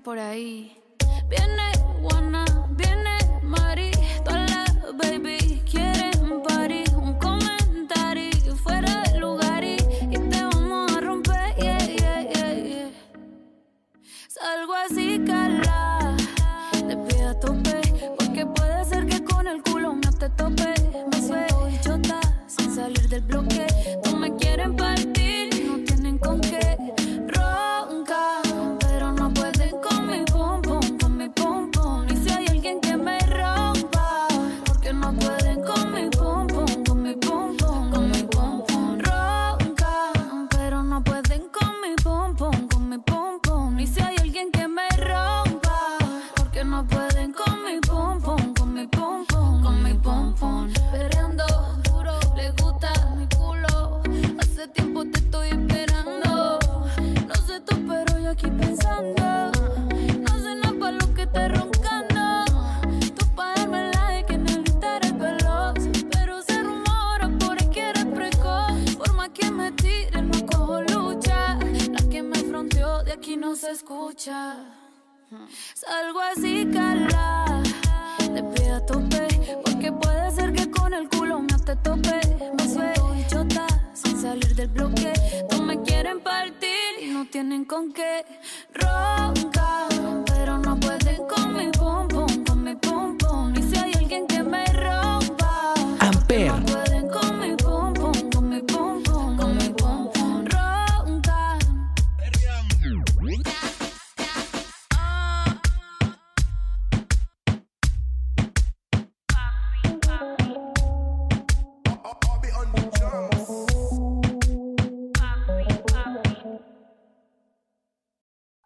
por 0.04 0.20
ahí. 0.20 0.78
Viene 1.30 1.72
Juana, 2.02 2.46
viene 2.72 3.19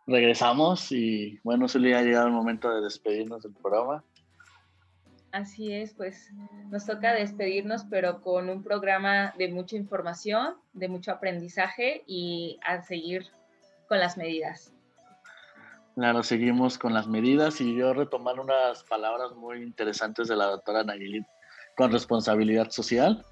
Regresamos 0.05 0.91
y 0.91 1.39
bueno, 1.43 1.67
Zuli, 1.67 1.93
ha 1.93 2.01
llegado 2.01 2.27
el 2.27 2.33
momento 2.33 2.73
de 2.73 2.81
despedirnos 2.81 3.43
del 3.43 3.53
programa. 3.53 4.03
Así 5.31 5.73
es, 5.73 5.93
pues 5.93 6.31
nos 6.69 6.85
toca 6.85 7.13
despedirnos, 7.13 7.85
pero 7.89 8.21
con 8.21 8.49
un 8.49 8.61
programa 8.61 9.33
de 9.37 9.47
mucha 9.51 9.75
información, 9.75 10.55
de 10.73 10.87
mucho 10.87 11.11
aprendizaje 11.11 12.03
y 12.05 12.59
a 12.67 12.83
seguir 12.83 13.25
con 13.87 13.99
las 13.99 14.15
medidas. 14.15 14.71
Claro, 15.95 16.21
seguimos 16.21 16.77
con 16.77 16.93
las 16.93 17.07
medidas 17.07 17.61
y 17.61 17.75
yo 17.75 17.93
retomar 17.93 18.39
unas 18.39 18.83
palabras 18.83 19.31
muy 19.33 19.63
interesantes 19.63 20.27
de 20.27 20.35
la 20.35 20.45
doctora 20.45 20.83
Nayilit 20.83 21.25
con 21.75 21.91
responsabilidad 21.91 22.69
social. 22.69 23.23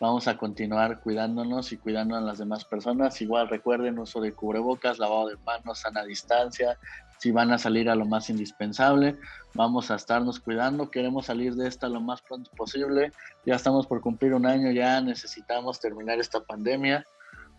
Vamos 0.00 0.28
a 0.28 0.38
continuar 0.38 1.00
cuidándonos 1.00 1.72
y 1.72 1.76
cuidando 1.76 2.16
a 2.16 2.22
las 2.22 2.38
demás 2.38 2.64
personas. 2.64 3.20
Igual 3.20 3.50
recuerden 3.50 3.98
uso 3.98 4.18
de 4.22 4.32
cubrebocas, 4.32 4.98
lavado 4.98 5.28
de 5.28 5.36
manos, 5.44 5.80
sana 5.80 6.02
distancia. 6.04 6.78
Si 7.18 7.30
van 7.30 7.52
a 7.52 7.58
salir 7.58 7.90
a 7.90 7.94
lo 7.94 8.06
más 8.06 8.30
indispensable, 8.30 9.18
vamos 9.52 9.90
a 9.90 9.96
estarnos 9.96 10.40
cuidando. 10.40 10.90
Queremos 10.90 11.26
salir 11.26 11.54
de 11.54 11.68
esta 11.68 11.86
lo 11.90 12.00
más 12.00 12.22
pronto 12.22 12.50
posible. 12.56 13.12
Ya 13.44 13.56
estamos 13.56 13.86
por 13.86 14.00
cumplir 14.00 14.32
un 14.32 14.46
año, 14.46 14.70
ya 14.70 15.02
necesitamos 15.02 15.80
terminar 15.80 16.18
esta 16.18 16.40
pandemia. 16.40 17.04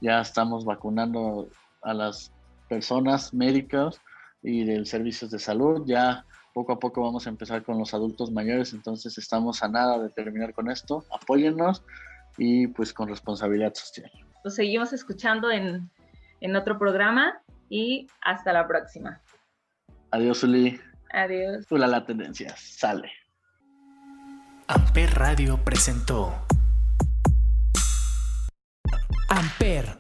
Ya 0.02 0.20
estamos 0.20 0.66
vacunando 0.66 1.48
a 1.84 1.94
las 1.94 2.32
personas 2.68 3.36
médicas 3.36 4.02
y 4.42 4.64
del 4.64 4.88
servicios 4.88 5.30
de 5.30 5.38
salud. 5.38 5.84
Ya 5.86 6.26
poco 6.56 6.74
a 6.74 6.80
poco 6.80 7.04
vamos 7.04 7.28
a 7.28 7.30
empezar 7.30 7.62
con 7.64 7.78
los 7.78 7.94
adultos 7.94 8.32
mayores, 8.32 8.74
entonces 8.74 9.18
estamos 9.20 9.62
a 9.62 9.68
nada 9.68 10.00
de 10.00 10.10
terminar 10.10 10.56
con 10.56 10.72
esto. 10.72 11.06
Apóyennos 11.12 11.84
y 12.44 12.66
pues 12.66 12.92
con 12.92 13.08
responsabilidad 13.08 13.72
social. 13.76 14.12
Los 14.44 14.56
seguimos 14.56 14.94
escuchando 14.94 15.52
en, 15.52 15.92
en 16.40 16.56
otro 16.56 16.80
programa 16.80 17.40
y 17.70 18.08
hasta 18.20 18.52
la 18.52 18.68
próxima. 18.68 19.22
Adiós, 20.10 20.44
Uli. 20.44 20.80
Adiós. 21.14 21.68
Ula 21.70 21.86
la 21.86 22.04
tendencia. 22.04 22.52
Sale. 22.58 23.12
Amper 24.66 25.14
Radio 25.14 25.64
presentó 25.64 26.34
Amper, 29.30 30.00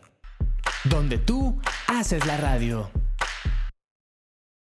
donde 0.85 1.19
tú 1.19 1.61
haces 1.87 2.25
la 2.25 2.37
radio. 2.37 2.89